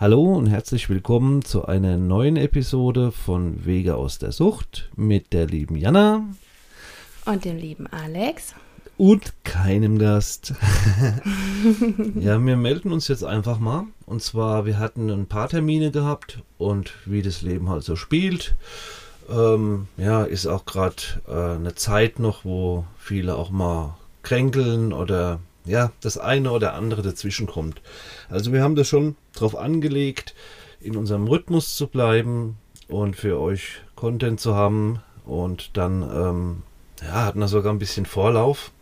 [0.00, 5.46] Hallo und herzlich willkommen zu einer neuen Episode von Wege aus der Sucht mit der
[5.46, 6.24] lieben Jana.
[7.26, 8.54] Und dem lieben Alex.
[8.96, 10.54] Und keinem Gast.
[12.14, 13.88] ja, wir melden uns jetzt einfach mal.
[14.06, 18.54] Und zwar, wir hatten ein paar Termine gehabt und wie das Leben halt so spielt.
[19.28, 25.40] Ähm, ja, ist auch gerade äh, eine Zeit noch, wo viele auch mal kränkeln oder
[25.64, 27.80] ja, das eine oder andere dazwischen kommt.
[28.28, 30.34] Also wir haben das schon darauf angelegt,
[30.80, 32.56] in unserem Rhythmus zu bleiben
[32.88, 35.00] und für euch Content zu haben.
[35.26, 36.62] Und dann ähm,
[37.02, 38.72] ja, hatten wir sogar ein bisschen Vorlauf.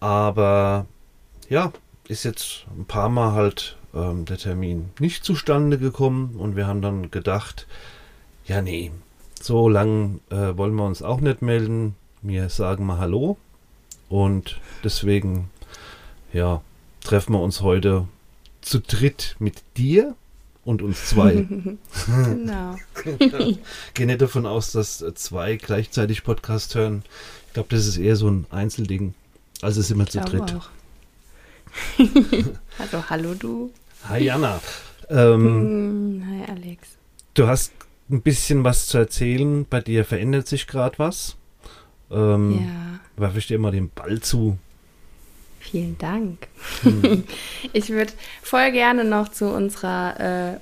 [0.00, 0.86] Aber
[1.48, 1.72] ja,
[2.08, 6.82] ist jetzt ein paar Mal halt ähm, der Termin nicht zustande gekommen und wir haben
[6.82, 7.66] dann gedacht,
[8.44, 8.92] ja nee,
[9.40, 11.96] so lang äh, wollen wir uns auch nicht melden.
[12.22, 13.36] Wir sagen mal Hallo
[14.08, 15.50] und deswegen
[16.36, 16.60] ja,
[17.02, 18.06] treffen wir uns heute
[18.60, 20.14] zu dritt mit dir
[20.64, 21.46] und uns zwei.
[22.06, 22.76] genau.
[23.94, 27.04] Gehe nicht davon aus, dass zwei gleichzeitig Podcast hören.
[27.46, 29.14] Ich glaube, das ist eher so ein Einzelding.
[29.62, 30.54] Also sind wir zu dritt.
[32.78, 33.72] Hallo, hallo du.
[34.06, 34.60] Hi Jana.
[35.08, 36.88] Ähm, hm, hi Alex.
[37.32, 37.72] Du hast
[38.10, 39.64] ein bisschen was zu erzählen.
[39.64, 41.36] Bei dir verändert sich gerade was.
[42.10, 43.00] Ähm, ja.
[43.16, 44.58] Werfe ich dir mal den Ball zu.
[45.70, 46.46] Vielen Dank.
[46.82, 47.24] Hm.
[47.72, 48.12] Ich würde
[48.42, 50.56] voll gerne noch zu unserer äh,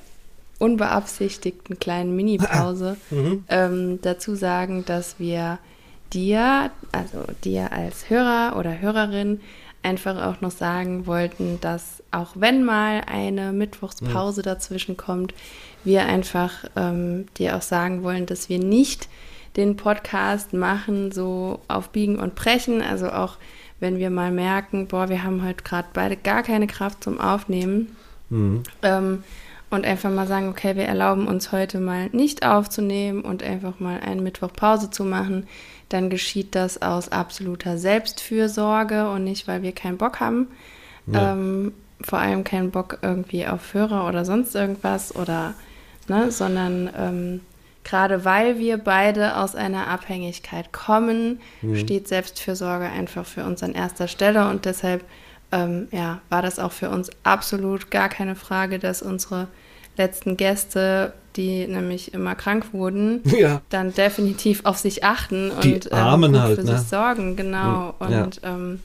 [0.59, 3.15] unbeabsichtigten kleinen Mini-Pause ah,
[3.48, 5.59] ähm, dazu sagen, dass wir
[6.12, 9.41] dir, also dir als Hörer oder Hörerin,
[9.82, 14.44] einfach auch noch sagen wollten, dass auch wenn mal eine Mittwochspause mhm.
[14.44, 15.34] dazwischen kommt,
[15.84, 19.09] wir einfach ähm, dir auch sagen wollen, dass wir nicht
[19.56, 23.36] den Podcast machen so auf Biegen und Brechen, also auch
[23.80, 27.96] wenn wir mal merken, boah, wir haben halt gerade beide gar keine Kraft zum Aufnehmen.
[28.30, 28.62] Mhm.
[28.82, 29.24] Ähm,
[29.70, 34.00] und einfach mal sagen, okay, wir erlauben uns heute mal nicht aufzunehmen und einfach mal
[34.00, 35.46] einen Mittwoch Pause zu machen,
[35.88, 40.48] dann geschieht das aus absoluter Selbstfürsorge und nicht, weil wir keinen Bock haben.
[41.06, 41.32] Ja.
[41.32, 45.54] Ähm, vor allem keinen Bock irgendwie auf Hörer oder sonst irgendwas oder,
[46.08, 47.41] ne, sondern ähm,
[47.84, 51.77] gerade weil wir beide aus einer Abhängigkeit kommen, mhm.
[51.77, 55.05] steht Selbstfürsorge einfach für uns an erster Stelle und deshalb
[55.53, 59.49] ähm, ja, war das auch für uns absolut gar keine Frage, dass unsere
[59.97, 63.61] letzten Gäste, die nämlich immer krank wurden, ja.
[63.69, 66.78] dann definitiv auf sich achten die und ähm, halt, für ne?
[66.78, 67.95] sich sorgen, genau.
[68.01, 68.06] Mhm.
[68.06, 68.55] Und ja.
[68.55, 68.81] Ähm,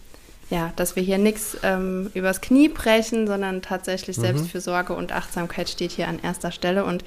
[0.51, 4.21] ja, dass wir hier nichts ähm, übers Knie brechen, sondern tatsächlich mhm.
[4.21, 6.85] Selbstfürsorge und Achtsamkeit steht hier an erster Stelle.
[6.85, 7.03] Und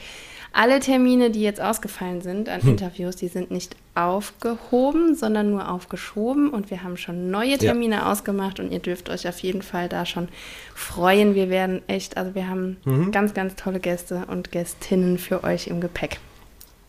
[0.53, 2.71] alle Termine, die jetzt ausgefallen sind an hm.
[2.71, 6.51] Interviews, die sind nicht aufgehoben, sondern nur aufgeschoben.
[6.51, 8.13] Und wir haben schon neue Termine ja.
[8.13, 10.29] ausgemacht und ihr dürft euch auf jeden Fall da schon
[10.75, 11.35] freuen.
[11.35, 13.13] Wir werden echt, also wir haben mhm.
[13.13, 16.19] ganz, ganz tolle Gäste und Gästinnen für euch im Gepäck.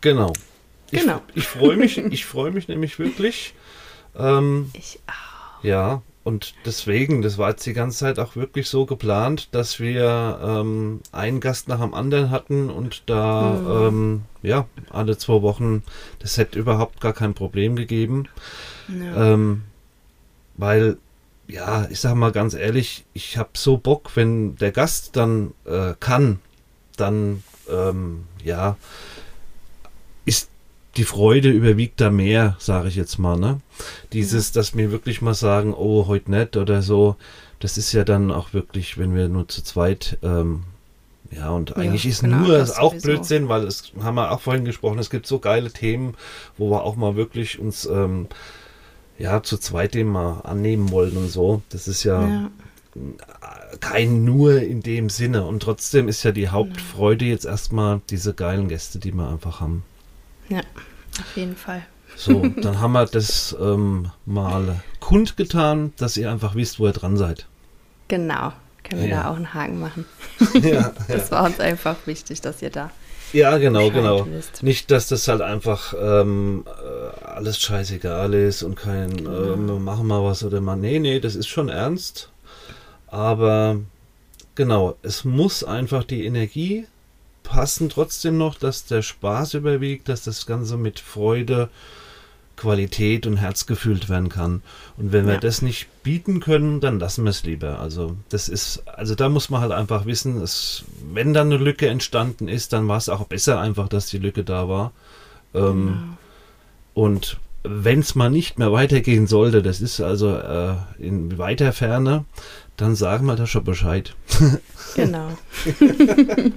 [0.00, 0.32] Genau.
[0.90, 1.20] Ich, genau.
[1.34, 3.54] Ich freue mich, ich freue mich nämlich wirklich.
[4.18, 5.64] Ähm, ich auch.
[5.64, 10.40] Ja, und deswegen, das war jetzt die ganze Zeit auch wirklich so geplant, dass wir
[10.42, 13.86] ähm, einen Gast nach dem anderen hatten und da, mhm.
[13.86, 15.82] ähm, ja, alle zwei Wochen,
[16.20, 18.28] das hätte überhaupt gar kein Problem gegeben.
[18.88, 19.34] Ja.
[19.34, 19.64] Ähm,
[20.56, 20.96] weil,
[21.46, 25.92] ja, ich sag mal ganz ehrlich, ich habe so Bock, wenn der Gast dann äh,
[26.00, 26.38] kann,
[26.96, 28.78] dann, ähm, ja,
[30.24, 30.48] ist
[30.96, 33.36] die Freude überwiegt da mehr, sage ich jetzt mal.
[33.36, 33.60] Ne?
[34.12, 37.16] Dieses, dass wir wirklich mal sagen, oh, heute nicht oder so,
[37.60, 40.64] das ist ja dann auch wirklich, wenn wir nur zu zweit, ähm,
[41.30, 43.08] ja, und eigentlich ja, ist genau, nur das auch sowieso.
[43.08, 46.14] Blödsinn, weil es haben wir auch vorhin gesprochen, es gibt so geile Themen,
[46.58, 48.28] wo wir auch mal wirklich uns ähm,
[49.18, 51.62] ja zu zweit dem mal annehmen wollen und so.
[51.70, 52.50] Das ist ja, ja.
[53.80, 55.44] kein nur in dem Sinne.
[55.44, 59.82] Und trotzdem ist ja die Hauptfreude jetzt erstmal diese geilen Gäste, die wir einfach haben.
[60.48, 60.60] Ja,
[61.20, 61.82] auf jeden Fall.
[62.16, 67.16] So, dann haben wir das ähm, mal kundgetan, dass ihr einfach wisst, wo ihr dran
[67.16, 67.46] seid.
[68.08, 68.52] Genau,
[68.82, 69.22] können wir ja.
[69.22, 70.04] da auch einen Haken machen.
[70.62, 72.90] ja, das war uns einfach wichtig, dass ihr da.
[73.32, 74.26] Ja, genau, genau.
[74.26, 74.62] Wisst.
[74.62, 79.54] Nicht, dass das halt einfach ähm, äh, alles scheißegal ist und kein, genau.
[79.54, 80.76] ähm, machen wir was oder mal.
[80.76, 82.30] Nee, nee, das ist schon ernst.
[83.08, 83.80] Aber
[84.54, 86.86] genau, es muss einfach die Energie
[87.44, 91.68] passen trotzdem noch, dass der Spaß überwiegt, dass das Ganze mit Freude,
[92.56, 94.62] Qualität und Herz gefüllt werden kann.
[94.96, 95.40] Und wenn wir ja.
[95.40, 97.78] das nicht bieten können, dann lassen wir es lieber.
[97.80, 101.88] Also das ist, also da muss man halt einfach wissen, dass, wenn dann eine Lücke
[101.88, 104.92] entstanden ist, dann war es auch besser einfach, dass die Lücke da war.
[105.52, 107.06] Ähm, genau.
[107.06, 112.24] Und wenn es mal nicht mehr weitergehen sollte, das ist also äh, in weiter Ferne,
[112.76, 114.14] dann sagen wir da schon Bescheid.
[114.96, 115.26] Genau.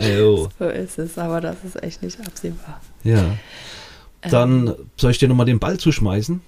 [0.00, 2.80] so ist es, aber das ist echt nicht absehbar.
[3.02, 3.36] Ja.
[4.22, 4.74] Dann ähm.
[4.96, 6.40] soll ich dir nochmal den Ball zuschmeißen?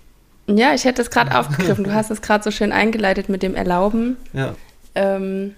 [0.49, 1.85] Ja, ich hätte es gerade aufgegriffen.
[1.85, 4.17] Du hast es gerade so schön eingeleitet mit dem Erlauben.
[4.33, 4.55] Ja.
[4.95, 5.55] Ähm,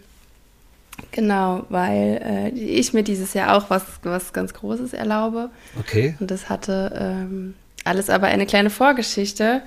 [1.13, 5.51] genau, weil äh, ich mir dieses Jahr auch was, was ganz Großes erlaube.
[5.79, 6.17] Okay.
[6.21, 9.63] Und das hatte ähm, alles aber eine kleine Vorgeschichte.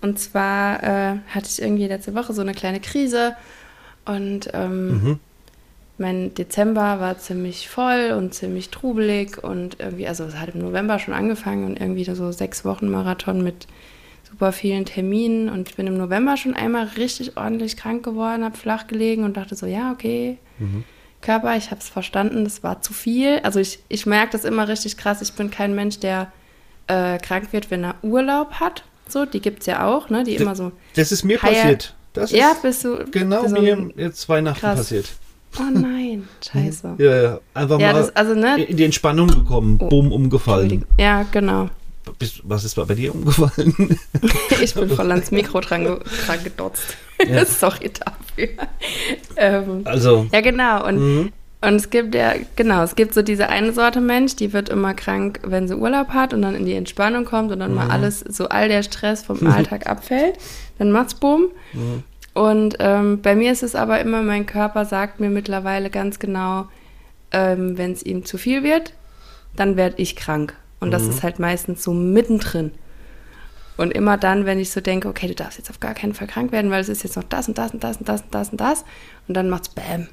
[0.00, 3.36] Und zwar äh, hatte ich irgendwie letzte Woche so eine kleine Krise
[4.04, 5.20] und ähm, mhm
[6.02, 10.98] mein Dezember war ziemlich voll und ziemlich trubelig und irgendwie, also es hat im November
[10.98, 13.68] schon angefangen und irgendwie so sechs Wochen Marathon mit
[14.28, 18.56] super vielen Terminen und ich bin im November schon einmal richtig ordentlich krank geworden, habe
[18.56, 20.84] flach gelegen und dachte so, ja, okay, mhm.
[21.20, 23.38] Körper, ich habe es verstanden, das war zu viel.
[23.44, 26.32] Also ich, ich merke das immer richtig krass, ich bin kein Mensch, der
[26.88, 28.82] äh, krank wird, wenn er Urlaub hat.
[29.08, 30.24] So, die gibt es ja auch, ne?
[30.24, 30.72] Die immer so.
[30.96, 31.94] Das ist mir passiert.
[32.12, 33.04] Das ja, bist du.
[33.10, 34.78] Genau bist mir jetzt Weihnachten krass.
[34.78, 35.12] passiert.
[35.58, 36.94] Oh nein, scheiße.
[36.98, 37.40] Ja, ja.
[37.54, 38.62] einfach ja, mal das, also, ne?
[38.64, 40.84] in die Entspannung gekommen, oh, bumm, umgefallen.
[40.98, 41.68] Ja, genau.
[42.18, 43.98] Bist, was ist bei dir umgefallen?
[44.62, 46.96] ich bin voll ans Mikro dran, dran gedotzt.
[47.24, 47.44] Ja.
[47.44, 48.48] Sorry dafür.
[49.36, 50.26] Ähm, also.
[50.32, 50.84] Ja, genau.
[50.86, 51.32] Und, mhm.
[51.60, 54.94] und es gibt ja, genau, es gibt so diese eine Sorte Mensch, die wird immer
[54.94, 57.76] krank, wenn sie Urlaub hat und dann in die Entspannung kommt und dann mhm.
[57.76, 60.38] mal alles, so all der Stress vom Alltag abfällt.
[60.78, 61.52] Dann macht's Bumm.
[61.72, 62.02] Mhm.
[62.34, 66.66] Und ähm, bei mir ist es aber immer, mein Körper sagt mir mittlerweile ganz genau,
[67.30, 68.94] ähm, wenn es ihm zu viel wird,
[69.54, 70.54] dann werde ich krank.
[70.80, 70.92] Und mhm.
[70.92, 72.72] das ist halt meistens so mittendrin.
[73.76, 76.26] Und immer dann, wenn ich so denke, okay, du darfst jetzt auf gar keinen Fall
[76.26, 78.34] krank werden, weil es ist jetzt noch das und das und das und das und
[78.34, 78.84] das und das.
[79.28, 80.08] Und dann macht's Bäm.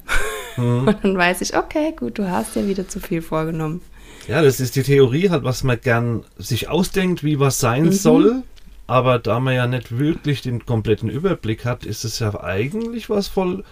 [0.57, 0.87] Mhm.
[0.87, 3.81] Und dann weiß ich, okay, gut, du hast dir wieder zu viel vorgenommen.
[4.27, 7.91] Ja, das ist die Theorie halt, was man gern sich ausdenkt, wie was sein mhm.
[7.91, 8.43] soll.
[8.89, 13.27] Aber da man ja nicht wirklich den kompletten Überblick hat, ist es ja eigentlich was
[13.27, 13.63] voll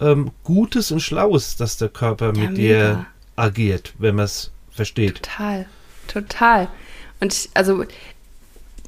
[0.00, 3.04] ähm, Gutes und Schlaues, dass der Körper ja, mit dir
[3.36, 5.22] agiert, wenn man es versteht.
[5.22, 5.66] Total,
[6.08, 6.68] total.
[7.20, 7.84] Und ich, also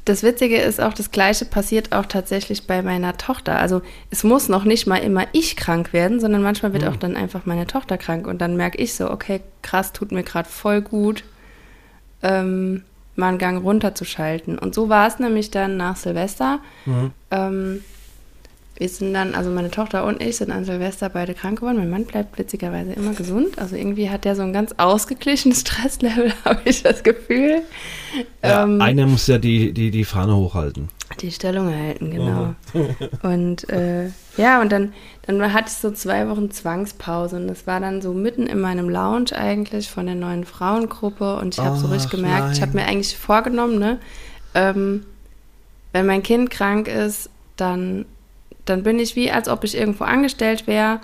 [0.06, 3.58] das Witzige ist auch, das Gleiche passiert auch tatsächlich bei meiner Tochter.
[3.58, 6.92] Also es muss noch nicht mal immer ich krank werden, sondern manchmal wird hm.
[6.94, 10.22] auch dann einfach meine Tochter krank und dann merke ich so, okay, krass, tut mir
[10.22, 11.24] gerade voll gut.
[12.22, 12.84] Ähm,
[13.18, 14.58] mal einen Gang runterzuschalten.
[14.58, 16.60] Und so war es nämlich dann nach Silvester.
[16.86, 17.10] Mhm.
[17.30, 17.84] Ähm,
[18.78, 21.78] wir sind dann, also meine Tochter und ich sind an Silvester beide krank geworden.
[21.78, 23.58] Mein Mann bleibt witzigerweise immer gesund.
[23.58, 27.62] Also irgendwie hat der so ein ganz ausgeglichenes Stresslevel, habe ich das Gefühl.
[28.42, 30.88] Ja, ähm, einer muss ja die, die, die Fahne hochhalten.
[31.20, 32.54] Die Stellung erhalten, genau.
[32.72, 32.94] Mhm.
[33.22, 34.92] und äh, ja, und dann,
[35.22, 38.88] dann hatte ich so zwei Wochen Zwangspause und das war dann so mitten in meinem
[38.88, 42.52] Lounge eigentlich von der neuen Frauengruppe und ich habe so richtig gemerkt, nein.
[42.52, 43.98] ich habe mir eigentlich vorgenommen, ne,
[44.54, 45.04] ähm,
[45.92, 48.04] wenn mein Kind krank ist, dann,
[48.68, 51.00] dann bin ich wie, als ob ich irgendwo angestellt wäre,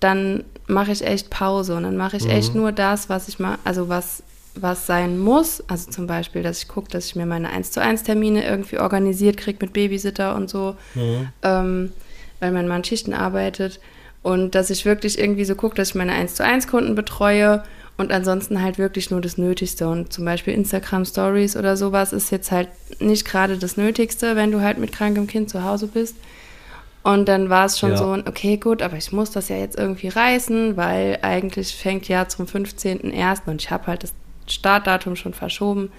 [0.00, 2.30] dann mache ich echt Pause und dann mache ich mhm.
[2.30, 4.22] echt nur das, was ich mal, also was
[4.56, 7.82] was sein muss, also zum Beispiel, dass ich gucke, dass ich mir meine 1 zu
[7.82, 11.28] 1 Termine irgendwie organisiert kriege mit Babysitter und so, mhm.
[11.42, 11.92] ähm,
[12.40, 13.80] weil mein Mann Schichten arbeitet
[14.22, 17.64] und dass ich wirklich irgendwie so gucke, dass ich meine 1 zu 1 Kunden betreue
[17.96, 22.30] und ansonsten halt wirklich nur das Nötigste und zum Beispiel Instagram Stories oder sowas ist
[22.30, 22.68] jetzt halt
[23.00, 26.16] nicht gerade das Nötigste, wenn du halt mit krankem Kind zu Hause bist.
[27.04, 27.96] Und dann war es schon ja.
[27.98, 32.26] so, okay, gut, aber ich muss das ja jetzt irgendwie reißen, weil eigentlich fängt ja
[32.28, 33.40] zum 15.01.
[33.46, 34.14] und ich habe halt das
[34.46, 35.92] Startdatum schon verschoben,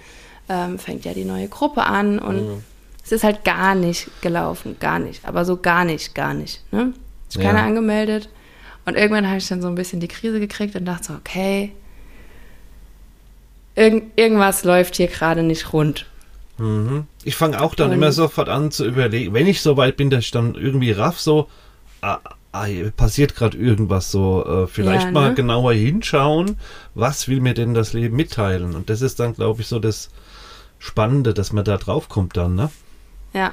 [0.48, 2.64] ähm, fängt ja die neue Gruppe an und mhm.
[3.04, 6.64] es ist halt gar nicht gelaufen, gar nicht, aber so gar nicht, gar nicht.
[6.72, 6.92] Ne?
[7.28, 7.66] Ist keiner ja.
[7.66, 8.28] angemeldet
[8.84, 11.70] und irgendwann habe ich dann so ein bisschen die Krise gekriegt und dachte so, okay,
[13.76, 16.06] irg irgendwas läuft hier gerade nicht rund.
[16.58, 17.06] Mhm.
[17.24, 20.10] Ich fange auch dann und, immer sofort an zu überlegen, wenn ich so weit bin,
[20.10, 21.48] dass ich dann irgendwie raff so,
[22.00, 22.18] ah,
[22.52, 25.12] ah, passiert gerade irgendwas so, äh, vielleicht ja, ne?
[25.12, 26.56] mal genauer hinschauen,
[26.94, 28.74] was will mir denn das Leben mitteilen?
[28.74, 30.10] Und das ist dann, glaube ich, so das
[30.78, 32.70] Spannende, dass man da drauf kommt dann, ne?
[33.32, 33.52] Ja,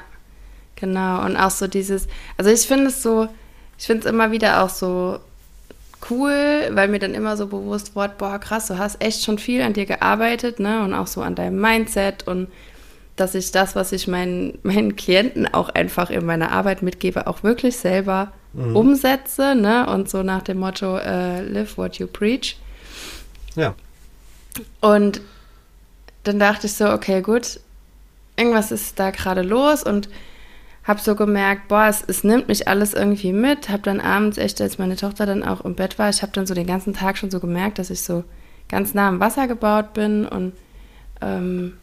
[0.76, 1.26] genau.
[1.26, 2.08] Und auch so dieses,
[2.38, 3.28] also ich finde es so,
[3.78, 5.20] ich finde es immer wieder auch so
[6.10, 9.62] cool, weil mir dann immer so bewusst wird, boah, krass, du hast echt schon viel
[9.62, 10.84] an dir gearbeitet, ne?
[10.84, 12.48] Und auch so an deinem Mindset und
[13.16, 17.44] dass ich das, was ich meinen, meinen Klienten auch einfach in meiner Arbeit mitgebe, auch
[17.44, 18.76] wirklich selber mhm.
[18.76, 19.88] umsetze, ne?
[19.88, 22.58] Und so nach dem Motto, äh, live what you preach.
[23.56, 23.76] Ja.
[24.82, 25.22] Und
[26.24, 27.60] dann dachte ich so, okay, gut,
[28.36, 30.10] irgendwas ist da gerade los und
[30.84, 33.70] habe so gemerkt, boah, es, es, nimmt mich alles irgendwie mit.
[33.70, 36.46] Habe dann abends echt, als meine Tochter dann auch im Bett war, ich habe dann
[36.46, 38.24] so den ganzen Tag schon so gemerkt, dass ich so
[38.68, 40.54] ganz nah am Wasser gebaut bin und
[41.22, 41.78] ähm,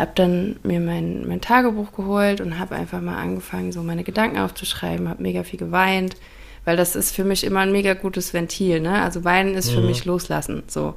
[0.00, 4.38] habe dann mir mein, mein Tagebuch geholt und habe einfach mal angefangen, so meine Gedanken
[4.38, 6.16] aufzuschreiben, habe mega viel geweint,
[6.64, 8.80] weil das ist für mich immer ein mega gutes Ventil.
[8.80, 9.02] Ne?
[9.02, 9.86] Also weinen ist für mhm.
[9.86, 10.62] mich loslassen.
[10.68, 10.94] So,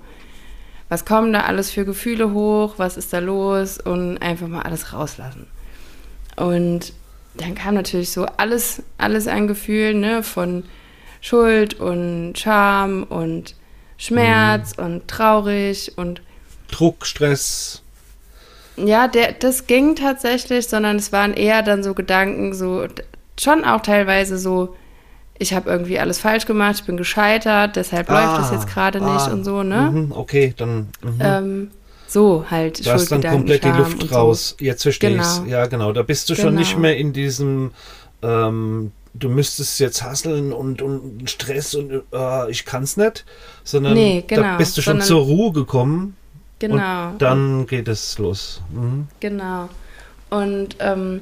[0.90, 2.76] was kommen da alles für Gefühle hoch?
[2.78, 3.78] Was ist da los?
[3.78, 5.48] Und einfach mal alles rauslassen.
[6.38, 6.94] Und
[7.36, 10.64] dann kam natürlich so alles, alles ein Gefühl, ne, von
[11.20, 13.56] Schuld und Scham und
[13.98, 14.86] Schmerz mhm.
[14.86, 16.22] und traurig und
[16.70, 17.83] Druck, Stress.
[18.78, 22.88] Ja, der, das ging tatsächlich, sondern es waren eher dann so Gedanken, so
[23.40, 24.76] schon auch teilweise so,
[25.38, 29.02] ich habe irgendwie alles falsch gemacht, ich bin gescheitert, deshalb ah, läuft es jetzt gerade
[29.02, 29.92] ah, nicht und so, ne?
[29.92, 30.90] Mhm, okay, dann.
[31.02, 31.20] Mhm.
[31.20, 31.72] Ähm,
[32.08, 32.86] so halt.
[32.86, 34.56] Da ist dann komplett die Luft raus.
[34.60, 34.66] So.
[34.66, 35.44] Jetzt verstehe genau.
[35.46, 35.92] ich Ja, genau.
[35.94, 36.48] Da bist du genau.
[36.48, 36.82] schon nicht genau.
[36.82, 37.72] mehr in diesem,
[38.22, 43.26] ähm, du müsstest jetzt hasseln und, und Stress und äh, ich es nicht,
[43.64, 44.44] sondern nee, genau.
[44.44, 46.16] da bist du schon Sondern, zur Ruhe gekommen.
[46.70, 47.10] Genau.
[47.10, 48.62] Und dann geht es los.
[48.72, 49.08] Mhm.
[49.20, 49.68] Genau.
[50.30, 51.22] Und, ähm,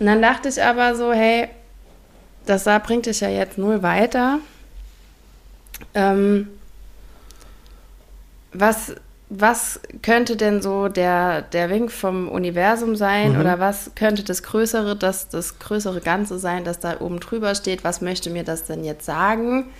[0.00, 1.48] und dann dachte ich aber so, hey,
[2.46, 4.38] das da bringt dich ja jetzt null weiter.
[5.94, 6.48] Ähm,
[8.54, 8.94] was
[9.28, 13.40] was könnte denn so der, der Wink vom Universum sein mhm.
[13.40, 17.84] oder was könnte das Größere, das, das größere Ganze sein, das da oben drüber steht?
[17.84, 19.70] Was möchte mir das denn jetzt sagen?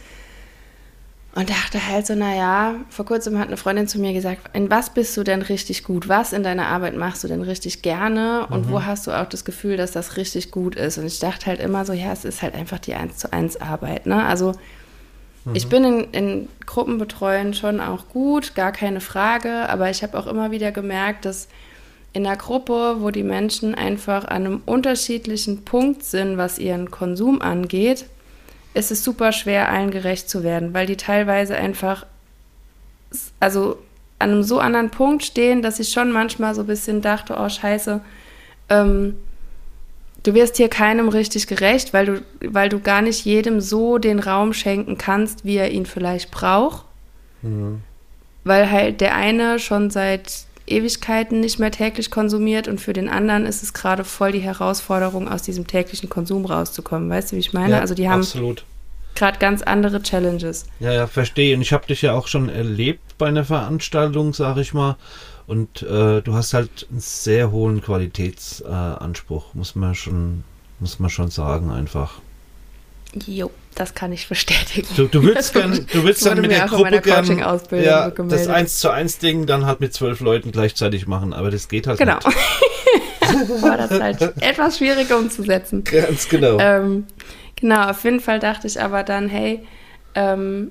[1.34, 4.90] Und dachte halt so, naja, vor kurzem hat eine Freundin zu mir gesagt, in was
[4.90, 6.08] bist du denn richtig gut?
[6.08, 8.46] Was in deiner Arbeit machst du denn richtig gerne?
[8.50, 8.70] Und mhm.
[8.70, 10.96] wo hast du auch das Gefühl, dass das richtig gut ist?
[10.96, 13.60] Und ich dachte halt immer so, ja, es ist halt einfach die 1 zu 1
[13.60, 14.06] Arbeit.
[14.06, 14.24] Ne?
[14.24, 14.54] Also
[15.44, 15.54] Mhm.
[15.54, 20.26] Ich bin in, in Gruppenbetreuen schon auch gut, gar keine Frage, aber ich habe auch
[20.26, 21.48] immer wieder gemerkt, dass
[22.12, 27.42] in einer Gruppe, wo die Menschen einfach an einem unterschiedlichen Punkt sind, was ihren Konsum
[27.42, 28.06] angeht,
[28.74, 32.06] ist es super schwer, allen gerecht zu werden, weil die teilweise einfach,
[33.40, 33.78] also
[34.18, 37.48] an einem so anderen Punkt stehen, dass ich schon manchmal so ein bisschen dachte, oh
[37.48, 38.00] scheiße,
[38.68, 39.16] ähm,
[40.24, 44.18] du wirst hier keinem richtig gerecht, weil du, weil du gar nicht jedem so den
[44.18, 46.84] Raum schenken kannst, wie er ihn vielleicht braucht.
[47.42, 47.82] Mhm.
[48.42, 53.46] Weil halt der eine schon seit Ewigkeiten nicht mehr täglich konsumiert und für den anderen
[53.46, 57.10] ist es gerade voll die Herausforderung, aus diesem täglichen Konsum rauszukommen.
[57.10, 57.74] Weißt du, wie ich meine?
[57.74, 58.26] Ja, also die haben
[59.14, 60.66] gerade ganz andere Challenges.
[60.80, 61.54] Ja, ja, verstehe.
[61.56, 64.96] Und ich habe dich ja auch schon erlebt bei einer Veranstaltung, sage ich mal.
[65.46, 70.44] Und äh, du hast halt einen sehr hohen Qualitätsanspruch, äh, muss man schon,
[70.80, 72.20] muss man schon sagen, einfach.
[73.26, 74.88] Jo, das kann ich bestätigen.
[74.96, 77.38] Du, du willst gern, du willst dann mit der Gruppe gern,
[77.70, 81.68] ja, das 1 zu 1 Ding dann halt mit zwölf Leuten gleichzeitig machen, aber das
[81.68, 82.16] geht halt genau.
[82.16, 82.26] nicht.
[83.26, 83.62] Genau.
[83.62, 85.82] War das halt etwas schwieriger umzusetzen.
[85.82, 86.58] Ganz genau.
[86.60, 87.06] Ähm,
[87.56, 89.66] genau, auf jeden Fall dachte ich aber dann, hey,
[90.14, 90.70] ähm,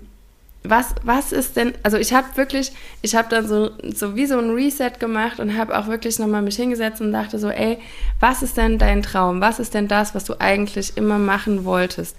[0.63, 4.37] was, was ist denn, also ich habe wirklich, ich habe dann so, so wie so
[4.37, 7.79] ein Reset gemacht und habe auch wirklich nochmal mich hingesetzt und dachte so, ey,
[8.19, 9.41] was ist denn dein Traum?
[9.41, 12.15] Was ist denn das, was du eigentlich immer machen wolltest?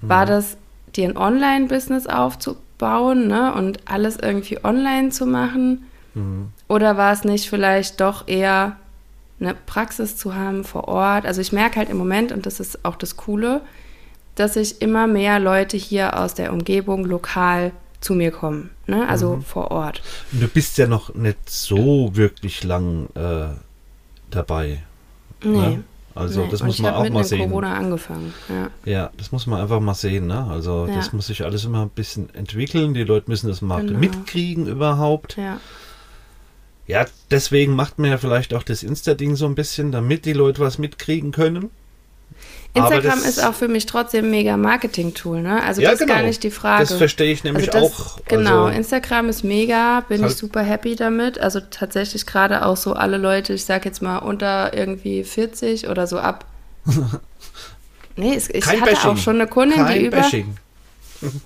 [0.00, 0.28] War mhm.
[0.28, 0.56] das,
[0.94, 5.86] dir ein Online-Business aufzubauen ne, und alles irgendwie online zu machen?
[6.14, 6.50] Mhm.
[6.68, 8.76] Oder war es nicht vielleicht doch eher
[9.40, 11.26] eine Praxis zu haben vor Ort?
[11.26, 13.60] Also ich merke halt im Moment, und das ist auch das Coole,
[14.36, 19.08] dass sich immer mehr Leute hier aus der Umgebung lokal zu mir kommen, ne?
[19.08, 19.42] also mhm.
[19.42, 20.02] vor Ort.
[20.32, 23.48] Du bist ja noch nicht so wirklich lang äh,
[24.30, 24.82] dabei.
[25.42, 25.56] Nee.
[25.56, 25.84] Ne?
[26.14, 26.48] Also nee.
[26.50, 27.48] das muss man auch mal sehen.
[27.48, 28.34] Corona angefangen.
[28.48, 28.70] Ja.
[28.84, 30.26] ja, das muss man einfach mal sehen.
[30.26, 30.46] Ne?
[30.50, 30.96] Also ja.
[30.96, 32.92] das muss sich alles immer ein bisschen entwickeln.
[32.92, 34.00] Die Leute müssen das mal genau.
[34.00, 35.36] mitkriegen überhaupt.
[35.36, 35.60] Ja.
[36.88, 40.60] Ja, deswegen macht man ja vielleicht auch das Insta-Ding so ein bisschen, damit die Leute
[40.60, 41.70] was mitkriegen können.
[42.74, 45.62] Instagram ist auch für mich trotzdem ein mega Marketing-Tool, ne?
[45.62, 46.06] Also ja, das genau.
[46.06, 46.28] ist gar genau.
[46.28, 46.84] nicht die Frage.
[46.86, 48.18] Das verstehe ich nämlich also das, auch.
[48.28, 51.38] Genau, also Instagram ist mega, bin ich super happy damit.
[51.38, 56.06] Also tatsächlich gerade auch so alle Leute, ich sag jetzt mal unter irgendwie 40 oder
[56.06, 56.44] so ab.
[58.16, 59.10] nee, es, ich Kein hatte Bashing.
[59.10, 60.18] auch schon eine Kundin, Kein die über.
[60.18, 60.56] Bashing.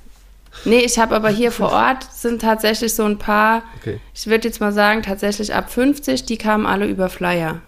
[0.64, 3.98] Nee, ich habe aber hier vor Ort sind tatsächlich so ein paar, okay.
[4.14, 7.62] ich würde jetzt mal sagen, tatsächlich ab 50, die kamen alle über Flyer.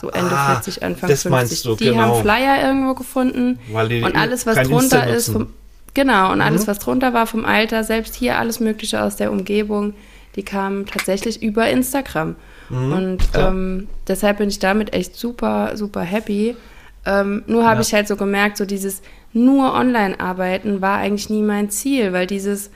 [0.00, 1.30] So Ende ah, 40, Anfang das 50.
[1.30, 2.02] Meinst du, die genau.
[2.02, 3.58] haben Flyer irgendwo gefunden.
[3.72, 5.48] und alles, was drunter ist, vom,
[5.94, 6.42] genau, und mhm.
[6.42, 9.94] alles, was drunter war vom Alter, selbst hier alles Mögliche aus der Umgebung,
[10.36, 12.36] die kamen tatsächlich über Instagram.
[12.68, 16.56] Mhm, und ähm, deshalb bin ich damit echt super, super happy.
[17.04, 17.80] Ähm, nur habe ja.
[17.80, 22.26] ich halt so gemerkt, so dieses nur online arbeiten war eigentlich nie mein Ziel, weil
[22.26, 22.70] dieses,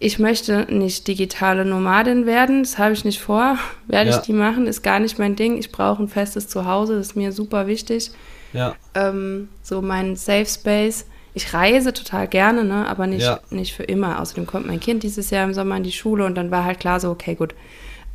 [0.00, 4.16] ich möchte nicht digitale Nomadin werden, das habe ich nicht vor, werde ja.
[4.16, 5.58] ich die machen, ist gar nicht mein Ding.
[5.58, 8.12] Ich brauche ein festes Zuhause, das ist mir super wichtig.
[8.52, 8.74] Ja.
[8.94, 11.06] Ähm, so mein Safe Space.
[11.34, 13.40] Ich reise total gerne, ne, aber nicht, ja.
[13.50, 14.20] nicht für immer.
[14.20, 16.80] Außerdem kommt mein Kind dieses Jahr im Sommer in die Schule und dann war halt
[16.80, 17.54] klar so, okay, gut.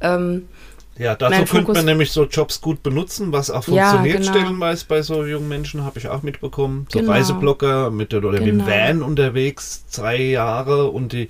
[0.01, 0.49] Ähm,
[0.97, 4.31] ja, dazu könnte man nämlich so Jobs gut benutzen, was auch funktioniert, ja, genau.
[4.31, 6.85] stellenweise bei so jungen Menschen, habe ich auch mitbekommen.
[6.91, 7.11] So genau.
[7.11, 8.63] Reiseblocker mit der, oder genau.
[8.63, 11.29] mit dem Van unterwegs, zwei Jahre und die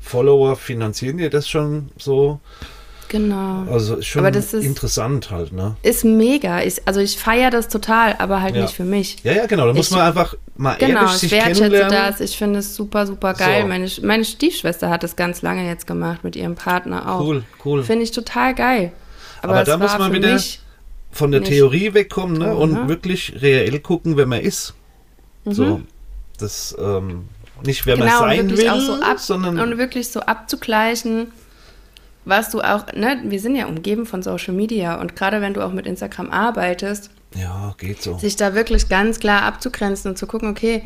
[0.00, 2.40] Follower finanzieren dir das schon so.
[3.10, 3.64] Genau.
[3.68, 5.74] Also schon ist, interessant halt, ne?
[5.82, 6.62] Ist mega.
[6.62, 8.62] Ich, also ich feiere das total, aber halt ja.
[8.62, 9.16] nicht für mich.
[9.24, 9.64] Ja, ja, genau.
[9.64, 12.20] Da ich, muss man einfach mal genau, ehrlich sich ich wertschätze das.
[12.20, 13.62] Ich finde es super, super geil.
[13.62, 13.68] So.
[13.68, 17.20] Meine, meine Stiefschwester hat das ganz lange jetzt gemacht mit ihrem Partner auch.
[17.20, 17.82] Cool, cool.
[17.82, 18.92] Finde ich total geil.
[19.42, 20.40] Aber, aber da muss man wieder
[21.10, 22.54] von der Theorie wegkommen ne?
[22.54, 24.74] und wirklich reell gucken, wer man ist.
[25.44, 25.52] Mhm.
[25.52, 25.80] So,
[26.38, 27.24] das ähm,
[27.64, 31.28] nicht, wer genau, man sein will, so ab, sondern und wirklich so abzugleichen
[32.24, 35.62] was du auch, ne, wir sind ja umgeben von Social Media und gerade wenn du
[35.62, 38.18] auch mit Instagram arbeitest, ja, geht so.
[38.18, 40.82] Sich da wirklich ganz klar abzugrenzen und zu gucken, okay,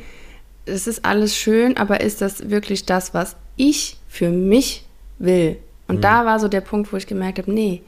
[0.66, 4.85] es ist alles schön, aber ist das wirklich das, was ich für mich
[5.19, 5.57] will?
[5.88, 6.00] Und mhm.
[6.02, 7.83] da war so der Punkt, wo ich gemerkt habe, nee,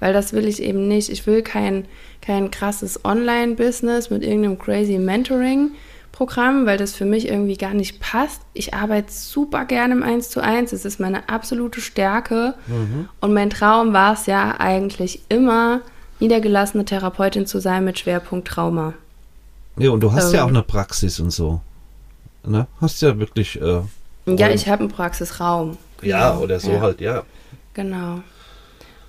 [0.00, 1.10] weil das will ich eben nicht.
[1.10, 1.86] Ich will kein,
[2.20, 5.70] kein krasses Online-Business mit irgendeinem crazy Mentoring,
[6.22, 8.42] Programm, weil das für mich irgendwie gar nicht passt.
[8.54, 10.72] Ich arbeite super gerne im 1 zu 1.
[10.72, 12.54] Es ist meine absolute Stärke.
[12.68, 13.08] Mhm.
[13.20, 15.80] Und mein Traum war es ja eigentlich immer,
[16.20, 18.94] niedergelassene Therapeutin zu sein mit Schwerpunkt Trauma.
[19.76, 21.60] Ja, und du hast ähm, ja auch eine Praxis und so.
[22.46, 22.68] Ne?
[22.80, 23.60] Hast ja wirklich.
[23.60, 23.80] Äh,
[24.26, 25.76] ja, ich habe einen Praxisraum.
[26.02, 26.80] Ja, oder so ja.
[26.80, 27.24] halt, ja.
[27.74, 28.20] Genau.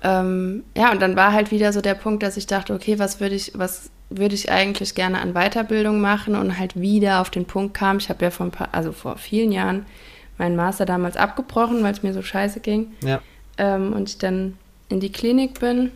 [0.04, 3.20] Ähm, ja, und dann war halt wieder so der Punkt, dass ich dachte, okay, was
[3.20, 7.46] würde ich, was würde ich eigentlich gerne an Weiterbildung machen und halt wieder auf den
[7.46, 9.86] Punkt kam, ich habe ja vor ein paar, also vor vielen Jahren
[10.36, 12.92] meinen Master damals abgebrochen, weil es mir so scheiße ging.
[13.02, 13.20] Ja.
[13.56, 14.58] Ähm, und ich dann
[14.90, 15.90] in die Klinik bin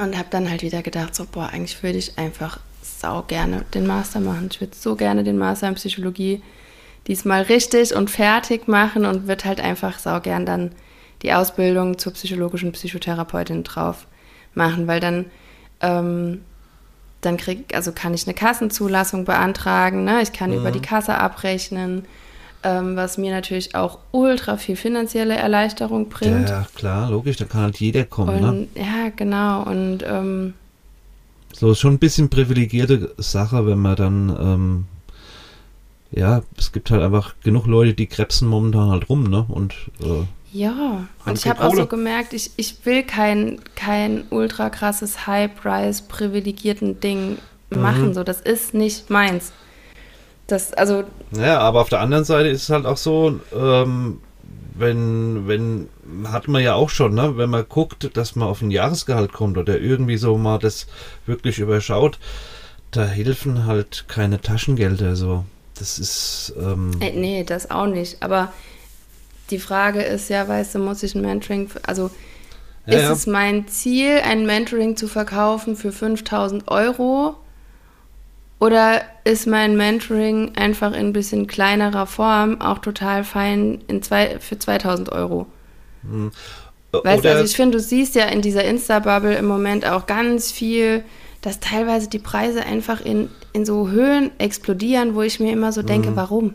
[0.00, 3.86] und habe dann halt wieder gedacht, so, boah, eigentlich würde ich einfach sau gerne den
[3.86, 4.48] Master machen.
[4.50, 6.42] Ich würde so gerne den Master in Psychologie
[7.06, 10.72] diesmal richtig und fertig machen und würde halt einfach sau gern dann
[11.26, 14.06] die Ausbildung zur psychologischen Psychotherapeutin drauf
[14.54, 15.26] machen, weil dann
[15.80, 16.40] ähm,
[17.20, 20.22] dann krieg, also kann ich eine Kassenzulassung beantragen, ne?
[20.22, 20.58] ich kann mhm.
[20.58, 22.04] über die Kasse abrechnen,
[22.62, 26.48] ähm, was mir natürlich auch ultra viel finanzielle Erleichterung bringt.
[26.48, 28.40] Ja, klar, logisch, da kann halt jeder kommen.
[28.40, 28.48] Ne?
[28.48, 28.82] Und, ne?
[28.82, 29.64] Ja, genau.
[29.64, 30.54] Und ähm,
[31.52, 34.84] so ist schon ein bisschen privilegierte Sache, wenn man dann ähm,
[36.12, 39.44] ja, es gibt halt einfach genug Leute, die krebsen momentan halt rum, ne?
[39.48, 40.24] Und äh,
[40.56, 46.02] ja, und ich habe auch so gemerkt, ich, ich will kein, kein ultra krasses High-Price
[46.02, 47.38] privilegierten Ding
[47.68, 47.80] mhm.
[47.80, 48.14] machen.
[48.14, 49.52] So, das ist nicht meins.
[50.46, 51.04] Das, also.
[51.32, 54.20] Ja, aber auf der anderen Seite ist es halt auch so, ähm,
[54.74, 55.88] wenn, wenn,
[56.24, 59.58] hat man ja auch schon, ne, wenn man guckt, dass man auf ein Jahresgehalt kommt
[59.58, 60.86] oder irgendwie so mal das
[61.26, 62.18] wirklich überschaut,
[62.92, 65.44] da helfen halt keine Taschengelder so.
[65.78, 66.54] Das ist.
[66.58, 68.22] Ähm, äh, nee, das auch nicht.
[68.22, 68.52] Aber
[69.50, 72.10] die Frage ist ja, weißt du, muss ich ein Mentoring, also
[72.86, 73.12] ja, ist ja.
[73.12, 77.36] es mein Ziel, ein Mentoring zu verkaufen für 5000 Euro?
[78.58, 84.38] Oder ist mein Mentoring einfach in ein bisschen kleinerer Form auch total fein in zwei,
[84.38, 85.46] für 2000 Euro?
[86.02, 86.30] Hm.
[86.92, 90.50] Weißt du, also ich finde, du siehst ja in dieser Insta-Bubble im Moment auch ganz
[90.50, 91.04] viel,
[91.42, 95.82] dass teilweise die Preise einfach in, in so Höhen explodieren, wo ich mir immer so
[95.82, 96.16] denke, mhm.
[96.16, 96.54] warum?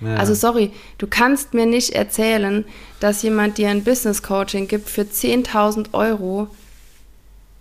[0.00, 0.14] Ja.
[0.14, 2.64] Also sorry, du kannst mir nicht erzählen,
[3.00, 6.48] dass jemand dir ein Business Coaching gibt für 10.000 Euro,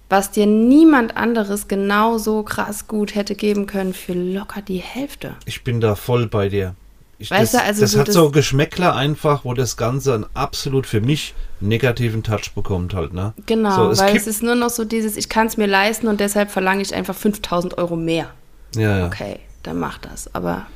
[0.10, 5.36] was dir niemand anderes genauso krass gut hätte geben können für locker die Hälfte.
[5.46, 6.76] Ich bin da voll bei dir.
[7.20, 10.14] Ich, weißt das, du, also das so hat das so Geschmäckler einfach, wo das Ganze
[10.14, 13.34] einen absolut für mich negativen Touch bekommt halt, ne?
[13.48, 16.08] Genau, so, es weil es ist nur noch so dieses, ich kann es mir leisten
[16.08, 18.30] und deshalb verlange ich einfach 5000 Euro mehr.
[18.76, 19.08] Ja, ja.
[19.08, 20.68] Okay, dann mach das, aber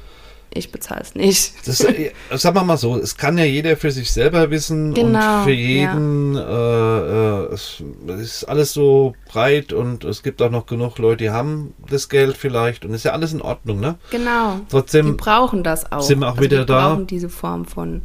[0.54, 1.54] ich bezahle es nicht.
[1.66, 5.40] Das, äh, sagen wir mal so, es kann ja jeder für sich selber wissen genau,
[5.40, 7.40] und für jeden ja.
[7.40, 7.84] äh, äh, es
[8.20, 12.36] ist alles so breit und es gibt auch noch genug Leute, die haben das Geld
[12.36, 13.96] vielleicht und ist ja alles in Ordnung, ne?
[14.10, 14.60] Genau.
[14.70, 16.02] Trotzdem die brauchen das auch.
[16.02, 16.90] Sind wir auch also wieder da.
[16.90, 18.02] brauchen diese Form von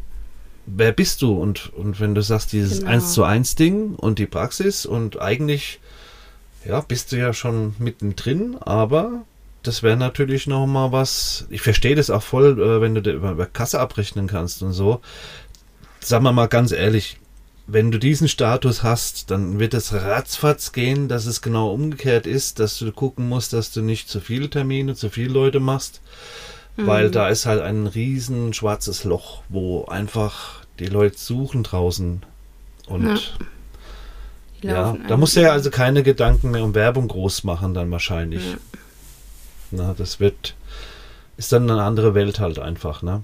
[0.66, 1.32] wer bist du?
[1.32, 2.92] Und, und wenn du sagst, dieses genau.
[2.92, 5.80] 1 zu 1 Ding und die Praxis und eigentlich,
[6.64, 9.22] ja, bist du ja schon mittendrin, aber
[9.66, 11.46] das wäre natürlich noch mal was.
[11.50, 15.00] Ich verstehe das auch voll, äh, wenn du über, über Kasse abrechnen kannst und so.
[16.00, 17.18] Sagen wir mal ganz ehrlich,
[17.66, 22.60] wenn du diesen Status hast, dann wird es ratzfatz gehen, dass es genau umgekehrt ist,
[22.60, 26.00] dass du gucken musst, dass du nicht zu viele Termine, zu viele Leute machst,
[26.76, 26.86] mhm.
[26.86, 32.22] weil da ist halt ein riesen schwarzes Loch, wo einfach die Leute suchen draußen
[32.86, 33.34] und
[34.62, 37.90] ja, ja da musst du ja also keine Gedanken mehr um Werbung groß machen dann
[37.90, 38.44] wahrscheinlich.
[38.52, 38.58] Ja.
[39.70, 40.54] Na, das wird
[41.36, 43.22] ist dann eine andere Welt halt einfach, ne?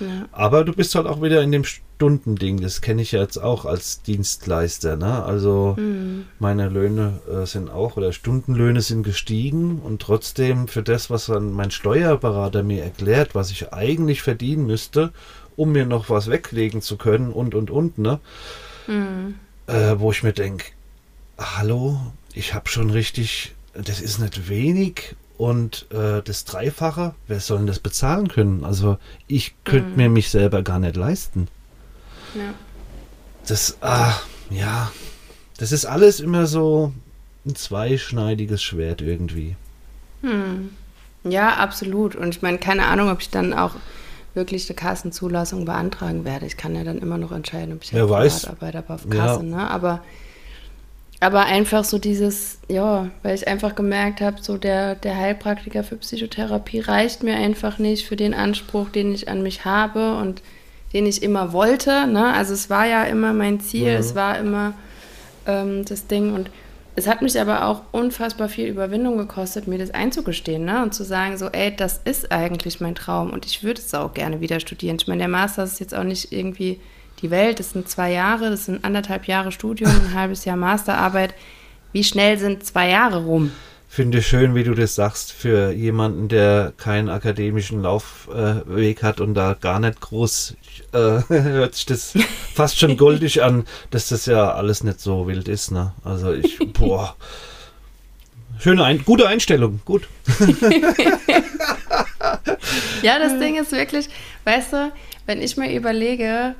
[0.00, 0.28] Ja.
[0.32, 2.60] Aber du bist halt auch wieder in dem Stundending.
[2.60, 4.96] Das kenne ich ja jetzt auch als Dienstleister.
[4.96, 5.24] Ne?
[5.24, 6.26] Also mhm.
[6.38, 11.52] meine Löhne äh, sind auch oder Stundenlöhne sind gestiegen und trotzdem für das, was dann
[11.52, 15.12] mein Steuerberater mir erklärt, was ich eigentlich verdienen müsste,
[15.56, 18.20] um mir noch was weglegen zu können und und und, ne?
[18.86, 19.36] Mhm.
[19.66, 20.66] Äh, wo ich mir denke,
[21.38, 21.98] hallo,
[22.34, 27.66] ich habe schon richtig, das ist nicht wenig und äh, das Dreifache, wer soll denn
[27.66, 28.64] das bezahlen können?
[28.64, 29.96] Also ich könnte mhm.
[29.96, 31.48] mir mich selber gar nicht leisten.
[32.34, 32.54] Ja.
[33.46, 34.14] Das, ah,
[34.50, 34.90] ja,
[35.58, 36.92] das ist alles immer so
[37.44, 39.56] ein zweischneidiges Schwert irgendwie.
[40.22, 40.70] Hm.
[41.24, 42.16] Ja, absolut.
[42.16, 43.72] Und ich meine, keine Ahnung, ob ich dann auch
[44.34, 46.46] wirklich eine Kassenzulassung beantragen werde.
[46.46, 48.46] Ich kann ja dann immer noch entscheiden, ob ich ja weiß.
[48.46, 49.56] arbeite, aber auf Kasse, ja.
[49.56, 49.70] ne?
[49.70, 50.02] Aber
[51.20, 55.96] aber einfach so dieses, ja, weil ich einfach gemerkt habe, so der, der Heilpraktiker für
[55.96, 60.42] Psychotherapie reicht mir einfach nicht für den Anspruch, den ich an mich habe und
[60.92, 62.06] den ich immer wollte.
[62.06, 62.32] Ne?
[62.34, 63.98] Also es war ja immer mein Ziel, mhm.
[63.98, 64.74] es war immer
[65.46, 66.50] ähm, das Ding und
[66.98, 70.82] es hat mich aber auch unfassbar viel Überwindung gekostet, mir das einzugestehen ne?
[70.82, 74.12] und zu sagen, so, ey, das ist eigentlich mein Traum und ich würde es auch
[74.12, 74.96] gerne wieder studieren.
[75.00, 76.80] Ich meine, der Master ist jetzt auch nicht irgendwie
[77.22, 77.58] die Welt.
[77.58, 81.34] Das sind zwei Jahre, das sind anderthalb Jahre Studium, ein halbes Jahr Masterarbeit.
[81.92, 83.50] Wie schnell sind zwei Jahre rum?
[83.88, 89.34] Finde schön, wie du das sagst, für jemanden, der keinen akademischen Laufweg äh, hat und
[89.34, 90.54] da gar nicht groß
[90.92, 90.98] äh,
[91.28, 92.12] hört sich das
[92.52, 95.70] fast schon goldig an, dass das ja alles nicht so wild ist.
[95.70, 95.92] Ne?
[96.04, 97.16] Also ich, boah.
[98.58, 100.08] Schöne, Ein gute Einstellung, gut.
[103.02, 104.08] ja, das Ding ist wirklich,
[104.44, 104.92] weißt du,
[105.26, 106.54] wenn ich mir überlege,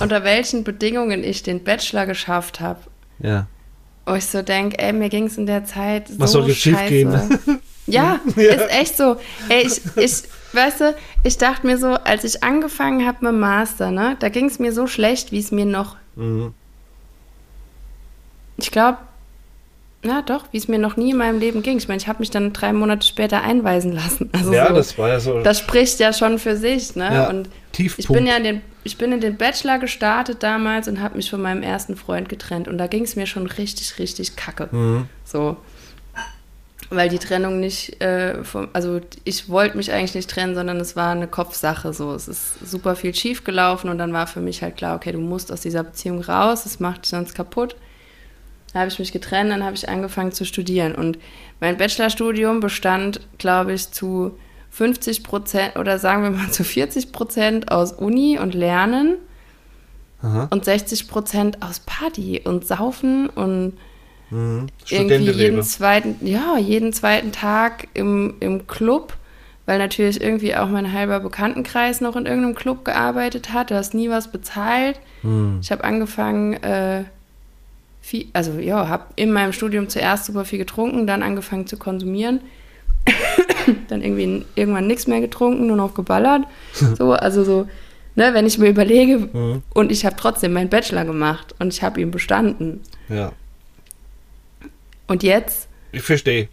[0.00, 2.80] unter welchen Bedingungen ich den Bachelor geschafft habe.
[3.18, 3.46] Ja.
[4.06, 6.60] Wo ich so denke, ey, mir ging es in der Zeit so Was soll jetzt
[6.60, 7.12] schief gehen?
[7.88, 9.16] Ja, ja, ist echt so.
[9.48, 13.40] Ey, ich, ich, weißt du, ich dachte mir so, als ich angefangen habe mit dem
[13.40, 15.96] Master, ne, da ging es mir so schlecht, wie es mir noch.
[16.14, 16.52] Mhm.
[18.58, 18.98] Ich glaube,
[20.02, 21.78] na doch, wie es mir noch nie in meinem Leben ging.
[21.78, 24.30] Ich meine, ich habe mich dann drei Monate später einweisen lassen.
[24.38, 25.40] Also ja, so, das war ja so.
[25.40, 27.12] Das spricht ja schon für sich, ne?
[27.12, 27.98] Ja, und Tiefpunkt.
[27.98, 31.28] ich bin ja in den ich bin in den Bachelor gestartet damals und habe mich
[31.28, 32.68] von meinem ersten Freund getrennt.
[32.68, 34.68] Und da ging es mir schon richtig, richtig kacke.
[34.70, 35.06] Mhm.
[35.24, 35.58] So.
[36.88, 40.96] Weil die Trennung nicht, äh, vom, also ich wollte mich eigentlich nicht trennen, sondern es
[40.96, 41.92] war eine Kopfsache.
[41.92, 42.14] So.
[42.14, 45.18] Es ist super viel schief gelaufen und dann war für mich halt klar, okay, du
[45.18, 47.76] musst aus dieser Beziehung raus, es macht dich sonst kaputt.
[48.72, 50.94] Da habe ich mich getrennt, dann habe ich angefangen zu studieren.
[50.94, 51.18] Und
[51.60, 54.38] mein Bachelorstudium bestand, glaube ich, zu
[54.70, 59.16] 50 Prozent oder sagen wir mal zu 40 Prozent aus Uni und Lernen
[60.22, 60.48] Aha.
[60.50, 63.72] und 60 Prozent aus Party und Saufen und
[64.30, 64.66] mhm.
[64.88, 69.14] irgendwie jeden zweiten, ja, jeden zweiten Tag im, im Club,
[69.64, 73.70] weil natürlich irgendwie auch mein halber Bekanntenkreis noch in irgendeinem Club gearbeitet hat.
[73.70, 75.00] Du hast nie was bezahlt.
[75.22, 75.58] Mhm.
[75.62, 77.04] Ich habe angefangen, äh,
[78.08, 82.40] viel, also ja, habe in meinem Studium zuerst super viel getrunken, dann angefangen zu konsumieren
[83.88, 86.44] dann irgendwie irgendwann nichts mehr getrunken, nur noch geballert.
[86.96, 87.68] So, also so,
[88.14, 89.62] ne, wenn ich mir überlege, mhm.
[89.74, 92.80] und ich habe trotzdem meinen Bachelor gemacht und ich habe ihn bestanden.
[93.08, 93.32] Ja.
[95.06, 95.68] Und jetzt?
[95.92, 96.48] Ich verstehe.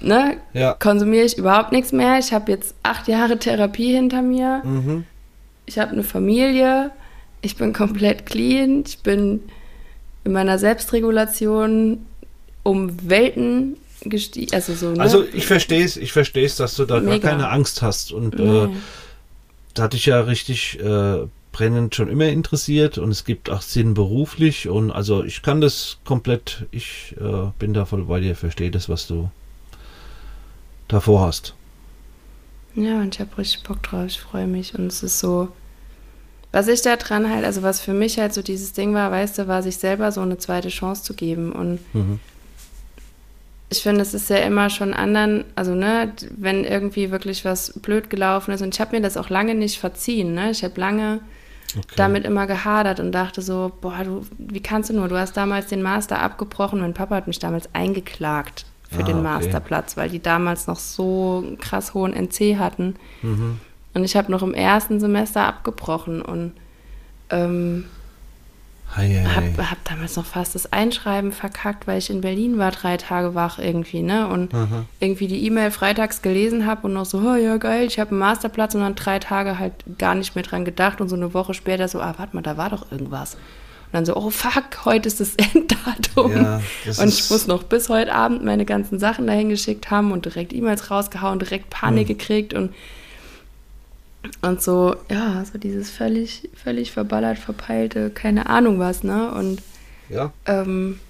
[0.00, 0.74] Ne, ja.
[0.74, 2.18] konsumiere ich überhaupt nichts mehr.
[2.18, 4.62] Ich habe jetzt acht Jahre Therapie hinter mir.
[4.64, 5.04] Mhm.
[5.66, 6.92] Ich habe eine Familie.
[7.40, 8.84] Ich bin komplett clean.
[8.86, 9.42] Ich bin
[10.28, 12.06] in meiner Selbstregulation
[12.62, 14.54] um Welten gestiegen.
[14.54, 15.00] Also, so, ne?
[15.00, 17.16] also ich verstehe es, ich verstehe es, dass du da Mega.
[17.16, 18.12] gar keine Angst hast.
[18.12, 18.64] Und nee.
[18.64, 18.68] äh,
[19.72, 23.94] da hatte ich ja richtig äh, brennend schon immer interessiert und es gibt auch Sinn
[23.94, 28.70] beruflich und also ich kann das komplett, ich äh, bin da voll bei dir, verstehe
[28.70, 29.30] das, was du
[30.88, 31.54] davor hast.
[32.74, 35.48] Ja, und ich habe richtig Bock drauf, ich freue mich und es ist so,
[36.52, 39.38] was ich da dran halt, also was für mich halt so dieses Ding war, weißt
[39.38, 42.20] du, war sich selber so eine zweite Chance zu geben und mhm
[43.70, 48.08] ich finde, es ist ja immer schon anderen, also ne, wenn irgendwie wirklich was blöd
[48.08, 50.50] gelaufen ist und ich habe mir das auch lange nicht verziehen, ne?
[50.50, 51.20] Ich habe lange
[51.76, 51.94] okay.
[51.96, 55.08] damit immer gehadert und dachte so, boah, du, wie kannst du nur?
[55.08, 56.80] Du hast damals den Master abgebrochen.
[56.80, 60.00] Mein Papa hat mich damals eingeklagt für ah, den Masterplatz, okay.
[60.00, 62.96] weil die damals noch so einen krass hohen NC hatten.
[63.20, 63.60] Mhm.
[63.98, 66.52] Und ich habe noch im ersten Semester abgebrochen und
[67.30, 67.84] ähm,
[68.96, 69.52] Hei, hei.
[69.56, 73.34] Hab, hab damals noch fast das Einschreiben verkackt, weil ich in Berlin war, drei Tage
[73.34, 74.28] wach irgendwie, ne?
[74.28, 74.86] Und Aha.
[74.98, 78.20] irgendwie die E-Mail freitags gelesen habe und noch so, oh ja, geil, ich habe einen
[78.20, 81.52] Masterplatz und dann drei Tage halt gar nicht mehr dran gedacht und so eine Woche
[81.52, 83.34] später so, ah, warte mal, da war doch irgendwas.
[83.34, 86.32] Und dann so, oh fuck, heute ist das Enddatum.
[86.32, 90.12] Ja, das und ich muss noch bis heute Abend meine ganzen Sachen dahin geschickt haben
[90.12, 92.16] und direkt E-Mails rausgehauen, direkt Panik hm.
[92.16, 92.72] gekriegt und
[94.42, 99.32] und so, ja, so dieses völlig, völlig verballert, verpeilte, keine Ahnung was, ne?
[99.32, 99.62] Und
[100.08, 100.32] ja.
[100.46, 101.00] Ähm,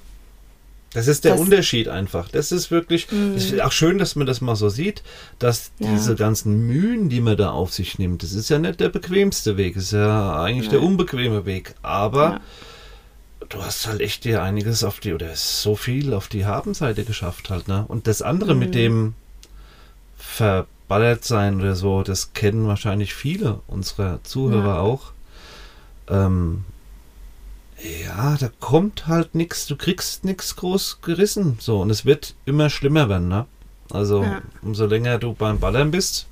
[0.92, 2.28] das ist der das, Unterschied einfach.
[2.28, 3.34] Das ist wirklich, mhm.
[3.34, 5.02] es ist auch schön, dass man das mal so sieht,
[5.38, 5.90] dass ja.
[5.90, 9.56] diese ganzen Mühen, die man da auf sich nimmt, das ist ja nicht der bequemste
[9.56, 10.72] Weg, das ist ja eigentlich ja.
[10.72, 11.74] der unbequeme Weg.
[11.82, 12.40] Aber ja.
[13.50, 17.50] du hast halt echt dir einiges auf die, oder so viel auf die Habenseite geschafft
[17.50, 17.84] halt, ne?
[17.86, 18.60] Und das andere mhm.
[18.60, 19.14] mit dem
[20.16, 24.80] Ver Ballett sein oder so, das kennen wahrscheinlich viele unserer Zuhörer ja.
[24.80, 25.12] auch.
[26.08, 26.64] Ähm,
[28.04, 32.70] ja, da kommt halt nichts, du kriegst nichts groß gerissen, so und es wird immer
[32.70, 33.46] schlimmer werden, ne?
[33.90, 34.42] Also ja.
[34.62, 36.26] umso länger du beim Ballern bist,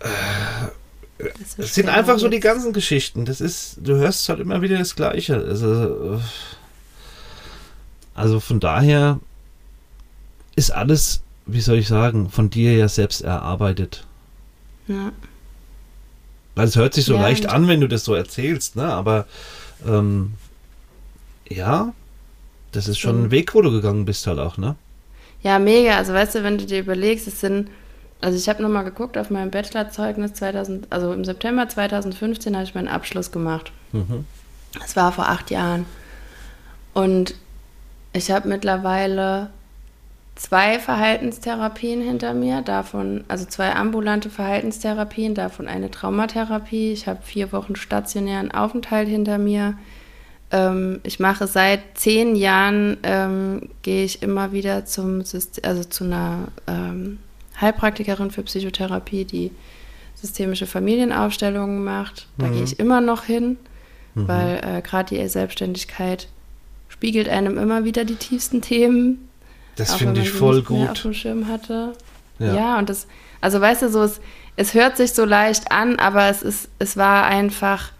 [0.00, 0.08] äh,
[1.58, 3.24] es sind einfach so die ganzen Geschichten.
[3.24, 5.36] Das ist, du hörst halt immer wieder das Gleiche.
[5.36, 6.20] Also, äh,
[8.14, 9.20] also von daher
[10.56, 14.04] ist alles wie soll ich sagen, von dir ja selbst erarbeitet.
[14.86, 15.12] Ja.
[16.54, 18.84] Weil es hört sich so ja, leicht an, wenn du das so erzählst, ne?
[18.84, 19.26] Aber
[19.86, 20.32] ähm,
[21.48, 21.92] ja,
[22.72, 23.24] das ist schon mhm.
[23.24, 24.76] ein Weg, wo du gegangen bist halt auch, ne?
[25.42, 25.96] Ja, mega.
[25.96, 27.70] Also weißt du, wenn du dir überlegst, es sind,
[28.20, 32.74] also ich habe nochmal geguckt auf meinem Bachelorzeugnis 2000, also im September 2015 habe ich
[32.74, 33.72] meinen Abschluss gemacht.
[33.92, 34.24] Mhm.
[34.78, 35.86] Das war vor acht Jahren.
[36.92, 37.34] Und
[38.12, 39.50] ich habe mittlerweile
[40.40, 46.92] zwei Verhaltenstherapien hinter mir, davon, also zwei ambulante Verhaltenstherapien, davon eine Traumatherapie.
[46.92, 49.74] Ich habe vier Wochen stationären Aufenthalt hinter mir.
[50.50, 56.04] Ähm, ich mache seit zehn Jahren, ähm, gehe ich immer wieder zum System, also zu
[56.04, 57.18] einer ähm,
[57.60, 59.50] Heilpraktikerin für Psychotherapie, die
[60.14, 62.28] systemische Familienaufstellungen macht.
[62.38, 62.52] Da mhm.
[62.54, 63.58] gehe ich immer noch hin,
[64.14, 64.26] mhm.
[64.26, 66.28] weil äh, gerade die Selbstständigkeit
[66.88, 69.29] spiegelt einem immer wieder die tiefsten Themen
[69.80, 70.90] das finde ich voll gut.
[70.90, 71.92] auf dem Schirm hatte.
[72.38, 72.54] Ja.
[72.54, 73.06] ja, und das,
[73.40, 74.20] also weißt du, so es,
[74.56, 77.92] es hört sich so leicht an, aber es ist, es war einfach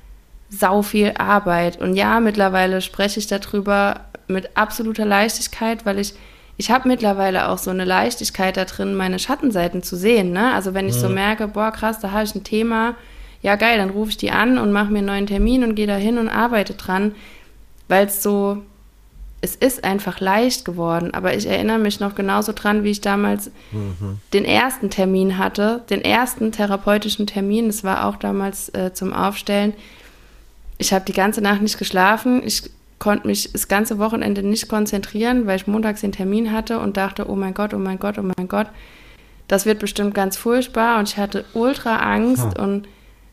[0.51, 1.81] sau viel Arbeit.
[1.81, 6.15] Und ja, mittlerweile spreche ich darüber mit absoluter Leichtigkeit, weil ich,
[6.57, 10.33] ich habe mittlerweile auch so eine Leichtigkeit da drin, meine Schattenseiten zu sehen.
[10.33, 10.53] Ne?
[10.53, 11.01] Also wenn ich mhm.
[11.01, 12.97] so merke, boah, krass, da habe ich ein Thema,
[13.43, 15.87] ja geil, dann rufe ich die an und mache mir einen neuen Termin und gehe
[15.87, 17.15] da hin und arbeite dran,
[17.89, 18.63] weil es so,
[19.41, 21.13] es ist einfach leicht geworden.
[21.15, 24.19] Aber ich erinnere mich noch genauso dran, wie ich damals mhm.
[24.33, 27.67] den ersten Termin hatte, den ersten therapeutischen Termin.
[27.67, 29.73] Das war auch damals äh, zum Aufstellen.
[30.79, 32.43] Ich habe die ganze Nacht nicht geschlafen.
[32.45, 36.99] Ich konnte mich das ganze Wochenende nicht konzentrieren, weil ich montags den Termin hatte und
[36.99, 38.67] dachte, oh mein Gott, oh mein Gott, oh mein Gott,
[39.49, 40.99] das wird bestimmt ganz furchtbar.
[40.99, 42.65] Und ich hatte ultra Angst hm.
[42.65, 42.89] und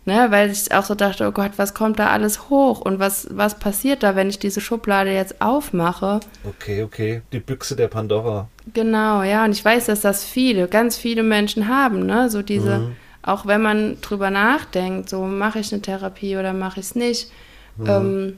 [0.07, 3.27] Ne, weil ich auch so dachte, oh Gott, was kommt da alles hoch und was,
[3.29, 6.21] was passiert da, wenn ich diese Schublade jetzt aufmache?
[6.45, 8.47] Okay, okay, die Büchse der Pandora.
[8.73, 12.77] Genau, ja, und ich weiß, dass das viele, ganz viele Menschen haben, ne, so diese,
[12.77, 12.95] mhm.
[13.21, 17.29] auch wenn man drüber nachdenkt, so mache ich eine Therapie oder mache ich es nicht.
[17.75, 17.89] Mhm.
[17.89, 18.37] Ähm,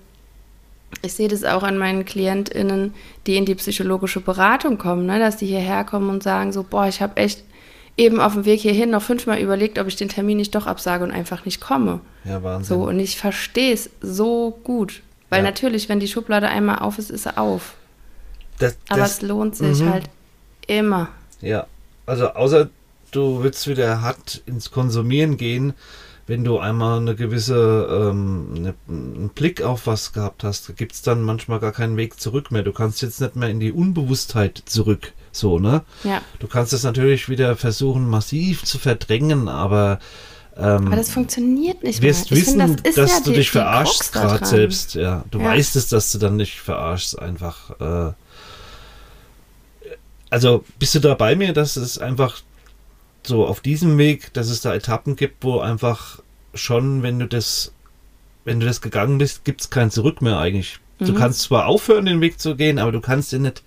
[1.03, 2.95] ich sehe das auch an meinen KlientInnen,
[3.27, 6.87] die in die psychologische Beratung kommen, ne, dass die hierher kommen und sagen so, boah,
[6.87, 7.43] ich habe echt
[7.99, 11.03] eben auf dem Weg hierhin noch fünfmal überlegt, ob ich den Termin nicht doch absage
[11.03, 11.99] und einfach nicht komme.
[12.23, 12.77] Ja, Wahnsinn.
[12.77, 15.01] So, und ich verstehe es so gut.
[15.29, 15.49] Weil ja.
[15.49, 17.75] natürlich, wenn die Schublade einmal auf ist, ist sie auf.
[18.57, 19.89] Das, Aber das, es lohnt sich mhm.
[19.89, 20.09] halt
[20.65, 21.09] immer.
[21.41, 21.67] Ja,
[22.05, 22.69] also außer
[23.11, 25.73] du willst wieder hart ins Konsumieren gehen,
[26.25, 31.01] wenn du einmal eine gewisse ähm, eine, einen Blick auf was gehabt hast, gibt es
[31.01, 32.63] dann manchmal gar keinen Weg zurück mehr.
[32.63, 35.13] Du kannst jetzt nicht mehr in die Unbewusstheit zurück.
[35.31, 35.83] So, ne?
[36.03, 36.21] Ja.
[36.39, 39.99] Du kannst es natürlich wieder versuchen, massiv zu verdrängen, aber.
[40.57, 42.09] Ähm, aber das funktioniert nicht mehr.
[42.09, 44.95] Wirst wissen, find, das dass ja du die, dich verarschst gerade selbst.
[44.95, 45.45] Ja, du ja.
[45.45, 47.79] weißt es, dass du dann nicht verarschst, einfach.
[47.79, 48.13] Äh,
[50.29, 52.41] also bist du da bei mir, dass es einfach
[53.23, 56.19] so auf diesem Weg, dass es da Etappen gibt, wo einfach
[56.53, 57.71] schon, wenn du das,
[58.45, 60.79] wenn du das gegangen bist, gibt es kein Zurück mehr eigentlich.
[60.99, 61.05] Mhm.
[61.05, 63.63] Du kannst zwar aufhören, den Weg zu gehen, aber du kannst ihn nicht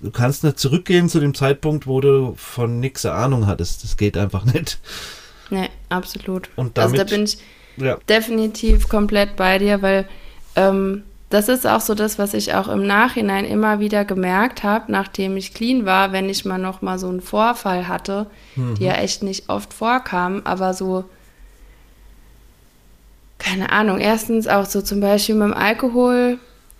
[0.00, 3.84] du kannst nicht zurückgehen zu dem Zeitpunkt, wo du von nichts Ahnung hattest.
[3.84, 4.78] Das geht einfach nicht.
[5.50, 6.48] Nee, absolut.
[6.56, 7.38] Und damit, also da bin ich
[7.76, 7.96] ja.
[8.08, 10.08] definitiv komplett bei dir, weil
[10.56, 14.90] ähm, das ist auch so das, was ich auch im Nachhinein immer wieder gemerkt habe,
[14.90, 18.74] nachdem ich clean war, wenn ich mal noch mal so einen Vorfall hatte, mhm.
[18.74, 21.04] die ja echt nicht oft vorkamen, aber so
[23.38, 26.38] keine Ahnung, erstens auch so zum Beispiel mit dem Alkohol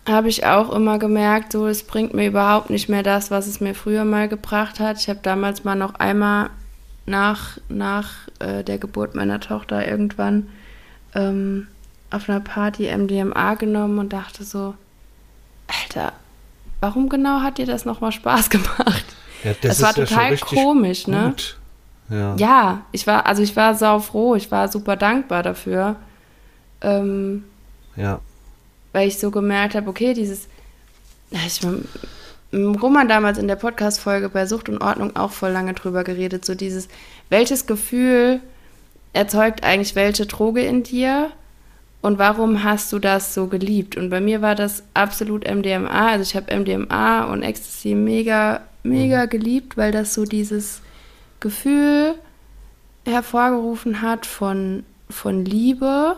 [0.08, 3.60] habe ich auch immer gemerkt, so es bringt mir überhaupt nicht mehr das, was es
[3.60, 4.98] mir früher mal gebracht hat.
[4.98, 6.50] Ich habe damals mal noch einmal
[7.06, 10.48] nach, nach äh, der Geburt meiner Tochter irgendwann
[11.14, 11.66] ähm,
[12.10, 14.74] auf einer Party MDMA genommen und dachte so,
[15.66, 16.12] Alter,
[16.80, 19.04] warum genau hat dir das nochmal Spaß gemacht?
[19.44, 21.34] Ja, das, das war total ja komisch, ne?
[22.08, 22.34] Ja.
[22.36, 25.94] ja, ich war, also ich war sau froh, ich war super dankbar dafür.
[26.80, 27.44] Ähm,
[27.94, 28.20] ja.
[28.92, 30.48] Weil ich so gemerkt habe, okay, dieses,
[31.30, 31.60] ich
[32.52, 36.44] mit Roman damals in der Podcast-Folge bei Sucht und Ordnung auch voll lange drüber geredet,
[36.44, 36.88] so dieses,
[37.28, 38.40] welches Gefühl
[39.12, 41.30] erzeugt eigentlich welche Droge in dir
[42.00, 43.96] und warum hast du das so geliebt?
[43.96, 49.26] Und bei mir war das absolut MDMA, also ich habe MDMA und Ecstasy mega, mega
[49.26, 49.30] mhm.
[49.30, 50.80] geliebt, weil das so dieses
[51.38, 52.14] Gefühl
[53.06, 56.16] hervorgerufen hat von, von Liebe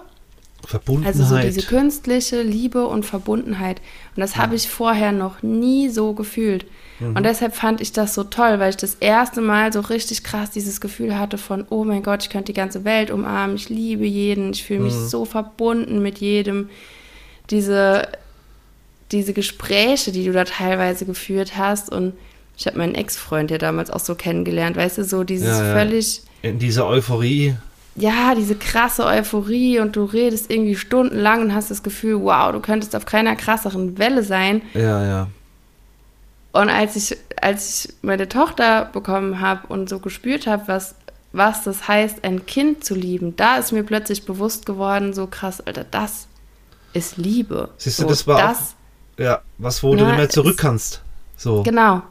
[0.66, 1.14] Verbundenheit.
[1.14, 3.80] Also so diese künstliche Liebe und Verbundenheit.
[4.14, 6.66] Und das habe ich vorher noch nie so gefühlt.
[7.00, 7.16] Mhm.
[7.16, 10.50] Und deshalb fand ich das so toll, weil ich das erste Mal so richtig krass
[10.50, 14.04] dieses Gefühl hatte von, oh mein Gott, ich könnte die ganze Welt umarmen, ich liebe
[14.04, 15.08] jeden, ich fühle mich mhm.
[15.08, 16.68] so verbunden mit jedem.
[17.50, 18.08] Diese,
[19.10, 22.14] diese Gespräche, die du da teilweise geführt hast und
[22.56, 25.74] ich habe meinen Ex-Freund ja damals auch so kennengelernt, weißt du, so dieses ja, ja.
[25.74, 26.22] völlig...
[26.42, 27.56] In dieser Euphorie
[27.94, 32.60] ja, diese krasse Euphorie und du redest irgendwie stundenlang und hast das Gefühl, wow, du
[32.60, 34.62] könntest auf keiner krasseren Welle sein.
[34.74, 35.28] Ja, ja.
[36.52, 40.94] Und als ich, als ich meine Tochter bekommen habe und so gespürt habe, was,
[41.32, 45.60] was das heißt, ein Kind zu lieben, da ist mir plötzlich bewusst geworden, so krass,
[45.60, 46.28] Alter, das
[46.92, 47.70] ist Liebe.
[47.78, 48.74] Siehst du, so, das war das,
[49.16, 51.02] auch, ja, was, wo na, du nicht mehr zurück kannst.
[51.36, 51.62] So.
[51.62, 52.02] Genau,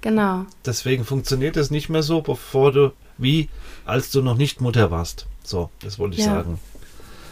[0.00, 0.46] genau.
[0.64, 3.48] Deswegen funktioniert das nicht mehr so, bevor du, wie
[3.84, 5.26] als du noch nicht Mutter warst.
[5.42, 6.34] So, das wollte ich ja.
[6.34, 6.58] sagen.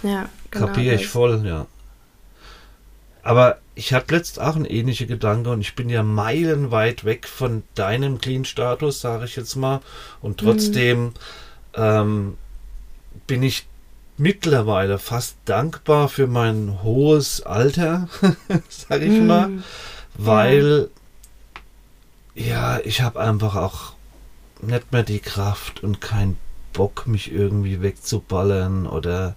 [0.03, 1.67] Ja, genau Kapiere ich voll, ja.
[3.23, 7.63] Aber ich hatte letzt auch einen ähnlichen Gedanke und ich bin ja meilenweit weg von
[7.75, 9.81] deinem Clean-Status, sage ich jetzt mal.
[10.21, 11.13] Und trotzdem mhm.
[11.75, 12.37] ähm,
[13.27, 13.67] bin ich
[14.17, 18.09] mittlerweile fast dankbar für mein hohes Alter,
[18.69, 19.27] sage ich mhm.
[19.27, 19.51] mal,
[20.15, 20.91] weil
[22.35, 23.93] ja, ja ich habe einfach auch
[24.61, 26.37] nicht mehr die Kraft und kein
[26.79, 29.35] Bock, mich irgendwie wegzuballern oder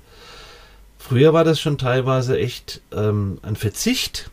[1.00, 4.30] früher war das schon teilweise echt ähm, ein Verzicht,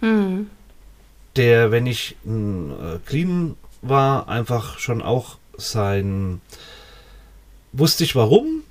[0.00, 0.46] mhm.
[1.36, 6.40] der, wenn ich äh, clean war, einfach schon auch sein
[7.72, 8.62] wusste ich warum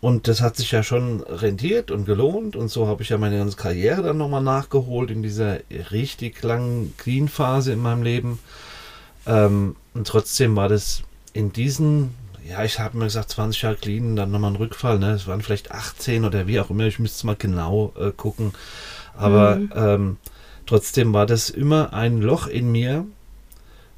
[0.00, 3.38] und das hat sich ja schon rentiert und gelohnt und so habe ich ja meine
[3.38, 5.58] ganze Karriere dann nochmal nachgeholt in dieser
[5.90, 8.38] richtig langen Clean-Phase in meinem Leben.
[9.26, 12.14] Ähm, und trotzdem war das in diesen
[12.48, 15.12] ja, ich habe mir gesagt, 20 Jahre clean, dann nochmal ein Rückfall, ne?
[15.12, 18.52] Es waren vielleicht 18 oder wie auch immer, ich müsste es mal genau äh, gucken.
[19.16, 19.72] Aber mhm.
[19.74, 20.16] ähm,
[20.66, 23.06] trotzdem war das immer ein Loch in mir,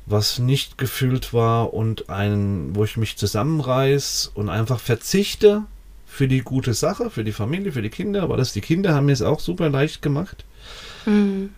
[0.07, 5.65] was nicht gefühlt war und ein, wo ich mich zusammenreiß und einfach verzichte
[6.07, 8.23] für die gute Sache, für die Familie, für die Kinder.
[8.23, 10.45] Aber das, die Kinder haben mir es auch super leicht gemacht.
[11.05, 11.51] Mhm.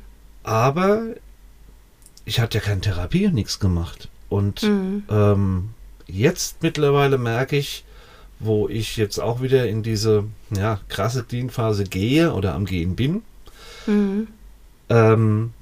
[0.42, 1.02] Aber
[2.24, 4.08] ich hatte ja keine Therapie und nichts gemacht.
[4.28, 5.04] Und mhm.
[5.08, 5.68] ähm,
[6.10, 7.84] jetzt mittlerweile merke ich,
[8.38, 13.22] wo ich jetzt auch wieder in diese ja, krasse Clean-Phase gehe oder am Gehen bin,
[13.86, 14.28] mhm.
[14.88, 15.52] ähm,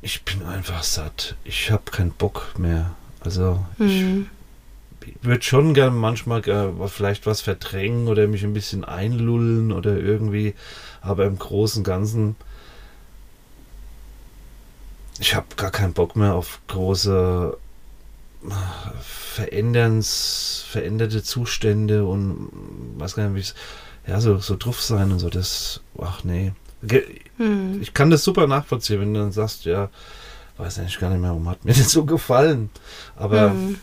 [0.00, 1.36] ich bin einfach satt.
[1.44, 2.92] Ich habe keinen Bock mehr.
[3.20, 4.28] Also mhm.
[5.06, 9.96] ich würde schon gerne manchmal äh, vielleicht was verdrängen oder mich ein bisschen einlullen oder
[9.96, 10.54] irgendwie,
[11.02, 12.36] aber im Großen und Ganzen
[15.22, 17.56] ich habe gar keinen Bock mehr auf große
[19.00, 22.48] Veränderns, veränderte Zustände und
[22.96, 23.54] was gar nicht, wie es,
[24.06, 26.52] ja, so, so drauf sein und so, das, ach nee.
[27.36, 27.80] Hm.
[27.80, 29.90] Ich kann das super nachvollziehen, wenn du dann sagst, ja,
[30.58, 32.70] weiß eigentlich gar nicht mehr, warum hat mir das so gefallen.
[33.16, 33.78] Aber hm.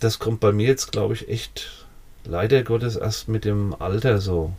[0.00, 1.86] das kommt bei mir jetzt, glaube ich, echt
[2.24, 4.52] leider Gottes erst mit dem Alter so.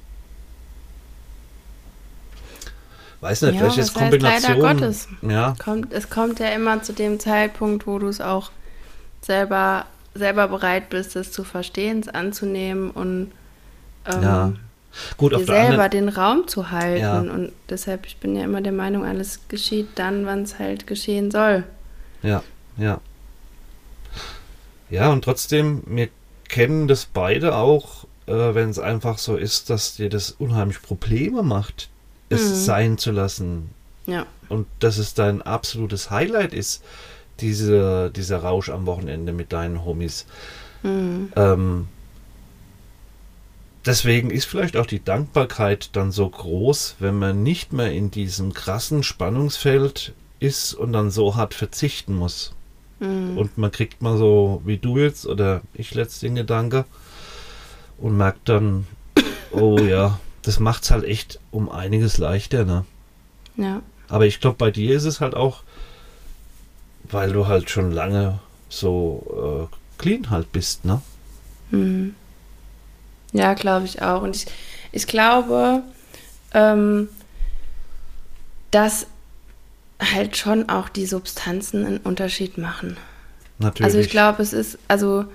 [3.21, 4.59] Weiß nicht, ja, vielleicht jetzt Kombination.
[4.59, 5.07] Leider Gottes.
[5.21, 5.53] Ja.
[5.59, 8.51] Kommt, es kommt ja immer zu dem Zeitpunkt, wo du es auch
[9.21, 13.31] selber, selber bereit bist, es zu verstehen, es anzunehmen und
[14.05, 14.53] ähm, ja.
[15.17, 17.01] Gut, dir selber anderen, den Raum zu halten.
[17.01, 17.19] Ja.
[17.19, 21.29] Und deshalb, ich bin ja immer der Meinung, alles geschieht dann, wann es halt geschehen
[21.29, 21.63] soll.
[22.23, 22.43] Ja,
[22.77, 22.99] ja.
[24.89, 26.09] Ja, und trotzdem, wir
[26.47, 31.43] kennen das beide auch, äh, wenn es einfach so ist, dass dir das unheimlich Probleme
[31.43, 31.89] macht,
[32.29, 32.55] es mhm.
[32.55, 33.69] sein zu lassen.
[34.07, 34.25] Ja.
[34.49, 36.83] Und dass es dein absolutes Highlight ist,
[37.41, 40.25] diese, dieser Rausch am Wochenende mit deinen Homies.
[40.83, 41.31] Mhm.
[41.35, 41.87] Ähm,
[43.85, 48.53] deswegen ist vielleicht auch die Dankbarkeit dann so groß, wenn man nicht mehr in diesem
[48.53, 52.53] krassen Spannungsfeld ist und dann so hart verzichten muss.
[52.99, 53.37] Mhm.
[53.37, 56.85] Und man kriegt mal so, wie du jetzt oder ich letztens den Gedanke
[57.97, 58.87] und merkt dann,
[59.51, 62.85] oh ja, das macht es halt echt um einiges leichter, ne?
[63.57, 63.81] Ja.
[64.07, 65.63] Aber ich glaube, bei dir ist es halt auch,
[67.11, 68.39] weil du halt schon lange
[68.69, 71.01] so äh, clean halt bist, ne?
[71.71, 72.15] Mhm.
[73.31, 74.21] Ja, glaube ich auch.
[74.21, 74.45] Und ich,
[74.91, 75.83] ich glaube,
[76.53, 77.09] ähm,
[78.71, 79.07] dass
[79.99, 82.97] halt schon auch die Substanzen einen Unterschied machen.
[83.57, 83.85] Natürlich.
[83.85, 85.25] Also ich glaube, es ist, also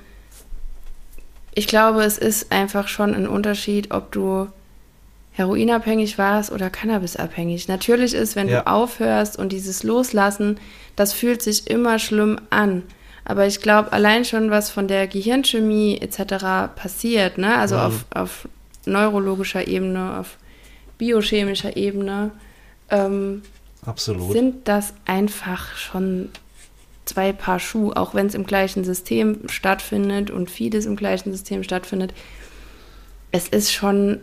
[1.55, 4.49] ich glaube, es ist einfach schon ein Unterschied, ob du
[5.35, 7.67] heroinabhängig warst oder cannabisabhängig.
[7.67, 8.61] Natürlich ist, wenn ja.
[8.61, 10.59] du aufhörst und dieses Loslassen,
[10.95, 12.85] das fühlt sich immer schlimm an.
[13.25, 16.77] Aber ich glaube, allein schon, was von der Gehirnchemie etc.
[16.77, 17.57] passiert, ne?
[17.57, 17.81] also mhm.
[17.81, 18.49] auf, auf
[18.87, 20.37] neurologischer Ebene, auf
[20.99, 22.31] biochemischer Ebene,
[22.91, 23.43] ähm,
[23.85, 24.33] Absolut.
[24.33, 26.29] sind das einfach schon
[27.07, 31.65] zwei Paar Schuhe, auch wenn es im gleichen System stattfindet und vieles im gleichen System
[31.65, 32.15] stattfindet.
[33.33, 34.21] Es ist schon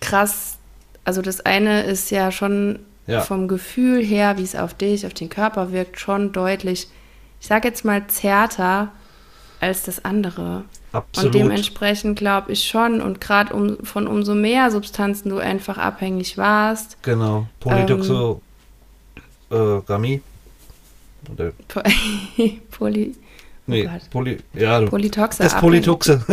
[0.00, 0.58] krass.
[1.04, 3.20] Also das eine ist ja schon ja.
[3.20, 6.88] vom Gefühl her, wie es auf dich, auf den Körper wirkt, schon deutlich
[7.40, 8.90] ich sage jetzt mal, zärter
[9.60, 10.64] als das andere.
[10.92, 11.26] Absolut.
[11.26, 16.38] Und dementsprechend glaube ich schon, und gerade um, von umso mehr Substanzen du einfach abhängig
[16.38, 17.02] warst.
[17.02, 18.40] Genau, Polytoxogamie.
[19.48, 20.22] Ähm,
[21.32, 21.52] Oder
[23.68, 25.42] Oh nee, Poly, ja, Polytoxe.
[25.42, 26.24] Das Polytoxe.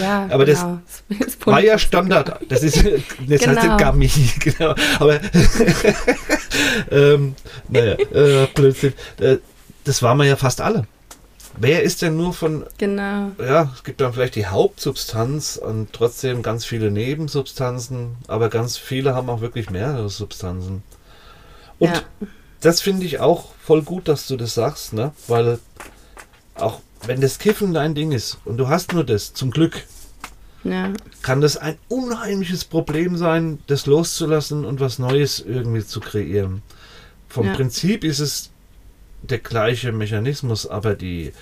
[0.00, 0.80] ja, aber genau.
[1.08, 2.38] das war ja Standard.
[2.48, 2.76] Das ist
[3.28, 3.60] das genau.
[3.60, 4.74] heißt Gummy, genau.
[5.00, 5.18] Aber
[6.92, 7.34] ähm,
[7.68, 8.94] naja, äh, plötzlich.
[9.18, 9.38] Äh,
[9.82, 10.86] das waren wir ja fast alle.
[11.58, 12.66] Wer ist denn nur von.
[12.78, 13.32] Genau.
[13.40, 19.14] Ja, es gibt dann vielleicht die Hauptsubstanz und trotzdem ganz viele Nebensubstanzen, aber ganz viele
[19.14, 20.84] haben auch wirklich mehrere Substanzen.
[21.80, 22.02] Und ja.
[22.60, 25.12] das finde ich auch voll gut, dass du das sagst, ne?
[25.26, 25.58] Weil
[26.58, 29.84] auch wenn das Kiffen dein Ding ist und du hast nur das, zum Glück,
[30.64, 30.92] ja.
[31.22, 36.62] kann das ein unheimliches Problem sein, das loszulassen und was Neues irgendwie zu kreieren.
[37.28, 37.54] Vom ja.
[37.54, 38.50] Prinzip ist es
[39.22, 41.32] der gleiche Mechanismus, aber die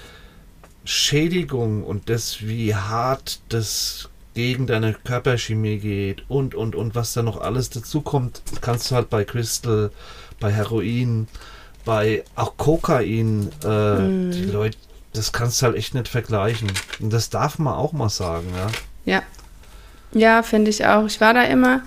[0.85, 7.23] Schädigung und das, wie hart das gegen deine Körperchemie geht und, und, und was da
[7.23, 9.91] noch alles dazu kommt, kannst du halt bei Crystal,
[10.41, 11.29] bei Heroin,
[11.85, 14.31] bei auch Kokain, äh, mm.
[14.33, 14.77] die Leute,
[15.15, 16.71] das kannst du halt echt nicht vergleichen.
[17.01, 19.15] Und das darf man auch mal sagen, ja.
[19.15, 19.23] Ja.
[20.13, 21.07] Ja, finde ich auch.
[21.07, 21.83] Ich war da immer,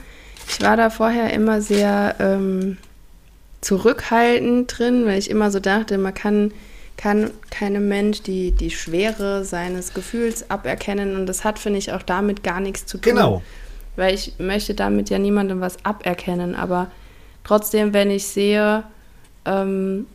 [0.49, 2.77] ich war da vorher immer sehr, ähm,
[3.61, 6.53] zurückhaltend drin, weil ich immer so dachte, man kann,
[6.95, 12.03] kann keinem Mensch die, die Schwere seines Gefühls aberkennen und das hat, finde ich, auch
[12.03, 13.15] damit gar nichts zu tun.
[13.15, 13.41] Genau.
[13.95, 16.91] Weil ich möchte damit ja niemandem was aberkennen, aber
[17.43, 18.83] trotzdem, wenn ich sehe,
[19.45, 20.05] ähm,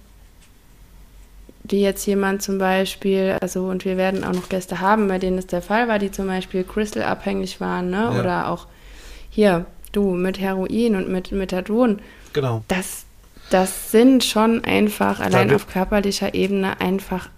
[1.73, 5.39] wie jetzt jemand zum Beispiel, also und wir werden auch noch Gäste haben, bei denen
[5.39, 8.11] es der Fall war, die zum Beispiel Crystal abhängig waren, ne?
[8.13, 8.21] Ja.
[8.21, 8.67] Oder auch
[9.31, 12.01] hier, du mit Heroin und mit Methadon.
[12.35, 12.63] Genau.
[12.69, 13.05] Das,
[13.51, 15.57] das sind schon einfach, allein Danke.
[15.57, 17.31] auf körperlicher Ebene, einfach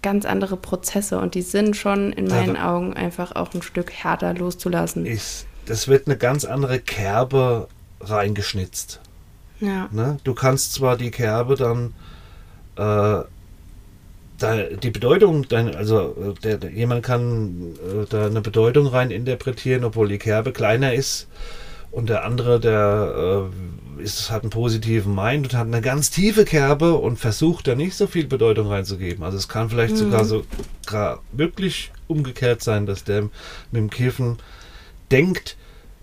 [0.00, 4.34] ganz andere Prozesse und die sind schon in meinen Augen einfach auch ein Stück härter
[4.34, 5.06] loszulassen.
[5.06, 7.68] Ist, das wird eine ganz andere Kerbe
[8.00, 9.00] reingeschnitzt.
[9.60, 9.88] Ja.
[9.92, 10.16] Ne?
[10.24, 11.94] Du kannst zwar die Kerbe dann
[12.76, 13.24] äh,
[14.42, 19.84] da, die Bedeutung, dein, also der, der, jemand kann äh, da eine Bedeutung rein interpretieren,
[19.84, 21.28] obwohl die Kerbe kleiner ist
[21.90, 23.50] und der andere, der
[23.98, 27.74] äh, ist, hat einen positiven Mind und hat eine ganz tiefe Kerbe und versucht da
[27.74, 29.22] nicht so viel Bedeutung reinzugeben.
[29.22, 29.98] Also es kann vielleicht mhm.
[29.98, 30.44] sogar so
[31.32, 33.32] wirklich umgekehrt sein, dass der mit
[33.74, 34.38] dem Kiffen
[35.10, 35.56] denkt,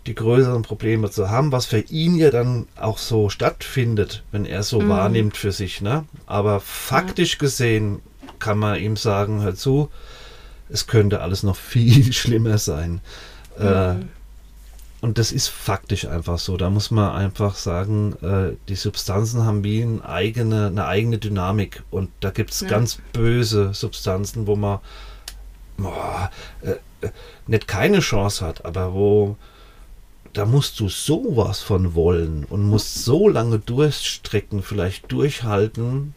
[0.05, 4.63] die größeren Probleme zu haben, was für ihn ja dann auch so stattfindet, wenn er
[4.63, 4.89] so mhm.
[4.89, 5.81] wahrnimmt für sich.
[5.81, 6.05] Ne?
[6.25, 7.99] Aber faktisch gesehen
[8.39, 9.89] kann man ihm sagen, hör zu,
[10.69, 13.01] es könnte alles noch viel schlimmer sein.
[13.57, 13.65] Mhm.
[13.65, 13.95] Äh,
[15.01, 16.57] und das ist faktisch einfach so.
[16.57, 21.83] Da muss man einfach sagen, äh, die Substanzen haben wie eine eigene, eine eigene Dynamik.
[21.89, 22.67] Und da gibt es ja.
[22.67, 24.79] ganz böse Substanzen, wo man
[25.77, 26.29] boah,
[26.61, 26.75] äh,
[27.05, 27.11] äh,
[27.47, 29.37] nicht keine Chance hat, aber wo
[30.33, 36.13] da musst du sowas von wollen und musst so lange durchstrecken, vielleicht durchhalten,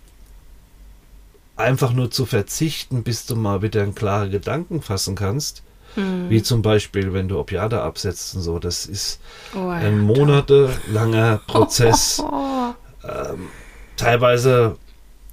[1.63, 5.63] einfach nur zu verzichten, bis du mal wieder einen klaren Gedanken fassen kannst.
[5.95, 6.31] Hm.
[6.31, 8.59] Wie zum Beispiel, wenn du Opiate absetzt und so.
[8.59, 9.21] Das ist
[9.55, 12.23] oh, ein monatelanger Prozess.
[13.05, 13.49] ähm,
[13.97, 14.77] teilweise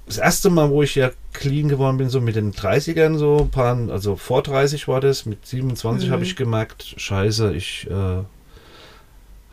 [0.06, 3.50] das erste Mal, wo ich ja clean geworden bin, so mit den 30ern, so ein
[3.50, 6.12] paar, also vor 30 war das, mit 27 mhm.
[6.12, 8.24] habe ich gemerkt, scheiße, ich äh,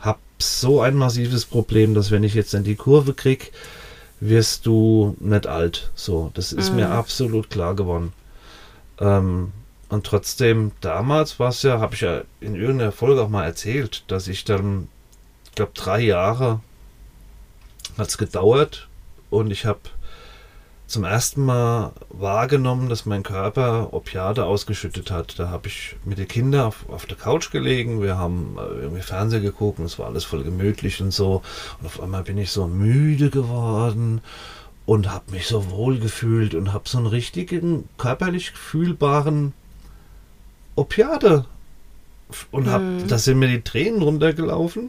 [0.00, 3.46] habe so ein massives Problem, dass wenn ich jetzt in die Kurve kriege,
[4.20, 5.90] wirst du nicht alt.
[5.94, 6.76] So, das ist mhm.
[6.76, 8.12] mir absolut klar geworden.
[9.00, 9.52] Ähm,
[9.88, 14.04] und trotzdem, damals war es ja, habe ich ja in irgendeiner Folge auch mal erzählt,
[14.08, 14.88] dass ich dann,
[15.46, 16.60] ich glaube, drei Jahre
[17.96, 18.88] hat es gedauert
[19.30, 19.80] und ich habe
[20.88, 25.38] zum ersten Mal wahrgenommen, dass mein Körper Opiate ausgeschüttet hat.
[25.38, 29.02] Da habe ich mit den Kindern auf, auf, der Couch gelegen, wir haben äh, irgendwie
[29.02, 31.42] Fernsehen geguckt und es war alles voll gemütlich und so.
[31.78, 34.22] Und auf einmal bin ich so müde geworden
[34.86, 39.52] und habe mich so wohl gefühlt und habe so einen richtigen körperlich fühlbaren
[40.74, 41.44] Opiate
[42.50, 43.06] und hab, mhm.
[43.08, 44.88] da sind mir die Tränen runtergelaufen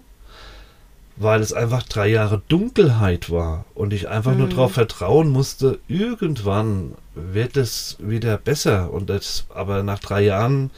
[1.20, 4.38] weil es einfach drei Jahre Dunkelheit war und ich einfach mhm.
[4.38, 8.92] nur darauf vertrauen musste, irgendwann wird es wieder besser.
[8.94, 10.72] Und das, aber nach drei Jahren,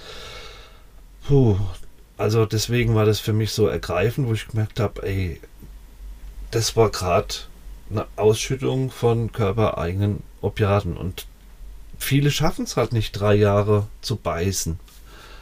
[1.28, 1.58] puh,
[2.18, 5.40] also deswegen war das für mich so ergreifend, wo ich gemerkt habe, ey,
[6.50, 7.36] das war gerade
[7.92, 10.98] eine Ausschüttung von körpereigenen Opiaten.
[10.98, 11.28] Und
[12.00, 14.80] viele schaffen es halt nicht, drei Jahre zu beißen.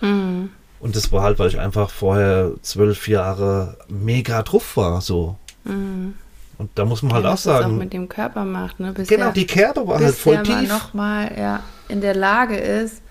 [0.01, 0.49] Mhm.
[0.79, 5.35] Und das war halt, weil ich einfach vorher zwölf Jahre mega drauf war, so.
[5.65, 6.15] Mhm.
[6.57, 7.65] Und da muss man halt ja, auch sagen.
[7.65, 8.91] Was auch mit dem Körper macht, ne?
[8.91, 10.59] Bis genau, der, die Kerbe war halt voll tief.
[10.59, 13.01] Bis nochmal ja, in der Lage ist,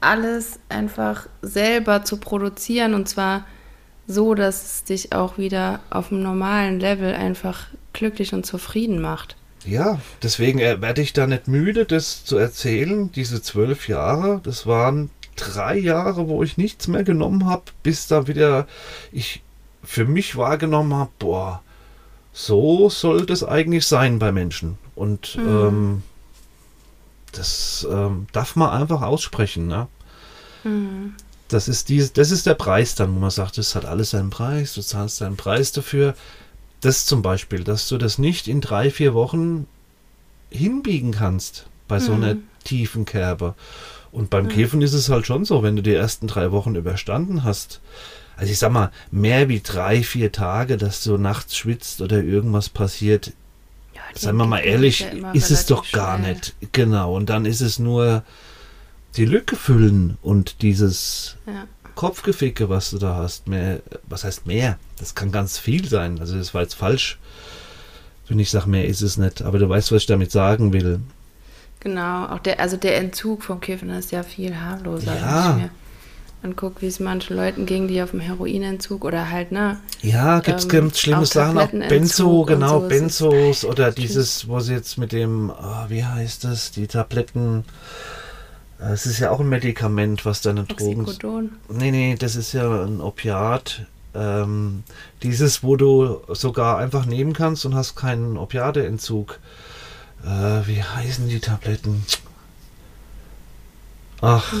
[0.00, 3.44] alles einfach selber zu produzieren und zwar
[4.06, 9.36] so, dass es dich auch wieder auf einem normalen Level einfach glücklich und zufrieden macht.
[9.64, 13.12] Ja, deswegen werde ich da nicht müde, das zu erzählen.
[13.12, 15.10] Diese zwölf Jahre, das waren
[15.42, 18.66] drei Jahre, wo ich nichts mehr genommen habe, bis da wieder
[19.10, 19.42] ich
[19.82, 21.62] für mich wahrgenommen habe, boah,
[22.32, 24.78] so sollte es eigentlich sein bei Menschen.
[24.94, 25.48] Und mhm.
[25.48, 26.02] ähm,
[27.32, 29.66] das ähm, darf man einfach aussprechen.
[29.66, 29.88] Ne?
[30.64, 31.14] Mhm.
[31.48, 34.30] Das, ist die, das ist der Preis dann, wo man sagt, es hat alles seinen
[34.30, 36.14] Preis, du zahlst deinen Preis dafür.
[36.80, 39.66] Das zum Beispiel, dass du das nicht in drei, vier Wochen
[40.50, 42.42] hinbiegen kannst bei so einer mhm.
[42.64, 43.54] tiefen Kerbe.
[44.12, 44.50] Und beim mhm.
[44.50, 47.80] Käfen ist es halt schon so, wenn du die ersten drei Wochen überstanden hast,
[48.36, 52.68] also ich sag mal, mehr wie drei, vier Tage, dass du nachts schwitzt oder irgendwas
[52.68, 53.32] passiert,
[53.94, 56.34] ja, sagen wir mal ehrlich, ja ist es doch gar schnell.
[56.34, 56.54] nicht.
[56.72, 58.22] Genau, und dann ist es nur
[59.16, 61.66] die Lücke füllen und dieses ja.
[61.94, 63.48] Kopfgeficke, was du da hast.
[63.48, 64.78] Mehr, was heißt mehr?
[64.98, 66.18] Das kann ganz viel sein.
[66.18, 67.18] Also das war jetzt falsch,
[68.28, 69.42] wenn ich sage, mehr ist es nicht.
[69.42, 71.00] Aber du weißt, was ich damit sagen will.
[71.82, 75.56] Genau, auch der, also der Entzug vom Kiffen ist ja viel harmloser, ja.
[75.56, 75.70] wenn ich mir
[76.80, 79.78] wie es manchen Leuten ging, die auf dem Heroinentzug oder halt, ne?
[80.00, 84.74] Ja, gibt es ähm, schlimme Sachen, auch Benzo, genau, so Benzos oder dieses, wo sie
[84.74, 87.64] jetzt mit dem, oh, wie heißt das, die Tabletten,
[88.80, 91.52] äh, es ist ja auch ein Medikament, was deine Drogen.
[91.68, 93.86] Nee, nee, das ist ja ein Opiat.
[94.14, 94.82] Ähm,
[95.22, 99.38] dieses, wo du sogar einfach nehmen kannst und hast keinen Opiateentzug.
[100.24, 102.04] Äh, wie heißen die Tabletten?
[104.20, 104.52] Ach.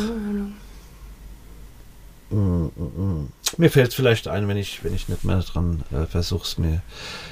[2.30, 3.32] Mm, mm, mm.
[3.58, 6.82] Mir fällt es vielleicht ein, wenn ich, wenn ich nicht mehr dran äh, versuch's mir.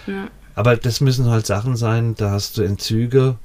[0.06, 0.28] Ja.
[0.54, 3.36] Aber das müssen halt Sachen sein, da hast du Entzüge.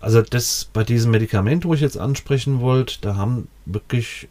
[0.00, 4.28] Also das bei diesem Medikament, wo ich jetzt ansprechen wollte, da haben wirklich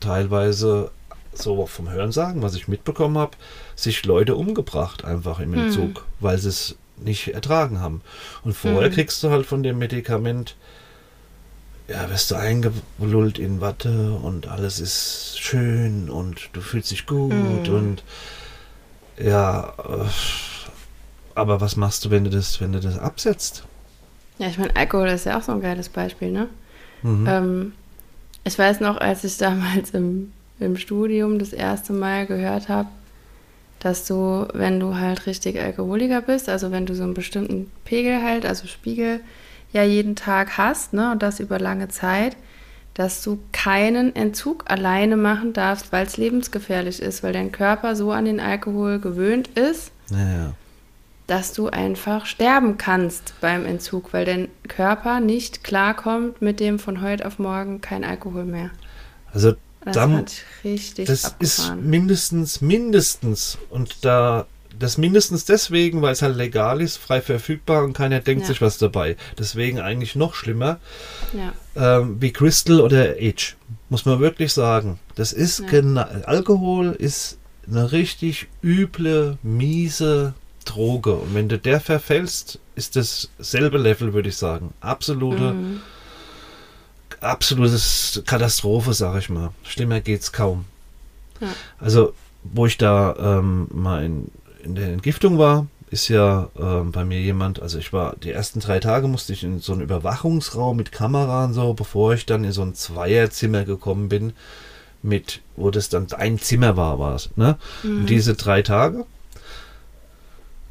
[0.00, 0.90] teilweise
[1.32, 3.36] so vom Hörensagen, was ich mitbekommen habe,
[3.74, 5.66] sich Leute umgebracht einfach im hm.
[5.66, 6.04] Entzug, hm.
[6.20, 8.02] weil sie es nicht ertragen haben.
[8.44, 8.94] Und vorher mhm.
[8.94, 10.56] kriegst du halt von dem Medikament,
[11.88, 17.32] ja, wirst du eingelullt in Watte und alles ist schön und du fühlst dich gut
[17.32, 17.74] mhm.
[17.74, 18.02] und
[19.18, 19.72] ja,
[21.34, 23.64] aber was machst du, wenn du das, wenn du das absetzt?
[24.38, 26.48] Ja, ich meine, Alkohol ist ja auch so ein geiles Beispiel, ne?
[27.02, 27.26] Mhm.
[27.28, 27.72] Ähm,
[28.44, 32.88] ich weiß noch, als ich damals im, im Studium das erste Mal gehört habe,
[33.78, 38.22] dass du, wenn du halt richtig Alkoholiker bist, also wenn du so einen bestimmten Pegel
[38.22, 39.20] halt, also Spiegel,
[39.72, 42.36] ja jeden Tag hast, ne, und das über lange Zeit,
[42.94, 48.10] dass du keinen Entzug alleine machen darfst, weil es lebensgefährlich ist, weil dein Körper so
[48.10, 50.54] an den Alkohol gewöhnt ist, ja.
[51.26, 57.02] dass du einfach sterben kannst beim Entzug, weil dein Körper nicht klarkommt mit dem von
[57.02, 58.70] heute auf morgen kein Alkohol mehr.
[59.34, 59.52] Also
[59.94, 60.24] dann,
[61.06, 61.36] Das abgefahren.
[61.40, 64.46] ist mindestens, mindestens, und da,
[64.78, 68.48] das mindestens deswegen, weil es halt legal ist, frei verfügbar und keiner denkt ja.
[68.48, 69.16] sich was dabei.
[69.38, 70.78] Deswegen eigentlich noch schlimmer.
[71.32, 71.52] Ja.
[72.00, 73.56] Ähm, wie Crystal oder Age,
[73.88, 74.98] muss man wirklich sagen.
[75.14, 75.66] Das ist ja.
[75.66, 80.34] genau, Alkohol ist eine richtig üble, miese
[80.64, 81.14] Droge.
[81.14, 84.74] Und wenn du der verfällst, ist das selbe Level, würde ich sagen.
[84.80, 85.80] Absolute, mhm.
[87.28, 89.50] Absolutes Katastrophe, sag ich mal.
[89.64, 90.64] Schlimmer geht's kaum.
[91.40, 91.48] Ja.
[91.78, 94.30] Also, wo ich da ähm, mal in,
[94.62, 98.60] in der Entgiftung war, ist ja äh, bei mir jemand, also ich war, die ersten
[98.60, 102.44] drei Tage musste ich in so einen Überwachungsraum mit Kamera und so, bevor ich dann
[102.44, 104.32] in so ein Zweierzimmer gekommen bin,
[105.02, 107.56] mit, wo das dann ein Zimmer war, war es, ne?
[107.82, 108.00] Mhm.
[108.00, 109.06] Und diese drei Tage,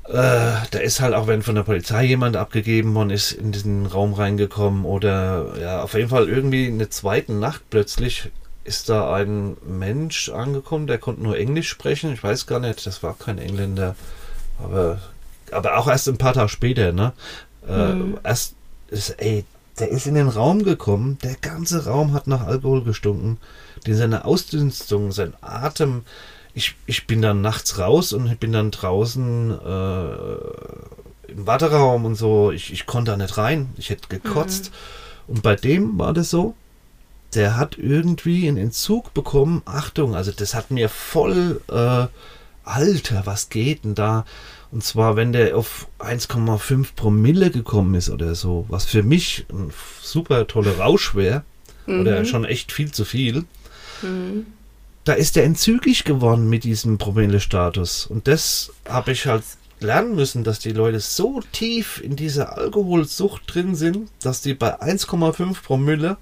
[0.07, 3.85] äh, da ist halt auch, wenn von der Polizei jemand abgegeben worden ist, in diesen
[3.85, 8.31] Raum reingekommen oder ja, auf jeden Fall irgendwie in der zweiten Nacht plötzlich
[8.63, 12.13] ist da ein Mensch angekommen, der konnte nur Englisch sprechen.
[12.13, 13.95] Ich weiß gar nicht, das war kein Engländer.
[14.61, 14.99] Aber,
[15.51, 17.13] aber auch erst ein paar Tage später, ne?
[17.67, 18.17] Äh, mhm.
[18.23, 18.55] Erst
[18.89, 19.45] ist, ey,
[19.79, 23.37] der ist in den Raum gekommen, der ganze Raum hat nach Alkohol gestunken.
[23.85, 26.03] Die, seine Ausdünstung, sein Atem.
[26.55, 32.51] Ich, ich bin dann nachts raus und bin dann draußen äh, im Warteraum und so.
[32.51, 33.69] Ich, ich konnte da nicht rein.
[33.77, 34.71] Ich hätte gekotzt.
[35.27, 35.35] Mhm.
[35.35, 36.55] Und bei dem war das so,
[37.33, 39.61] der hat irgendwie einen Entzug bekommen.
[39.65, 42.07] Achtung, also das hat mir voll äh,
[42.65, 44.25] Alter, was geht denn da?
[44.71, 49.71] Und zwar, wenn der auf 1,5 Promille gekommen ist oder so, was für mich ein
[50.01, 51.43] super toller Rausch wäre,
[51.85, 52.01] mhm.
[52.01, 53.45] oder schon echt viel zu viel,
[54.01, 54.47] mhm.
[55.05, 58.05] Da ist der entzügig geworden mit diesem Promille-Status.
[58.07, 59.43] Und das habe ich halt
[59.79, 64.81] lernen müssen, dass die Leute so tief in dieser Alkoholsucht drin sind, dass die bei
[64.81, 66.17] 1,5 Promille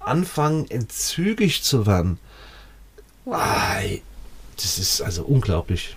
[0.00, 2.18] anfangen, entzügig zu werden.
[3.24, 4.00] Wow
[4.56, 5.96] das ist also unglaublich.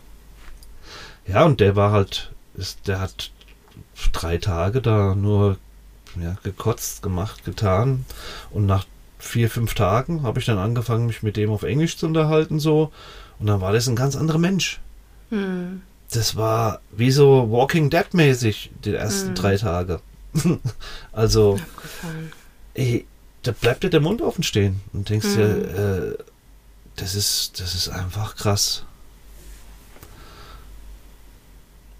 [1.27, 2.31] Ja, und der war halt,
[2.85, 3.31] der hat
[4.13, 5.57] drei Tage da nur
[6.21, 8.05] ja, gekotzt, gemacht, getan.
[8.49, 8.85] Und nach
[9.19, 12.91] vier, fünf Tagen habe ich dann angefangen, mich mit dem auf Englisch zu unterhalten, so.
[13.39, 14.79] Und dann war das ein ganz anderer Mensch.
[15.29, 15.81] Hm.
[16.11, 19.35] Das war wie so Walking Dead mäßig, die ersten hm.
[19.35, 19.99] drei Tage.
[21.11, 21.59] also,
[22.73, 23.05] ey,
[23.43, 25.35] da bleibt dir der Mund offen stehen und denkst hm.
[25.35, 26.23] dir, äh,
[26.95, 28.83] das ist, das ist einfach krass.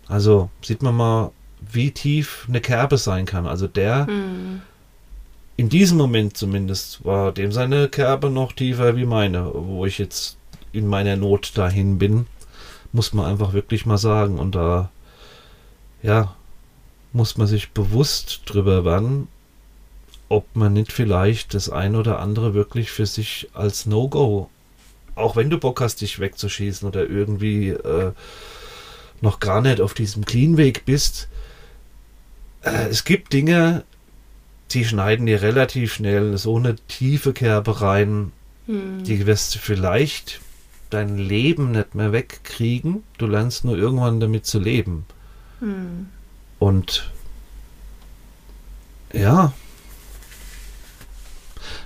[0.08, 3.46] Also sieht man mal, wie tief eine Kerbe sein kann.
[3.46, 4.62] Also der, hm.
[5.58, 10.38] In diesem Moment zumindest, war dem seine Kerbe noch tiefer wie meine, wo ich jetzt
[10.72, 12.28] in meiner Not dahin bin,
[12.94, 14.40] muss man einfach wirklich mal sagen.
[14.40, 14.90] Und da,
[16.02, 16.36] ja,
[17.12, 19.28] muss man sich bewusst drüber werden,
[20.30, 24.50] ob man nicht vielleicht das ein oder andere wirklich für sich als No-Go
[25.18, 28.12] auch wenn du Bock hast, dich wegzuschießen oder irgendwie äh,
[29.22, 31.28] noch gar nicht auf diesem Clean-Weg bist,
[32.62, 33.84] äh, es gibt Dinge,
[34.72, 38.32] die schneiden dir relativ schnell so eine tiefe Kerbe rein,
[38.66, 39.04] hm.
[39.04, 40.42] die wirst du vielleicht
[40.90, 43.04] dein Leben nicht mehr wegkriegen.
[43.18, 45.06] Du lernst nur irgendwann damit zu leben.
[45.60, 46.08] Hm.
[46.60, 47.12] Und
[49.14, 49.54] ja,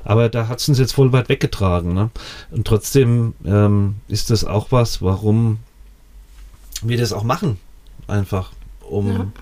[0.03, 1.93] aber da hat es uns jetzt voll weit weggetragen.
[1.93, 2.09] Ne?
[2.49, 5.59] Und trotzdem ähm, ist das auch was, warum
[6.81, 7.59] wir das auch machen.
[8.07, 8.51] Einfach,
[8.81, 9.33] um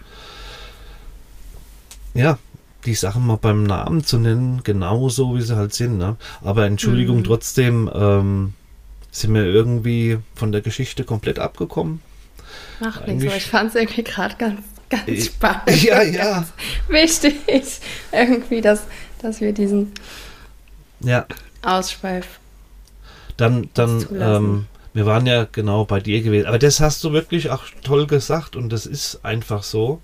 [2.13, 2.39] ja, ja
[2.85, 5.97] die Sachen mal beim Namen zu nennen, genauso wie sie halt sind.
[5.97, 6.15] Ne?
[6.41, 7.23] Aber Entschuldigung, mhm.
[7.25, 8.53] trotzdem ähm,
[9.11, 12.01] sind wir irgendwie von der Geschichte komplett abgekommen.
[12.81, 15.61] Ach, nichts, aber ich fand es irgendwie gerade ganz, ganz spannend.
[15.83, 16.45] Ja, ja.
[16.87, 17.35] wichtig,
[18.11, 18.83] irgendwie, dass,
[19.21, 19.91] dass wir diesen
[21.01, 21.25] ja.
[21.61, 22.39] Ausschweif.
[23.37, 26.47] Dann, dann, ähm, wir waren ja genau bei dir gewesen.
[26.47, 30.01] Aber das hast du wirklich auch toll gesagt und das ist einfach so.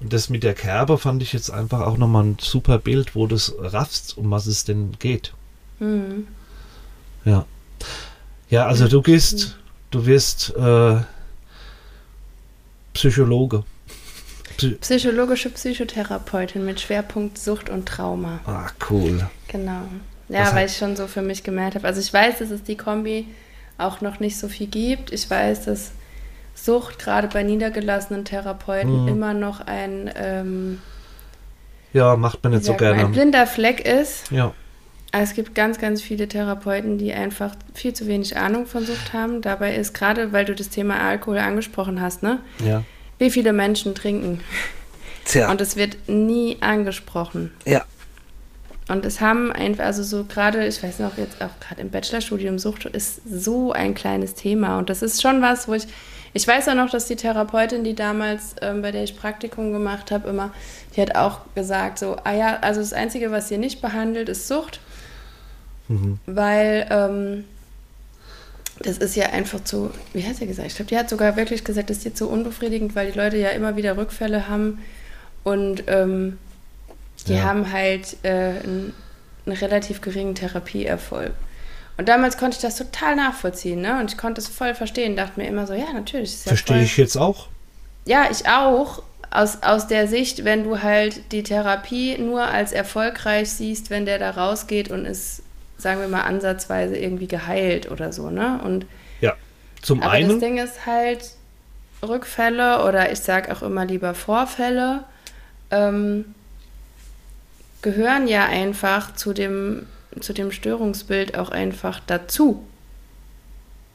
[0.00, 3.26] Und das mit der Kerbe fand ich jetzt einfach auch nochmal ein super Bild, wo
[3.26, 5.32] du es raffst, um was es denn geht.
[5.80, 6.28] Mhm.
[7.24, 7.46] Ja.
[8.48, 9.56] Ja, also du gehst,
[9.90, 11.00] du wirst äh,
[12.94, 13.64] Psychologe.
[14.80, 18.40] Psychologische Psychotherapeutin mit Schwerpunkt Sucht und Trauma.
[18.44, 19.28] Ah, cool.
[19.46, 19.82] Genau.
[20.28, 21.86] Ja, Was weil ich schon so für mich gemerkt habe.
[21.86, 23.26] Also ich weiß, dass es die Kombi
[23.78, 25.12] auch noch nicht so viel gibt.
[25.12, 25.92] Ich weiß, dass
[26.64, 29.08] Sucht gerade bei niedergelassenen Therapeuten mhm.
[29.08, 30.80] immer noch ein ähm,
[31.92, 34.30] ja macht man nicht so gerne ein blinder Fleck ist.
[34.30, 34.52] Ja.
[35.10, 39.14] Also es gibt ganz, ganz viele Therapeuten, die einfach viel zu wenig Ahnung von Sucht
[39.14, 39.40] haben.
[39.40, 42.40] Dabei ist gerade, weil du das Thema Alkohol angesprochen hast, ne?
[42.62, 42.84] Ja.
[43.18, 44.40] Wie viele Menschen trinken?
[45.24, 45.50] Tja.
[45.50, 47.52] Und es wird nie angesprochen.
[47.64, 47.84] Ja.
[48.88, 52.58] Und es haben einfach, also so gerade, ich weiß noch, jetzt auch gerade im Bachelorstudium
[52.58, 54.78] Sucht ist so ein kleines Thema.
[54.78, 55.86] Und das ist schon was, wo ich,
[56.32, 60.10] ich weiß auch noch, dass die Therapeutin, die damals, ähm, bei der ich Praktikum gemacht
[60.10, 60.52] habe, immer,
[60.94, 64.48] die hat auch gesagt, so, ah ja, also das Einzige, was ihr nicht behandelt, ist
[64.48, 64.80] Sucht.
[65.88, 66.18] Mhm.
[66.26, 67.44] Weil ähm,
[68.80, 70.68] das ist ja einfach zu, wie hat sie gesagt?
[70.68, 73.36] Ich glaube, die hat sogar wirklich gesagt, das ist jetzt so unbefriedigend, weil die Leute
[73.36, 74.78] ja immer wieder Rückfälle haben
[75.44, 76.38] und ähm,
[77.26, 77.42] die ja.
[77.42, 78.92] haben halt äh, einen,
[79.46, 81.32] einen, relativ geringen Therapieerfolg.
[81.98, 84.00] Und damals konnte ich das total nachvollziehen, ne?
[84.00, 86.44] Und ich konnte es voll verstehen, dachte mir immer so, ja, natürlich.
[86.44, 87.48] Ja Verstehe ich jetzt auch.
[88.06, 89.02] Ja, ich auch.
[89.30, 94.18] Aus, aus der Sicht, wenn du halt die Therapie nur als erfolgreich siehst, wenn der
[94.18, 95.42] da rausgeht und ist
[95.76, 98.60] sagen wir mal, ansatzweise irgendwie geheilt oder so, ne?
[98.64, 98.84] Und
[99.20, 99.34] ja,
[99.80, 100.28] zum aber einen.
[100.28, 101.32] Das Ding ist halt,
[102.02, 105.04] Rückfälle oder ich sage auch immer lieber Vorfälle
[105.70, 106.34] ähm,
[107.82, 109.86] gehören ja einfach zu dem,
[110.20, 112.64] zu dem Störungsbild auch einfach dazu.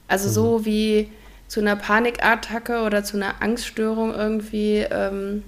[0.07, 0.33] Also mhm.
[0.33, 1.09] so wie
[1.47, 5.43] zu einer Panikattacke oder zu einer Angststörung irgendwie ähm,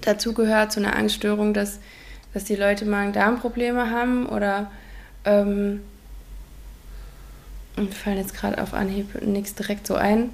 [0.00, 1.78] dazu gehört, zu einer Angststörung, dass,
[2.32, 4.70] dass die Leute Magen-Darm-Probleme haben oder
[5.24, 5.80] ähm,
[7.76, 10.30] mir fallen jetzt gerade auf Anhieb nichts direkt so ein,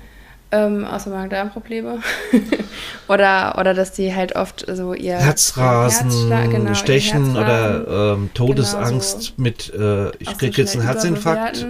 [0.53, 2.01] ähm, außer Magen-Darm-Probleme.
[3.09, 9.23] oder, oder dass die halt oft so ihr Herzrasen, genau, Stechen oder ähm, Todesangst genau
[9.23, 11.67] so mit, äh, ich kriege jetzt einen Herzinfarkt.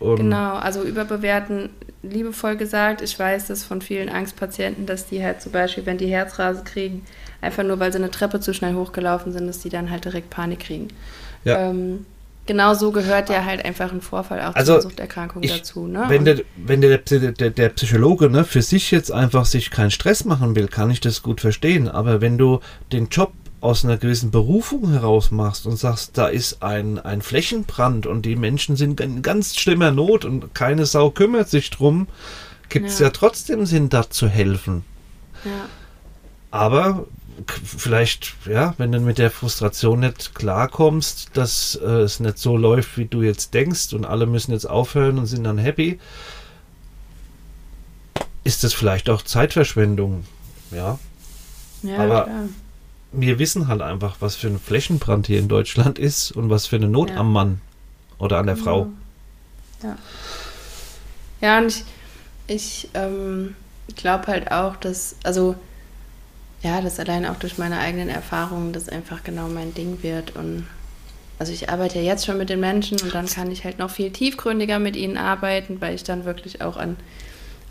[0.00, 1.70] genau, also überbewerten,
[2.02, 3.02] liebevoll gesagt.
[3.02, 7.04] Ich weiß das von vielen Angstpatienten, dass die halt zum Beispiel, wenn die Herzrasen kriegen,
[7.40, 10.30] einfach nur weil sie eine Treppe zu schnell hochgelaufen sind, dass die dann halt direkt
[10.30, 10.88] Panik kriegen.
[11.44, 11.70] Ja.
[11.70, 12.04] Ähm,
[12.48, 15.86] genau so gehört ja halt einfach ein Vorfall auch also, zur Suchterkrankung ich, dazu.
[15.86, 16.06] Ne?
[16.08, 20.24] Wenn, der, wenn der, der, der Psychologe ne, für sich jetzt einfach sich keinen Stress
[20.24, 21.88] machen will, kann ich das gut verstehen.
[21.88, 22.58] Aber wenn du
[22.90, 28.06] den Job aus einer gewissen Berufung heraus machst und sagst, da ist ein, ein Flächenbrand
[28.06, 32.08] und die Menschen sind in ganz schlimmer Not und keine Sau kümmert sich drum,
[32.68, 33.06] gibt es ja.
[33.06, 34.84] ja trotzdem Sinn, da zu helfen.
[35.44, 35.68] Ja.
[36.50, 37.06] Aber
[37.46, 42.96] vielleicht, ja, wenn du mit der Frustration nicht klarkommst, dass äh, es nicht so läuft,
[42.98, 45.98] wie du jetzt denkst und alle müssen jetzt aufhören und sind dann happy,
[48.44, 50.24] ist das vielleicht auch Zeitverschwendung,
[50.70, 50.98] ja.
[51.82, 52.48] ja Aber klar.
[53.12, 56.76] wir wissen halt einfach, was für ein Flächenbrand hier in Deutschland ist und was für
[56.76, 57.16] eine Not ja.
[57.16, 57.60] am Mann
[58.18, 58.88] oder an der Frau.
[59.82, 59.96] Ja.
[61.40, 61.84] Ja, und ich,
[62.48, 63.54] ich ähm,
[63.94, 65.54] glaube halt auch, dass, also
[66.62, 70.34] ja, das allein auch durch meine eigenen Erfahrungen, das einfach genau mein Ding wird.
[70.34, 70.66] Und
[71.38, 73.90] also ich arbeite ja jetzt schon mit den Menschen und dann kann ich halt noch
[73.90, 76.96] viel tiefgründiger mit ihnen arbeiten, weil ich dann wirklich auch an,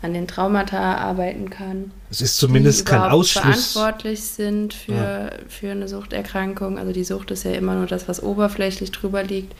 [0.00, 1.90] an den Traumata arbeiten kann.
[2.10, 3.72] Es ist zumindest kein Ausschluss.
[3.72, 5.30] verantwortlich sind für, ja.
[5.48, 6.78] für eine Suchterkrankung.
[6.78, 9.54] Also die Sucht ist ja immer nur das, was oberflächlich drüber liegt.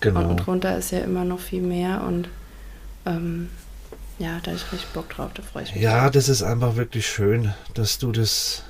[0.00, 0.28] Genau.
[0.28, 2.28] Und drunter ist ja immer noch viel mehr und
[3.06, 3.48] ähm,
[4.18, 5.82] ja, da habe ich richtig Bock drauf, da freue ich mich.
[5.82, 8.62] Ja, das ist einfach wirklich schön, dass du das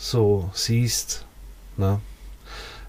[0.00, 1.26] so siehst.
[1.76, 2.00] Ne?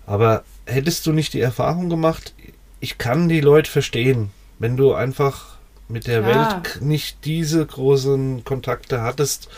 [0.05, 2.34] Aber hättest du nicht die Erfahrung gemacht,
[2.80, 5.57] ich kann die Leute verstehen, wenn du einfach
[5.88, 6.28] mit der ja.
[6.28, 9.49] Welt nicht diese großen Kontakte hattest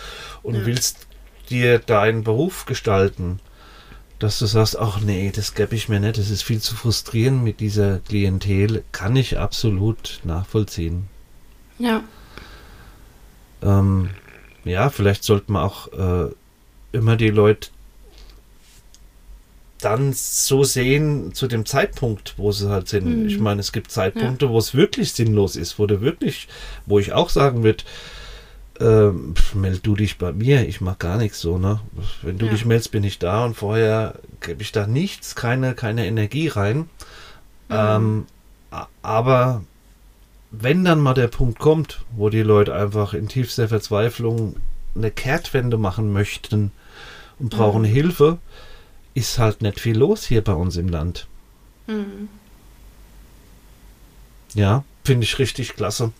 [0.41, 0.65] und ja.
[0.65, 1.07] willst
[1.49, 3.39] dir deinen Beruf gestalten,
[4.17, 7.43] dass du sagst, ach nee, das gebe ich mir nicht, das ist viel zu frustrierend
[7.43, 11.07] mit dieser Klientel, kann ich absolut nachvollziehen.
[11.77, 12.03] Ja.
[13.61, 14.09] Ähm,
[14.63, 16.31] ja, vielleicht sollte man auch äh,
[16.93, 17.69] immer die Leute
[19.83, 23.23] dann so sehen zu dem Zeitpunkt, wo sie halt sind.
[23.23, 23.27] Mhm.
[23.27, 24.51] Ich meine, es gibt Zeitpunkte, ja.
[24.51, 26.47] wo es wirklich sinnlos ist, wo du wirklich,
[26.85, 27.83] wo ich auch sagen würde,
[28.79, 29.11] äh,
[29.55, 31.81] meld du dich bei mir, ich mach gar nichts so, ne?
[32.21, 32.53] Wenn du ja.
[32.53, 36.77] dich meldest, bin ich da und vorher gebe ich da nichts, keine, keine Energie rein.
[36.77, 36.85] Mhm.
[37.69, 38.25] Ähm,
[39.01, 39.63] aber
[40.49, 44.55] wenn dann mal der Punkt kommt, wo die Leute einfach in tiefster Verzweiflung
[44.95, 46.71] eine Kehrtwende machen möchten,
[47.39, 47.87] und brauchen mhm.
[47.87, 48.37] Hilfe,
[49.13, 51.27] ist halt nicht viel los hier bei uns im Land.
[51.87, 52.29] Mhm.
[54.53, 56.11] Ja, finde ich richtig klasse.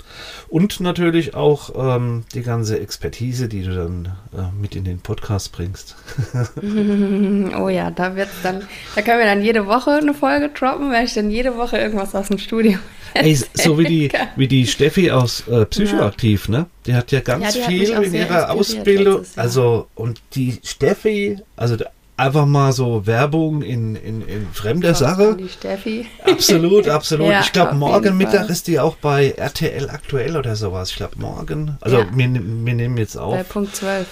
[0.50, 5.52] Und natürlich auch ähm, die ganze Expertise, die du dann äh, mit in den Podcast
[5.52, 5.96] bringst.
[7.58, 11.06] oh ja, da wird's dann, da können wir dann jede Woche eine Folge droppen, weil
[11.06, 12.78] ich dann jede Woche irgendwas aus dem Studio.
[13.14, 16.60] Ey, so wie die, wie die Steffi aus äh, Psychoaktiv, ja.
[16.60, 16.66] ne?
[16.86, 19.24] Die hat ja ganz ja, viel in ihrer Ausbildung.
[19.36, 21.78] Also, und die Steffi, also
[22.18, 25.36] einfach mal so Werbung in, in, in fremder Sache.
[25.36, 26.08] Die Steffi.
[26.24, 27.28] Absolut, absolut.
[27.28, 30.92] ja, ich glaube, morgen Mittag ist die auch bei RTL aktuell oder sowas.
[30.92, 31.78] Ich glaube, morgen.
[31.82, 32.06] Also, ja.
[32.14, 33.36] wir, wir nehmen jetzt auf.
[33.36, 34.08] Bei Punkt 12.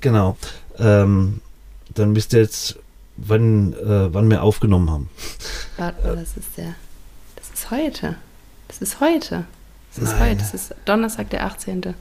[0.00, 0.36] Genau.
[0.78, 1.40] Ähm,
[1.94, 2.76] dann müsst ihr jetzt,
[3.16, 5.10] wann, äh, wann wir aufgenommen haben.
[5.76, 6.74] Warte mal, das ist der.
[7.36, 8.16] Das ist heute.
[8.68, 9.44] Das ist heute.
[9.94, 10.30] Das ist Nein.
[10.30, 10.36] heute.
[10.38, 11.94] Das ist Donnerstag, der 18.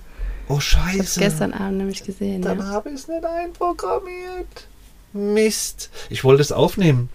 [0.49, 0.97] Oh, scheiße.
[0.97, 2.41] Ich habe gestern Abend nämlich gesehen.
[2.41, 2.65] Dann ja.
[2.65, 4.67] habe ich es nicht einprogrammiert.
[5.13, 5.89] Mist.
[6.09, 7.09] Ich wollte es aufnehmen.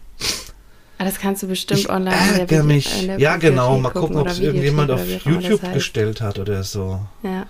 [0.98, 2.40] Ah, das kannst du bestimmt ich online.
[2.40, 3.06] Ärgere mich.
[3.18, 3.78] Ja, genau.
[3.78, 5.74] Mal gucken, ob es irgendjemand auf YouTube heißt.
[5.74, 7.00] gestellt hat oder so.
[7.22, 7.46] Ja.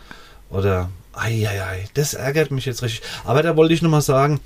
[0.50, 3.02] Oder, eieiei, das ärgert mich jetzt richtig.
[3.24, 4.40] Aber da wollte ich nochmal sagen,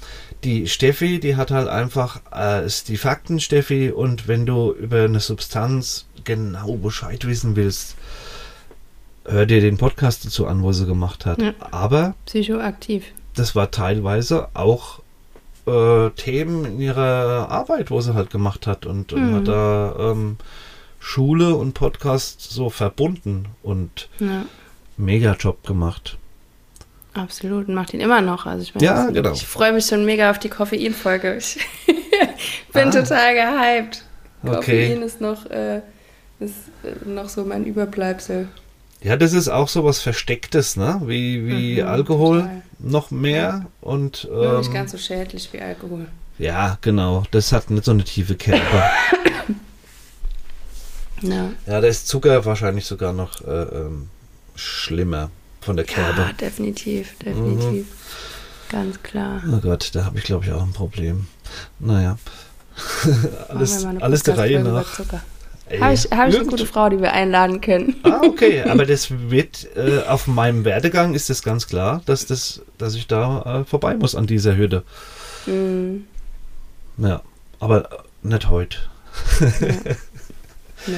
[0.44, 5.04] die Steffi, die hat halt einfach, äh, ist die Fakten, Steffi, und wenn du über
[5.04, 7.96] eine Substanz genau Bescheid wissen willst,
[9.24, 11.40] hör dir den Podcast dazu an, wo sie gemacht hat.
[11.40, 11.54] Ja.
[11.72, 12.14] Aber.
[12.26, 13.04] Psychoaktiv.
[13.34, 15.01] Das war teilweise auch
[15.66, 19.34] äh, Themen in ihrer Arbeit, wo sie halt gemacht hat und, und mhm.
[19.34, 20.36] hat da ähm,
[20.98, 24.44] Schule und Podcast so verbunden und ja.
[24.96, 26.18] mega Job gemacht.
[27.14, 28.46] Absolut, und macht ihn immer noch.
[28.46, 29.32] Also ich, meine, ja, genau.
[29.32, 31.38] ich freue mich schon mega auf die Koffein-Folge.
[32.34, 32.90] Ich bin ah.
[32.90, 34.04] total gehypt.
[34.42, 34.54] Okay.
[34.54, 35.82] Koffein ist noch, äh,
[36.40, 36.54] ist
[37.04, 38.48] noch so mein Überbleibsel.
[39.02, 41.00] Ja, das ist auch so was Verstecktes, ne?
[41.04, 42.62] Wie, wie mhm, Alkohol total.
[42.78, 43.66] noch mehr ja.
[43.80, 46.06] und ähm, Nur nicht ganz so schädlich wie Alkohol.
[46.38, 47.24] Ja, genau.
[47.30, 48.62] Das hat nicht so eine tiefe Kerbe.
[51.22, 51.50] ja.
[51.66, 54.08] Ja, da ist Zucker wahrscheinlich sogar noch äh, ähm,
[54.54, 55.30] schlimmer
[55.60, 56.22] von der Kerbe.
[56.22, 57.86] Ja, definitiv, definitiv.
[57.86, 57.86] Mhm.
[58.70, 59.42] Ganz klar.
[59.52, 61.26] Oh Gott, da habe ich glaube ich auch ein Problem.
[61.78, 62.18] Naja.
[63.48, 65.00] alles alles der Reihe nach.
[65.80, 67.96] Habe ich, hab ich eine gute Frau, die wir einladen können.
[68.02, 68.62] Ah, okay.
[68.68, 73.06] Aber das wird äh, auf meinem Werdegang ist das ganz klar, dass, das, dass ich
[73.06, 74.82] da äh, vorbei muss an dieser Hürde.
[75.46, 76.06] Mhm.
[76.98, 77.22] Ja,
[77.58, 77.88] aber
[78.22, 78.78] nicht heute.
[79.40, 79.46] Ja.
[80.86, 80.94] nee.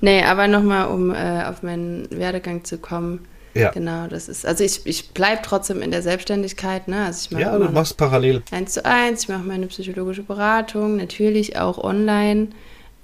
[0.00, 3.26] nee, aber nochmal, um äh, auf meinen Werdegang zu kommen.
[3.54, 3.70] Ja.
[3.70, 7.06] Genau, das ist, also ich, ich bleibe trotzdem in der Selbstständigkeit, ne?
[7.06, 8.42] Also ich ja, du machst parallel.
[8.50, 12.48] Eins zu eins, ich mache meine psychologische Beratung, natürlich auch online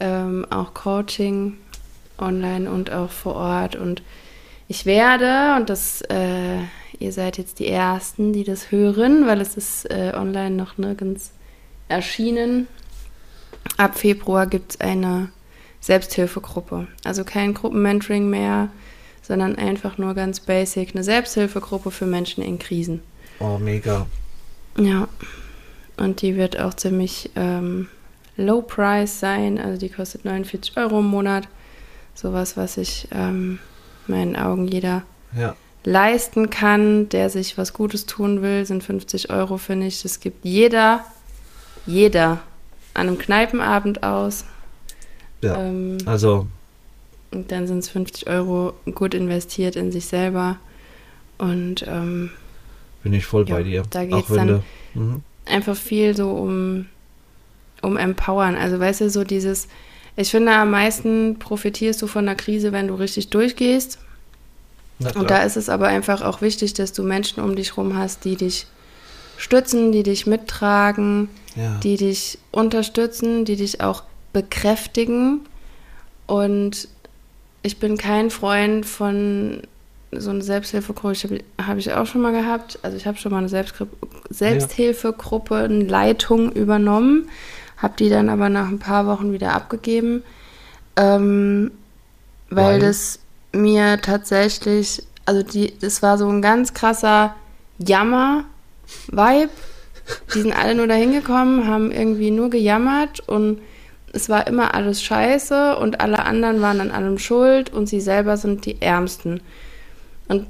[0.01, 1.59] ähm, auch Coaching
[2.19, 3.77] online und auch vor Ort.
[3.77, 4.03] Und
[4.69, 6.59] ich werde, und das, äh,
[6.99, 11.33] ihr seid jetzt die Ersten, die das hören, weil es ist äh, online noch nirgends
[11.89, 12.69] erschienen.
[13.77, 15.31] Ab Februar gibt es eine
[15.81, 16.87] Selbsthilfegruppe.
[17.05, 18.71] Also kein Gruppenmentoring mehr,
[19.23, 23.03] sondern einfach nur ganz basic eine Selbsthilfegruppe für Menschen in Krisen.
[23.39, 24.07] Oh, mega.
[24.79, 25.09] Ja.
[25.97, 27.89] Und die wird auch ziemlich ähm,
[28.37, 29.59] Low Price sein.
[29.59, 31.49] Also die kostet 49 Euro im Monat.
[32.15, 33.59] Sowas, was sich ähm,
[34.07, 35.03] meinen Augen jeder
[35.37, 35.57] ja.
[35.85, 40.03] leisten kann, der sich was Gutes tun will, sind 50 Euro, finde ich.
[40.03, 41.05] Das gibt jeder,
[41.87, 42.41] jeder
[42.95, 44.45] an einem Kneipenabend aus.
[45.43, 45.61] Ja.
[45.61, 46.47] Ähm, also.
[47.33, 50.59] Und dann sind es 50 Euro gut investiert in sich selber.
[51.37, 52.31] Und ähm,
[53.03, 53.83] bin ich voll ja, bei dir.
[53.91, 54.63] Da geht es dann
[54.95, 55.23] mhm.
[55.45, 56.87] einfach viel so um
[57.85, 58.57] um empowern.
[58.57, 59.69] Also weißt du, so dieses,
[60.17, 63.99] ich finde, am meisten profitierst du von der Krise, wenn du richtig durchgehst.
[65.15, 68.25] Und da ist es aber einfach auch wichtig, dass du Menschen um dich herum hast,
[68.25, 68.67] die dich
[69.37, 71.79] stützen, die dich mittragen, ja.
[71.83, 75.41] die dich unterstützen, die dich auch bekräftigen.
[76.27, 76.89] Und
[77.63, 79.63] ich bin kein Freund von
[80.13, 82.79] so einer Selbsthilfegruppe, habe ich auch schon mal gehabt.
[82.83, 87.29] Also ich habe schon mal eine Selbsthilfegruppe, eine Leitung übernommen
[87.77, 90.23] habe die dann aber nach ein paar Wochen wieder abgegeben,
[90.97, 91.71] ähm,
[92.51, 93.19] weil, weil das
[93.53, 97.35] mir tatsächlich, also die, das war so ein ganz krasser
[97.79, 99.51] Jammer-Vibe.
[100.35, 103.61] Die sind alle nur dahin gekommen, haben irgendwie nur gejammert und
[104.13, 108.37] es war immer alles scheiße und alle anderen waren an allem schuld und sie selber
[108.37, 109.41] sind die Ärmsten.
[110.29, 110.47] Und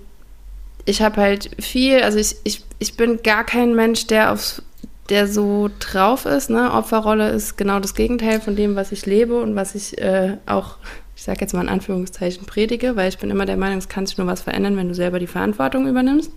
[0.85, 4.63] ich habe halt viel, also ich, ich, ich bin gar kein Mensch, der aufs
[5.11, 6.51] der so drauf ist.
[6.51, 6.73] Ne?
[6.73, 10.77] Opferrolle ist genau das Gegenteil von dem, was ich lebe und was ich äh, auch,
[11.15, 14.07] ich sage jetzt mal in Anführungszeichen, predige, weil ich bin immer der Meinung, es kann
[14.07, 16.33] sich nur was verändern, wenn du selber die Verantwortung übernimmst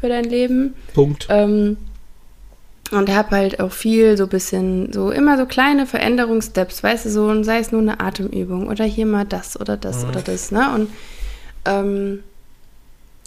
[0.00, 0.74] für dein Leben.
[0.92, 1.26] Punkt.
[1.30, 1.76] Ähm,
[2.90, 7.10] und habe halt auch viel so ein bisschen, so immer so kleine Veränderungssteps, weißt du,
[7.10, 10.10] so, sei es nur eine Atemübung oder hier mal das oder das mhm.
[10.10, 10.74] oder das, ne?
[10.74, 10.90] Und
[11.64, 12.22] ähm,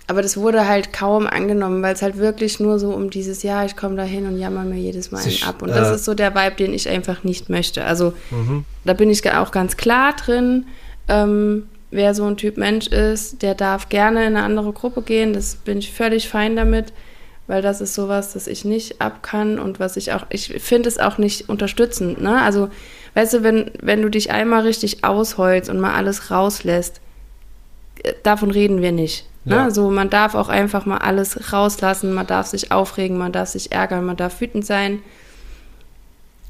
[0.08, 3.66] aber das wurde halt kaum angenommen, weil es halt wirklich nur so um dieses Jahr,
[3.66, 5.62] ich komme da hin und jammer mir jedes Mal einen ab.
[5.62, 7.84] Und das äh, ist so der Vibe, den ich einfach nicht möchte.
[7.84, 8.64] Also mhm.
[8.86, 10.66] da bin ich auch ganz klar drin.
[11.10, 15.34] Ähm, wer so ein Typ Mensch ist, der darf gerne in eine andere Gruppe gehen.
[15.34, 16.93] Das bin ich völlig fein damit,
[17.47, 20.88] weil das ist sowas, das ich nicht ab kann und was ich auch, ich finde
[20.88, 22.22] es auch nicht unterstützend.
[22.22, 22.41] Ne?
[22.41, 22.70] Also,
[23.16, 27.01] weißt du, wenn, wenn du dich einmal richtig ausheulst und mal alles rauslässt,
[28.03, 29.26] äh, davon reden wir nicht.
[29.48, 29.56] Ne?
[29.56, 29.72] Ja.
[29.72, 33.72] So, man darf auch einfach mal alles rauslassen, man darf sich aufregen, man darf sich
[33.72, 35.00] ärgern, man darf wütend sein.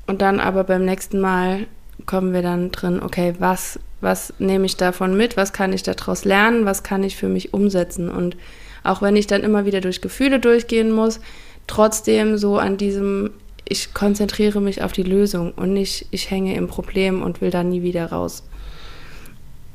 [0.07, 1.67] Und dann aber beim nächsten Mal
[2.05, 6.25] kommen wir dann drin, okay, was, was nehme ich davon mit, was kann ich daraus
[6.25, 8.09] lernen, was kann ich für mich umsetzen.
[8.09, 8.35] Und
[8.83, 11.19] auch wenn ich dann immer wieder durch Gefühle durchgehen muss,
[11.67, 13.31] trotzdem so an diesem
[13.69, 17.63] ich konzentriere mich auf die Lösung und nicht, ich hänge im Problem und will da
[17.63, 18.43] nie wieder raus.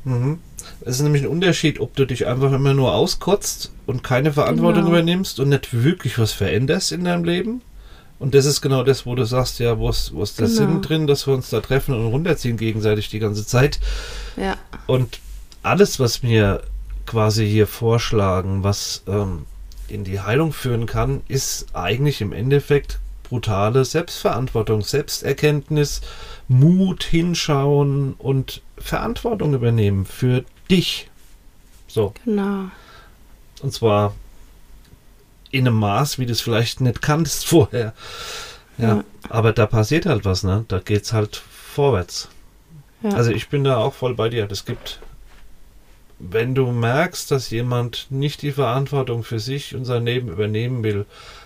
[0.03, 0.39] Mhm.
[0.81, 4.83] Es ist nämlich ein Unterschied, ob du dich einfach immer nur auskotzt und keine Verantwortung
[4.83, 4.97] genau.
[4.97, 7.61] übernimmst und nicht wirklich was veränderst in deinem Leben.
[8.19, 10.57] Und das ist genau das, wo du sagst, ja, wo ist, wo ist der genau.
[10.57, 13.79] Sinn drin, dass wir uns da treffen und runterziehen gegenseitig die ganze Zeit.
[14.37, 14.55] Ja.
[14.87, 15.19] Und
[15.61, 16.61] alles, was mir
[17.05, 19.45] quasi hier vorschlagen, was ähm,
[19.89, 26.01] in die Heilung führen kann, ist eigentlich im Endeffekt brutale Selbstverantwortung, Selbsterkenntnis,
[26.47, 31.09] Mut hinschauen und Verantwortung übernehmen für dich.
[31.87, 32.13] So.
[32.25, 32.65] Genau.
[33.61, 34.13] Und zwar
[35.51, 37.93] in einem Maß, wie du es vielleicht nicht kanntest vorher.
[38.77, 39.03] Ja, ja.
[39.29, 40.65] aber da passiert halt was, ne?
[40.67, 42.27] Da geht's halt vorwärts.
[43.03, 43.11] Ja.
[43.11, 44.47] Also ich bin da auch voll bei dir.
[44.47, 44.99] Das gibt,
[46.19, 51.05] wenn du merkst, dass jemand nicht die Verantwortung für sich und sein Leben übernehmen will,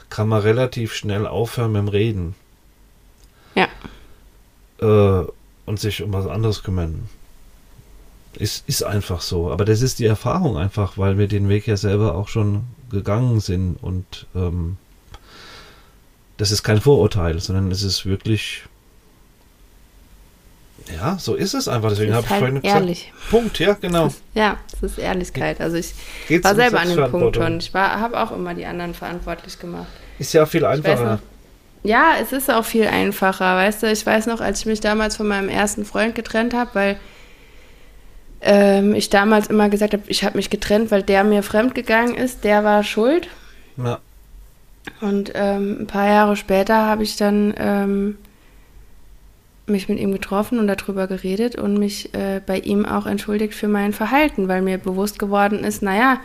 [0.10, 2.36] kann man relativ schnell aufhören mit dem Reden.
[3.56, 3.68] Ja.
[4.80, 5.28] Äh,
[5.66, 7.10] und sich um was anderes kümmern.
[8.40, 9.52] Ist, ist einfach so.
[9.52, 13.40] Aber das ist die Erfahrung einfach, weil wir den Weg ja selber auch schon gegangen
[13.40, 13.78] sind.
[13.82, 14.78] Und ähm,
[16.38, 18.64] das ist kein Vorurteil, sondern es ist wirklich.
[20.96, 21.90] Ja, so ist es einfach.
[21.90, 23.12] Deswegen habe ich halt vorhin ehrlich.
[23.12, 23.30] gesagt.
[23.30, 24.06] Punkt, ja, genau.
[24.06, 25.60] Es ist, ja, es ist Ehrlichkeit.
[25.60, 25.94] Also ich
[26.28, 29.88] Geht's war selber an dem Punkt und ich habe auch immer die anderen verantwortlich gemacht.
[30.20, 31.20] Ist ja viel einfacher.
[31.84, 33.92] ja, es ist auch viel einfacher, weißt du.
[33.92, 37.00] Ich weiß noch, als ich mich damals von meinem ersten Freund getrennt habe, weil
[38.42, 42.16] ähm, ich damals immer gesagt habe, ich habe mich getrennt, weil der mir fremd gegangen
[42.16, 43.28] ist, der war schuld.
[43.78, 44.00] Ja.
[45.02, 48.18] Und ähm, ein paar Jahre später habe ich dann ähm,
[49.66, 53.68] mich mit ihm getroffen und darüber geredet und mich äh, bei ihm auch entschuldigt für
[53.68, 56.20] mein Verhalten, weil mir bewusst geworden ist, naja,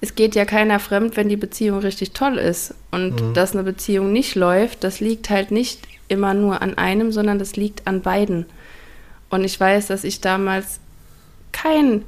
[0.00, 2.74] es geht ja keiner fremd, wenn die Beziehung richtig toll ist.
[2.90, 3.34] Und mhm.
[3.34, 7.56] dass eine Beziehung nicht läuft, das liegt halt nicht immer nur an einem, sondern das
[7.56, 8.44] liegt an beiden.
[9.30, 10.78] Und ich weiß, dass ich damals
[11.54, 12.04] kein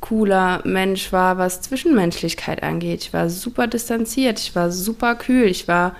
[0.00, 3.02] cooler Mensch war, was Zwischenmenschlichkeit angeht.
[3.02, 5.96] Ich war super distanziert, ich war super kühl, ich war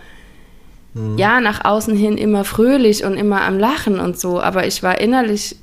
[0.94, 1.18] mhm.
[1.18, 5.00] ja nach außen hin immer fröhlich und immer am Lachen und so, aber ich war
[5.00, 5.56] innerlich,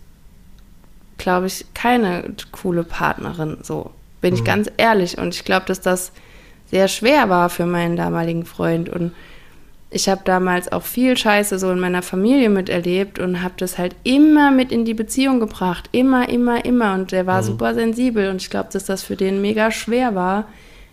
[1.17, 3.59] glaube ich, keine coole Partnerin.
[3.61, 4.39] So bin mhm.
[4.39, 5.17] ich ganz ehrlich.
[5.17, 6.11] Und ich glaube, dass das
[6.69, 9.13] sehr schwer war für meinen damaligen Freund und
[9.91, 13.95] ich habe damals auch viel Scheiße so in meiner Familie miterlebt und habe das halt
[14.03, 15.89] immer mit in die Beziehung gebracht.
[15.91, 16.95] Immer, immer, immer.
[16.95, 17.45] Und der war mhm.
[17.45, 18.29] super sensibel.
[18.29, 20.47] Und ich glaube, dass das für den mega schwer war,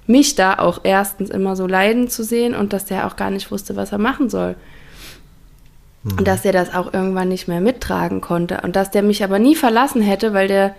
[0.06, 3.50] mich da auch erstens immer so leiden zu sehen und dass der auch gar nicht
[3.50, 4.56] wusste, was er machen soll.
[6.04, 6.18] Mhm.
[6.18, 8.60] Und dass er das auch irgendwann nicht mehr mittragen konnte.
[8.62, 10.74] Und dass der mich aber nie verlassen hätte, weil der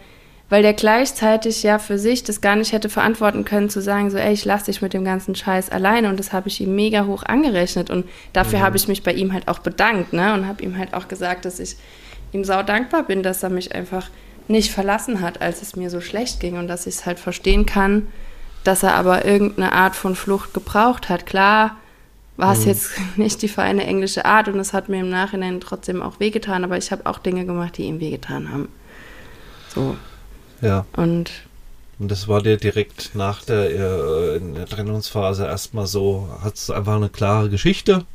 [0.53, 4.19] weil der gleichzeitig ja für sich das gar nicht hätte verantworten können, zu sagen, so,
[4.19, 7.07] ey, ich lasse dich mit dem ganzen Scheiß alleine und das habe ich ihm mega
[7.07, 8.63] hoch angerechnet und dafür mhm.
[8.63, 11.45] habe ich mich bei ihm halt auch bedankt, ne, und habe ihm halt auch gesagt,
[11.45, 11.75] dass ich
[12.33, 14.11] ihm sau dankbar bin, dass er mich einfach
[14.47, 17.65] nicht verlassen hat, als es mir so schlecht ging und dass ich es halt verstehen
[17.65, 18.05] kann,
[18.63, 21.25] dass er aber irgendeine Art von Flucht gebraucht hat.
[21.25, 21.77] Klar,
[22.37, 22.67] war es mhm.
[22.67, 26.63] jetzt nicht die feine englische Art und es hat mir im Nachhinein trotzdem auch wehgetan,
[26.63, 28.67] aber ich habe auch Dinge gemacht, die ihm wehgetan haben.
[29.73, 29.95] So.
[30.63, 30.85] Ja.
[30.95, 31.31] Und
[31.99, 36.95] und das war dir direkt nach der, äh, der Trennungsphase erstmal so, hat es einfach
[36.95, 38.05] eine klare Geschichte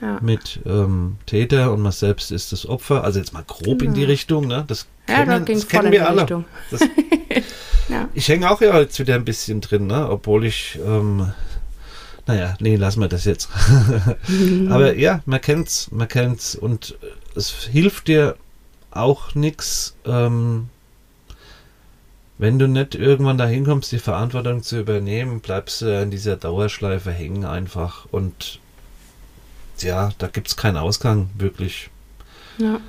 [0.00, 0.18] ja.
[0.20, 3.04] mit ähm, Täter und man selbst ist das Opfer.
[3.04, 3.84] Also jetzt mal grob genau.
[3.84, 4.10] in die genau.
[4.10, 4.64] Richtung, ne?
[4.66, 6.44] Das ja, kennen, das kennen wir alle.
[6.70, 6.80] Das,
[7.88, 8.08] ja.
[8.14, 10.08] Ich hänge auch ja jetzt wieder ein bisschen drin, ne?
[10.10, 11.32] Obwohl ich, ähm,
[12.26, 13.48] naja, nee, lassen wir das jetzt.
[14.68, 16.98] Aber ja, man kennt's, man kennt's und
[17.36, 18.36] es hilft dir
[18.90, 20.68] auch nichts, ähm,
[22.44, 27.10] wenn du nicht irgendwann dahin kommst, die Verantwortung zu übernehmen, bleibst du in dieser Dauerschleife
[27.10, 28.04] hängen einfach.
[28.10, 28.60] Und
[29.78, 31.88] ja, da gibt es keinen Ausgang, wirklich.
[32.58, 32.82] Ja.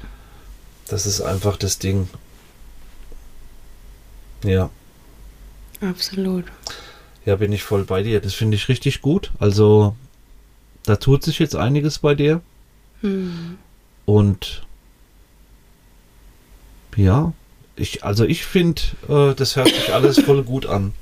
[0.89, 2.09] Das ist einfach das Ding.
[4.43, 4.69] Ja.
[5.79, 6.43] Absolut.
[7.23, 8.19] Ja, bin ich voll bei dir.
[8.19, 9.31] Das finde ich richtig gut.
[9.39, 9.95] Also,
[10.83, 12.41] da tut sich jetzt einiges bei dir.
[12.99, 13.57] Hm.
[14.03, 14.63] Und
[16.97, 17.31] ja,
[17.75, 20.93] ich, also ich finde, äh, das hört sich alles voll gut an.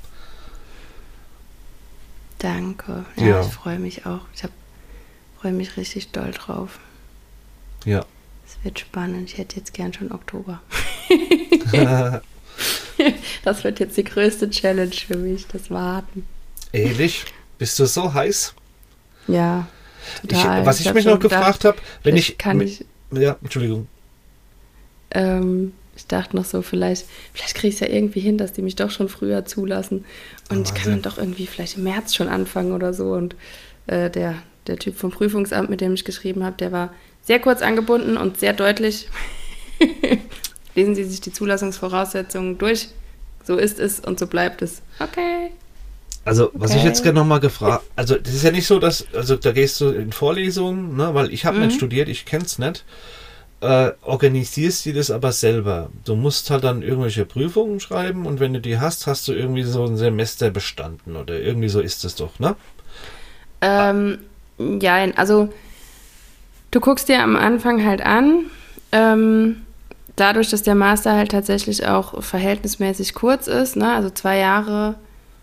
[2.38, 3.04] Danke.
[3.16, 3.40] Ja, ja.
[3.40, 4.22] ich freue mich auch.
[4.34, 4.42] Ich
[5.40, 6.78] freue mich richtig doll drauf.
[7.84, 8.04] Ja.
[8.46, 9.30] Es wird spannend.
[9.30, 10.60] Ich hätte jetzt gern schon Oktober.
[13.44, 16.26] das wird jetzt die größte Challenge für mich, das Warten.
[16.72, 17.24] Ehrlich?
[17.58, 18.54] Bist du so heiß?
[19.28, 19.68] Ja.
[20.22, 20.60] Total.
[20.60, 22.36] Ich, was ich, ich mich noch gefragt habe, wenn ich.
[22.36, 22.84] Kann ich.
[23.12, 23.88] Ja, Entschuldigung.
[25.12, 28.62] Ähm, ich dachte noch so, vielleicht, vielleicht kriege ich es ja irgendwie hin, dass die
[28.62, 30.04] mich doch schon früher zulassen.
[30.50, 33.12] Und oh, ich kann dann doch irgendwie vielleicht im März schon anfangen oder so.
[33.12, 33.36] Und
[33.86, 34.36] äh, der
[34.66, 36.92] der Typ vom Prüfungsamt, mit dem ich geschrieben habe, der war
[37.22, 39.08] sehr kurz angebunden und sehr deutlich.
[40.74, 42.88] Lesen Sie sich die Zulassungsvoraussetzungen durch.
[43.44, 44.82] So ist es und so bleibt es.
[44.98, 45.50] Okay.
[46.24, 46.80] Also, was okay.
[46.80, 49.80] ich jetzt gerne nochmal gefragt, also das ist ja nicht so, dass, also da gehst
[49.82, 51.66] du in Vorlesungen, ne, weil ich habe mhm.
[51.66, 52.84] nicht studiert, ich kenne es nicht.
[53.64, 55.88] Äh, organisierst du das aber selber.
[56.04, 59.62] Du musst halt dann irgendwelche Prüfungen schreiben und wenn du die hast, hast du irgendwie
[59.62, 62.56] so ein Semester bestanden oder irgendwie so ist es doch, ne?
[63.62, 64.18] Ähm,
[64.58, 65.48] ja, also
[66.72, 68.50] du guckst dir am Anfang halt an,
[68.92, 69.62] ähm,
[70.14, 74.96] dadurch, dass der Master halt tatsächlich auch verhältnismäßig kurz ist, ne, also zwei Jahre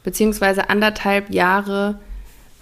[0.04, 2.00] beziehungsweise anderthalb Jahre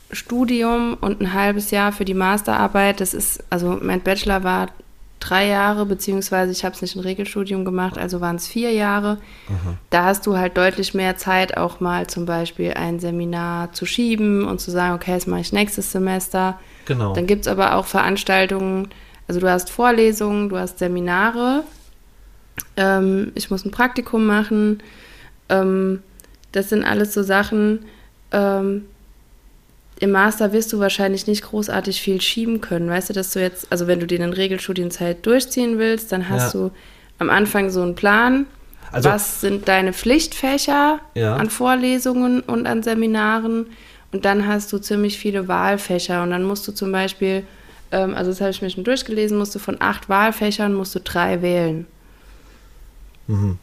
[0.09, 3.01] Studium und ein halbes Jahr für die Masterarbeit.
[3.01, 4.69] Das ist, also mein Bachelor war
[5.19, 9.17] drei Jahre, beziehungsweise ich habe es nicht im Regelstudium gemacht, also waren es vier Jahre.
[9.47, 9.75] Aha.
[9.89, 14.45] Da hast du halt deutlich mehr Zeit, auch mal zum Beispiel ein Seminar zu schieben
[14.45, 16.59] und zu sagen, okay, das mache ich nächstes Semester.
[16.85, 17.13] Genau.
[17.13, 18.89] Dann gibt es aber auch Veranstaltungen,
[19.27, 21.63] also du hast Vorlesungen, du hast Seminare.
[22.77, 24.81] Ähm, ich muss ein Praktikum machen.
[25.49, 26.01] Ähm,
[26.51, 27.85] das sind alles so Sachen,
[28.31, 28.85] ähm,
[29.99, 32.89] im Master wirst du wahrscheinlich nicht großartig viel schieben können.
[32.89, 36.53] Weißt du, dass du jetzt, also wenn du dir eine Regelstudienzeit durchziehen willst, dann hast
[36.53, 36.59] ja.
[36.59, 36.71] du
[37.19, 38.45] am Anfang so einen Plan.
[38.91, 41.35] Also, was sind deine Pflichtfächer ja.
[41.35, 43.67] an Vorlesungen und an Seminaren?
[44.11, 46.23] Und dann hast du ziemlich viele Wahlfächer.
[46.23, 47.43] Und dann musst du zum Beispiel,
[47.91, 50.99] ähm, also das habe ich mir schon durchgelesen, musst du von acht Wahlfächern musst du
[50.99, 51.85] drei wählen.
[53.27, 53.59] Mhm.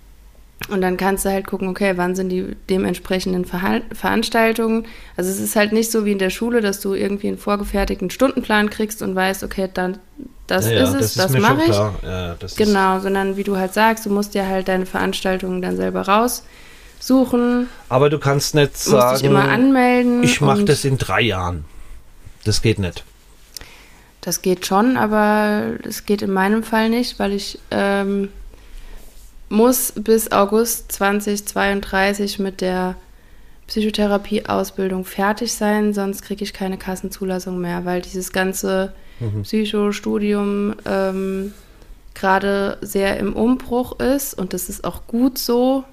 [0.68, 4.86] Und dann kannst du halt gucken, okay, wann sind die dementsprechenden Ver Veranstaltungen.
[5.16, 8.11] Also es ist halt nicht so wie in der Schule, dass du irgendwie einen vorgefertigten
[8.11, 9.98] Stundenplan kriegst und weißt, okay, dann
[10.46, 11.76] das ja, ist es, das, das mache ich.
[11.76, 16.02] Ja, genau, sondern wie du halt sagst, du musst dir halt deine Veranstaltungen dann selber
[16.09, 17.68] raussuchen.
[17.88, 20.22] Aber du kannst nicht sagen, musst dich immer anmelden.
[20.24, 21.64] Ich mache das in drei Jahren.
[22.44, 23.04] Das geht nicht.
[24.20, 28.28] Das geht schon, aber das geht in meinem Fall nicht, weil ich ähm,
[29.49, 32.97] muss bis August 2032 mit der
[33.66, 39.42] Psychotherapie-Ausbildung fertig sein, sonst kriege ich keine Kassenzulassung mehr, weil dieses ganze mhm.
[39.42, 41.53] Psychostudium ähm,
[42.14, 45.84] gerade sehr im Umbruch ist und das ist auch gut so.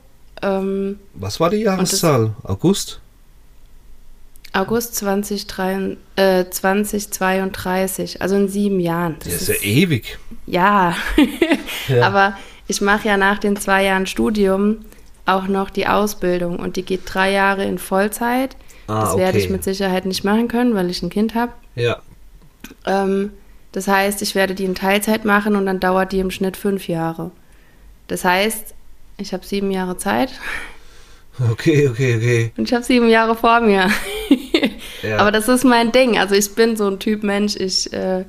[0.42, 2.34] Ähm, Was war die Jahreszahl?
[2.44, 3.00] August?
[4.56, 9.16] August 2023, äh, 2032, also in sieben Jahren.
[9.20, 10.20] Das, das ist ja ewig.
[10.46, 10.96] Ja,
[11.88, 12.06] ja.
[12.06, 12.38] aber
[12.68, 14.86] ich mache ja nach den zwei Jahren Studium
[15.26, 18.56] auch noch die Ausbildung und die geht drei Jahre in Vollzeit.
[18.88, 19.46] Ah, das werde okay.
[19.46, 21.54] ich mit Sicherheit nicht machen können, weil ich ein Kind habe.
[21.76, 22.02] Ja.
[22.86, 23.32] Ähm,
[23.72, 26.88] das heißt, ich werde die in Teilzeit machen und dann dauert die im Schnitt fünf
[26.88, 27.32] Jahre.
[28.08, 28.74] Das heißt,
[29.18, 30.34] ich habe sieben Jahre Zeit.
[31.52, 32.52] Okay, okay, okay.
[32.58, 33.90] Und ich habe sieben Jahre vor mir.
[35.02, 35.18] ja.
[35.18, 36.20] Aber das ist mein Ding.
[36.20, 37.56] Also ich bin so ein Typ Mensch.
[37.56, 38.26] Ich, äh,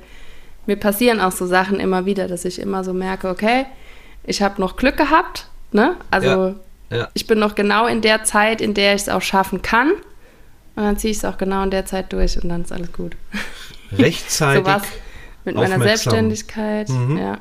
[0.65, 3.67] mir passieren auch so Sachen immer wieder, dass ich immer so merke, okay,
[4.25, 5.47] ich habe noch Glück gehabt.
[5.71, 5.95] Ne?
[6.11, 6.55] Also
[6.89, 7.07] ja, ja.
[7.13, 9.91] ich bin noch genau in der Zeit, in der ich es auch schaffen kann.
[10.75, 12.91] Und dann ziehe ich es auch genau in der Zeit durch und dann ist alles
[12.91, 13.15] gut.
[13.91, 14.65] Rechtzeitig.
[14.65, 14.81] so
[15.45, 17.17] mit meiner Selbstständigkeit, mhm.
[17.17, 17.37] ja.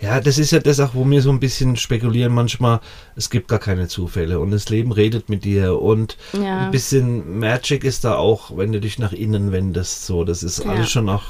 [0.00, 2.80] Ja, das ist ja das auch, wo wir so ein bisschen spekulieren manchmal,
[3.16, 6.66] es gibt gar keine Zufälle und das Leben redet mit dir und ja.
[6.66, 10.64] ein bisschen Magic ist da auch, wenn du dich nach innen wendest, so, das ist
[10.64, 10.70] ja.
[10.70, 11.24] alles schon auch,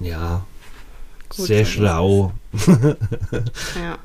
[0.00, 0.44] ja,
[1.30, 2.32] Gut, sehr schlau.
[3.80, 3.98] ja.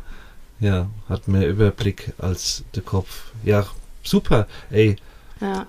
[0.60, 3.32] Ja, hat mehr Überblick als der Kopf.
[3.44, 3.68] Ja,
[4.04, 4.48] super.
[4.72, 4.96] Ey.
[5.42, 5.68] Ja.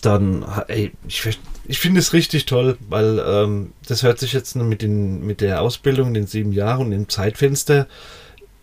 [0.00, 4.82] Dann, ey, ich, ich finde es richtig toll, weil ähm, das hört sich jetzt mit,
[4.82, 7.86] den, mit der Ausbildung, den sieben Jahren und dem Zeitfenster.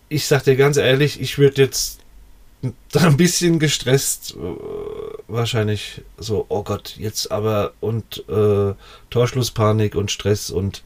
[0.08, 2.00] Ich sag dir ganz ehrlich, ich würde jetzt
[2.92, 8.74] da ein bisschen gestresst, äh, wahrscheinlich so, oh Gott, jetzt aber und äh,
[9.08, 10.82] Torschlusspanik und Stress und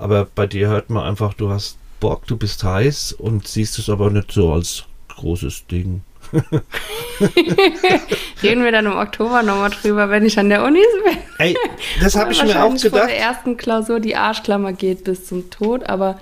[0.00, 3.90] aber bei dir hört man einfach, du hast Bock, du bist heiß und siehst es
[3.90, 6.00] aber nicht so als großes Ding.
[8.42, 11.18] Reden wir dann im Oktober nochmal drüber, wenn ich an der Uni bin.
[11.38, 11.56] Ey,
[12.00, 12.88] das habe ich mir auch gedacht.
[12.90, 16.18] vor der ersten Klausur die Arschklammer geht bis zum Tod, aber.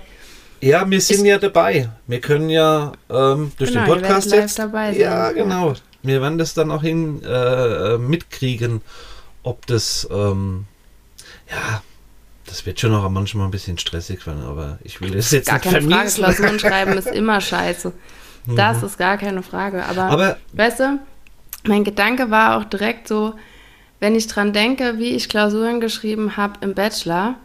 [0.61, 1.89] Ja, wir sind ja dabei.
[2.07, 4.59] Wir können ja ähm, durch genau, den Podcast jetzt.
[4.59, 5.01] Dabei sein.
[5.01, 5.73] Ja, genau.
[6.01, 8.81] Wir werden das dann auch hin äh, mitkriegen,
[9.43, 10.65] ob das ähm,
[11.49, 11.81] ja
[12.49, 15.55] das wird schon auch manchmal ein bisschen stressig werden, aber ich will das jetzt gar
[15.55, 16.11] nicht keine Frage.
[16.11, 17.93] Klausuren schreiben ist immer scheiße.
[18.47, 18.87] Das mhm.
[18.87, 19.85] ist gar keine Frage.
[19.85, 20.99] Aber, aber weißt du,
[21.65, 23.33] mein Gedanke war auch direkt so,
[23.99, 27.35] wenn ich dran denke, wie ich Klausuren geschrieben habe im Bachelor.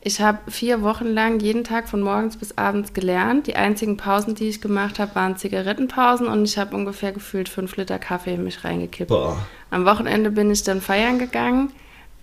[0.00, 3.46] Ich habe vier Wochen lang jeden Tag von morgens bis abends gelernt.
[3.46, 7.76] Die einzigen Pausen, die ich gemacht habe, waren Zigarettenpausen und ich habe ungefähr gefühlt fünf
[7.76, 9.08] Liter Kaffee in mich reingekippt.
[9.08, 9.38] Boah.
[9.70, 11.72] Am Wochenende bin ich dann feiern gegangen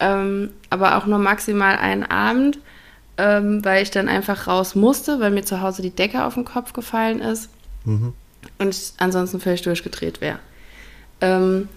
[0.01, 2.59] ähm, aber auch nur maximal einen Abend,
[3.17, 6.43] ähm, weil ich dann einfach raus musste, weil mir zu Hause die Decke auf den
[6.43, 7.49] Kopf gefallen ist
[7.85, 8.13] mhm.
[8.59, 10.39] und ich ansonsten völlig durchgedreht wäre.
[11.21, 11.69] Ähm,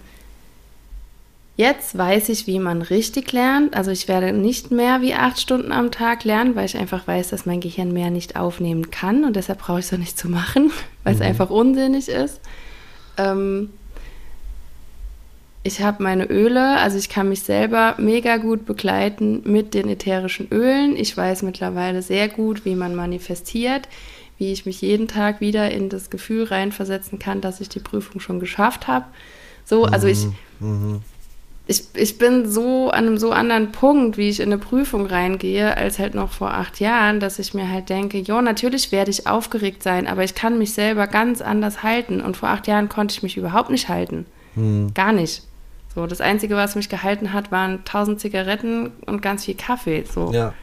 [1.57, 3.77] Jetzt weiß ich, wie man richtig lernt.
[3.77, 7.29] Also ich werde nicht mehr wie acht Stunden am Tag lernen, weil ich einfach weiß,
[7.29, 10.27] dass mein Gehirn mehr nicht aufnehmen kann und deshalb brauche ich es auch nicht zu
[10.27, 10.71] machen,
[11.03, 11.21] weil mhm.
[11.21, 12.41] es einfach unsinnig ist.
[13.17, 13.69] Ähm,
[15.65, 20.47] ich habe meine Öle, also ich kann mich selber mega gut begleiten mit den ätherischen
[20.51, 20.95] Ölen.
[20.95, 23.89] Ich weiß mittlerweile sehr gut, wie man manifestiert,
[24.37, 28.21] wie ich mich jeden Tag wieder in das Gefühl reinversetzen kann, dass ich die Prüfung
[28.21, 29.05] schon geschafft habe.
[29.65, 30.27] So, also ich,
[30.59, 31.01] mhm
[31.67, 35.75] ich, ich bin so an einem so anderen Punkt, wie ich in eine Prüfung reingehe,
[35.75, 39.25] als halt noch vor acht Jahren, dass ich mir halt denke, ja, natürlich werde ich
[39.25, 42.21] aufgeregt sein, aber ich kann mich selber ganz anders halten.
[42.21, 44.27] Und vor acht Jahren konnte ich mich überhaupt nicht halten.
[44.53, 44.93] Hm.
[44.93, 45.41] Gar nicht.
[45.95, 50.03] So, das Einzige, was mich gehalten hat, waren tausend Zigaretten und ganz viel Kaffee.
[50.13, 50.33] So.
[50.33, 50.53] Ja.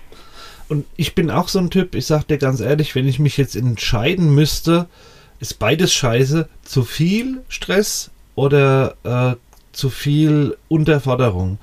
[0.69, 3.39] Und ich bin auch so ein Typ, ich sag dir ganz ehrlich, wenn ich mich
[3.39, 4.87] jetzt entscheiden müsste,
[5.41, 6.49] ist beides scheiße.
[6.63, 9.37] Zu viel Stress oder äh,
[9.73, 11.59] zu viel Unterforderung.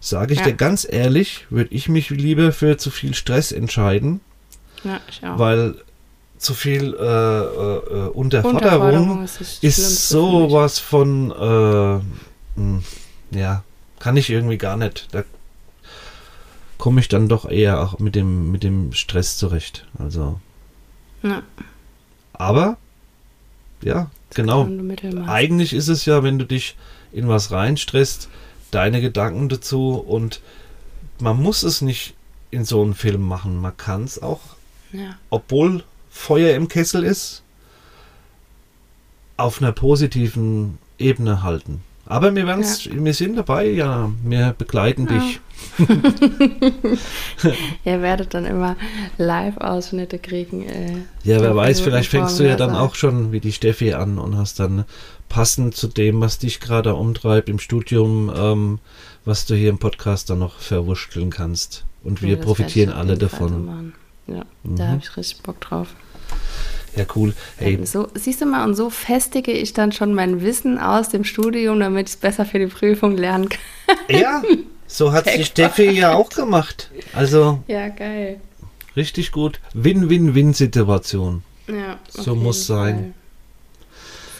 [0.00, 0.46] Sage ich ja.
[0.46, 4.20] dir ganz ehrlich, würde ich mich lieber für zu viel Stress entscheiden.
[4.82, 5.38] Ja, ich auch.
[5.38, 5.74] Weil
[6.38, 12.82] zu viel äh, äh, Unterforderung, Unterforderung ist, ist sowas von, äh, hm,
[13.30, 13.62] ja,
[13.98, 15.08] kann ich irgendwie gar nicht.
[15.12, 15.24] Da
[16.78, 19.86] komme ich dann doch eher auch mit dem, mit dem Stress zurecht.
[19.98, 20.40] Also.
[21.22, 21.42] Ja.
[22.32, 22.78] Aber,
[23.82, 24.68] ja, genau.
[25.26, 26.76] Eigentlich ist es ja, wenn du dich
[27.12, 28.28] in was reinstresst,
[28.70, 30.40] deine Gedanken dazu und
[31.18, 32.14] man muss es nicht
[32.50, 33.60] in so einen Film machen.
[33.60, 34.40] Man kann es auch,
[34.92, 35.16] ja.
[35.28, 37.42] obwohl Feuer im Kessel ist,
[39.36, 41.82] auf einer positiven Ebene halten.
[42.10, 42.58] Aber wir, ja.
[42.58, 45.18] wir sind dabei, ja, wir begleiten ja.
[45.18, 45.40] dich.
[47.84, 48.74] Ihr werdet dann immer
[49.16, 50.66] Live-Ausschnitte kriegen.
[50.66, 54.18] Äh, ja, wer weiß, vielleicht fängst du ja dann auch schon wie die Steffi an
[54.18, 54.86] und hast dann
[55.28, 58.80] passend zu dem, was dich gerade umtreibt im Studium, ähm,
[59.24, 61.84] was du hier im Podcast dann noch verwurschteln kannst.
[62.02, 63.92] Und wir ja, profitieren alle davon.
[64.26, 64.76] Ja, mhm.
[64.76, 65.94] da habe ich richtig Bock drauf.
[66.96, 67.34] Ja, cool.
[67.56, 67.78] Hey.
[67.84, 71.80] So, siehst du mal, und so festige ich dann schon mein Wissen aus dem Studium,
[71.80, 73.96] damit ich es besser für die Prüfung lernen kann.
[74.08, 74.42] Ja,
[74.86, 76.90] so hat die Steffi ja auch gemacht.
[77.12, 77.62] Also.
[77.68, 78.40] Ja, geil.
[78.96, 79.60] Richtig gut.
[79.74, 81.42] Win-Win-Win-Situation.
[81.68, 81.98] Ja.
[82.08, 82.96] So muss sein.
[82.96, 83.14] Fall.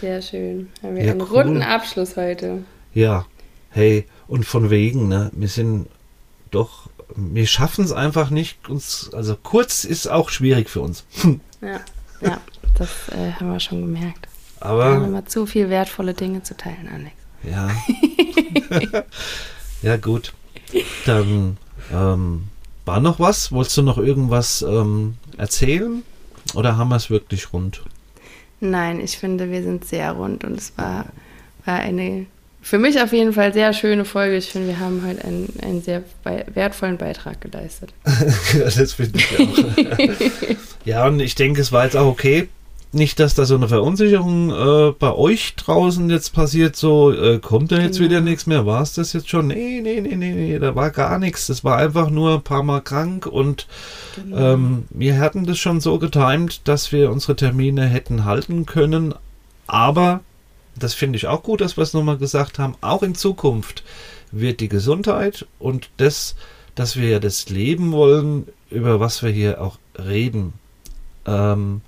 [0.01, 0.69] Sehr schön.
[0.83, 1.29] Haben wir ja, einen cool.
[1.29, 2.65] runden Abschluss heute.
[2.95, 3.27] Ja.
[3.71, 5.31] Hey, und von wegen, ne?
[5.33, 5.87] Wir sind
[6.51, 8.69] doch, wir schaffen es einfach nicht.
[8.69, 11.05] Uns, also kurz ist auch schwierig für uns.
[11.61, 11.81] ja,
[12.29, 12.41] ja,
[12.75, 14.29] das äh, haben wir schon gemerkt.
[14.61, 14.91] Aber.
[14.91, 17.15] Wir haben immer zu viel wertvolle Dinge zu teilen, Alex.
[17.43, 17.71] Ja.
[19.83, 20.33] ja, gut.
[21.07, 21.57] Dann
[21.93, 22.49] ähm,
[22.85, 23.53] war noch was?
[23.53, 26.03] Wolltest du noch irgendwas ähm, erzählen?
[26.55, 27.83] Oder haben wir es wirklich rund?
[28.61, 31.07] Nein, ich finde, wir sind sehr rund und es war,
[31.65, 32.27] war eine
[32.63, 34.37] für mich auf jeden Fall sehr schöne Folge.
[34.37, 36.03] Ich finde, wir haben heute einen, einen sehr
[36.55, 37.93] wertvollen Beitrag geleistet.
[38.05, 40.57] das finde ich auch.
[40.85, 42.49] ja, und ich denke, es war jetzt auch okay,
[42.93, 47.71] nicht, dass da so eine Verunsicherung äh, bei euch draußen jetzt passiert, so äh, kommt
[47.71, 48.11] da jetzt genau.
[48.11, 49.47] wieder nichts mehr, war es das jetzt schon?
[49.47, 51.47] Nee, nee, nee, nee, nee, da war gar nichts.
[51.47, 53.69] Das war einfach nur ein paar Mal krank und
[54.17, 54.55] genau.
[54.55, 59.15] ähm, wir hatten das schon so getimt, dass wir unsere Termine hätten halten können,
[59.69, 60.21] aber
[60.77, 63.83] das finde ich auch gut, dass wir es nochmal gesagt haben, auch in Zukunft
[64.33, 66.37] wird die Gesundheit und das,
[66.75, 70.53] dass wir ja das Leben wollen, über was wir hier auch reden,
[71.27, 71.83] ähm,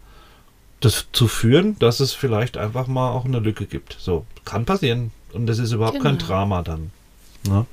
[0.80, 3.96] das zu führen, dass es vielleicht einfach mal auch eine Lücke gibt.
[4.00, 5.12] So, kann passieren.
[5.32, 6.10] Und das ist überhaupt genau.
[6.10, 6.90] kein Drama dann.
[7.46, 7.66] Ne?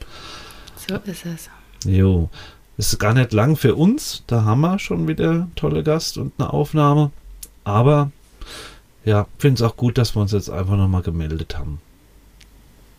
[0.88, 1.50] So ist es.
[1.86, 2.30] Jo.
[2.78, 4.24] Ist gar nicht lang für uns.
[4.28, 7.12] Da haben wir schon wieder tolle Gast und eine Aufnahme.
[7.64, 8.12] Aber
[9.06, 11.80] ja, finde es auch gut, dass wir uns jetzt einfach nochmal gemeldet haben.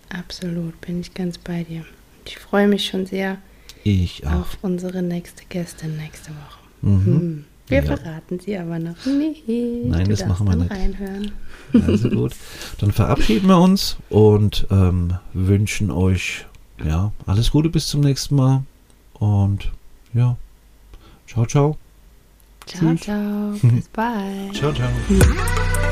[0.09, 1.85] Absolut, bin ich ganz bei dir.
[2.25, 3.39] Ich freue mich schon sehr
[3.85, 4.41] ich auch.
[4.41, 6.59] auf unsere nächste Gästin nächste Woche.
[6.83, 7.05] Mhm.
[7.05, 7.45] Hm.
[7.69, 7.97] Wir ja.
[7.97, 9.45] verraten sie aber noch nicht.
[9.47, 10.73] Nein, du das machen wir nicht.
[10.73, 11.33] Reinhören.
[11.87, 12.33] Also gut.
[12.79, 16.47] Dann verabschieden wir uns und ähm, wünschen euch
[16.85, 18.65] ja alles Gute bis zum nächsten Mal.
[19.15, 19.71] Und
[20.15, 20.37] ja,
[21.29, 21.77] ciao, ciao.
[22.67, 23.01] Ciao, Tschüss.
[23.03, 23.53] ciao.
[23.63, 24.55] Bis bald.
[24.55, 25.90] ciao, ciao.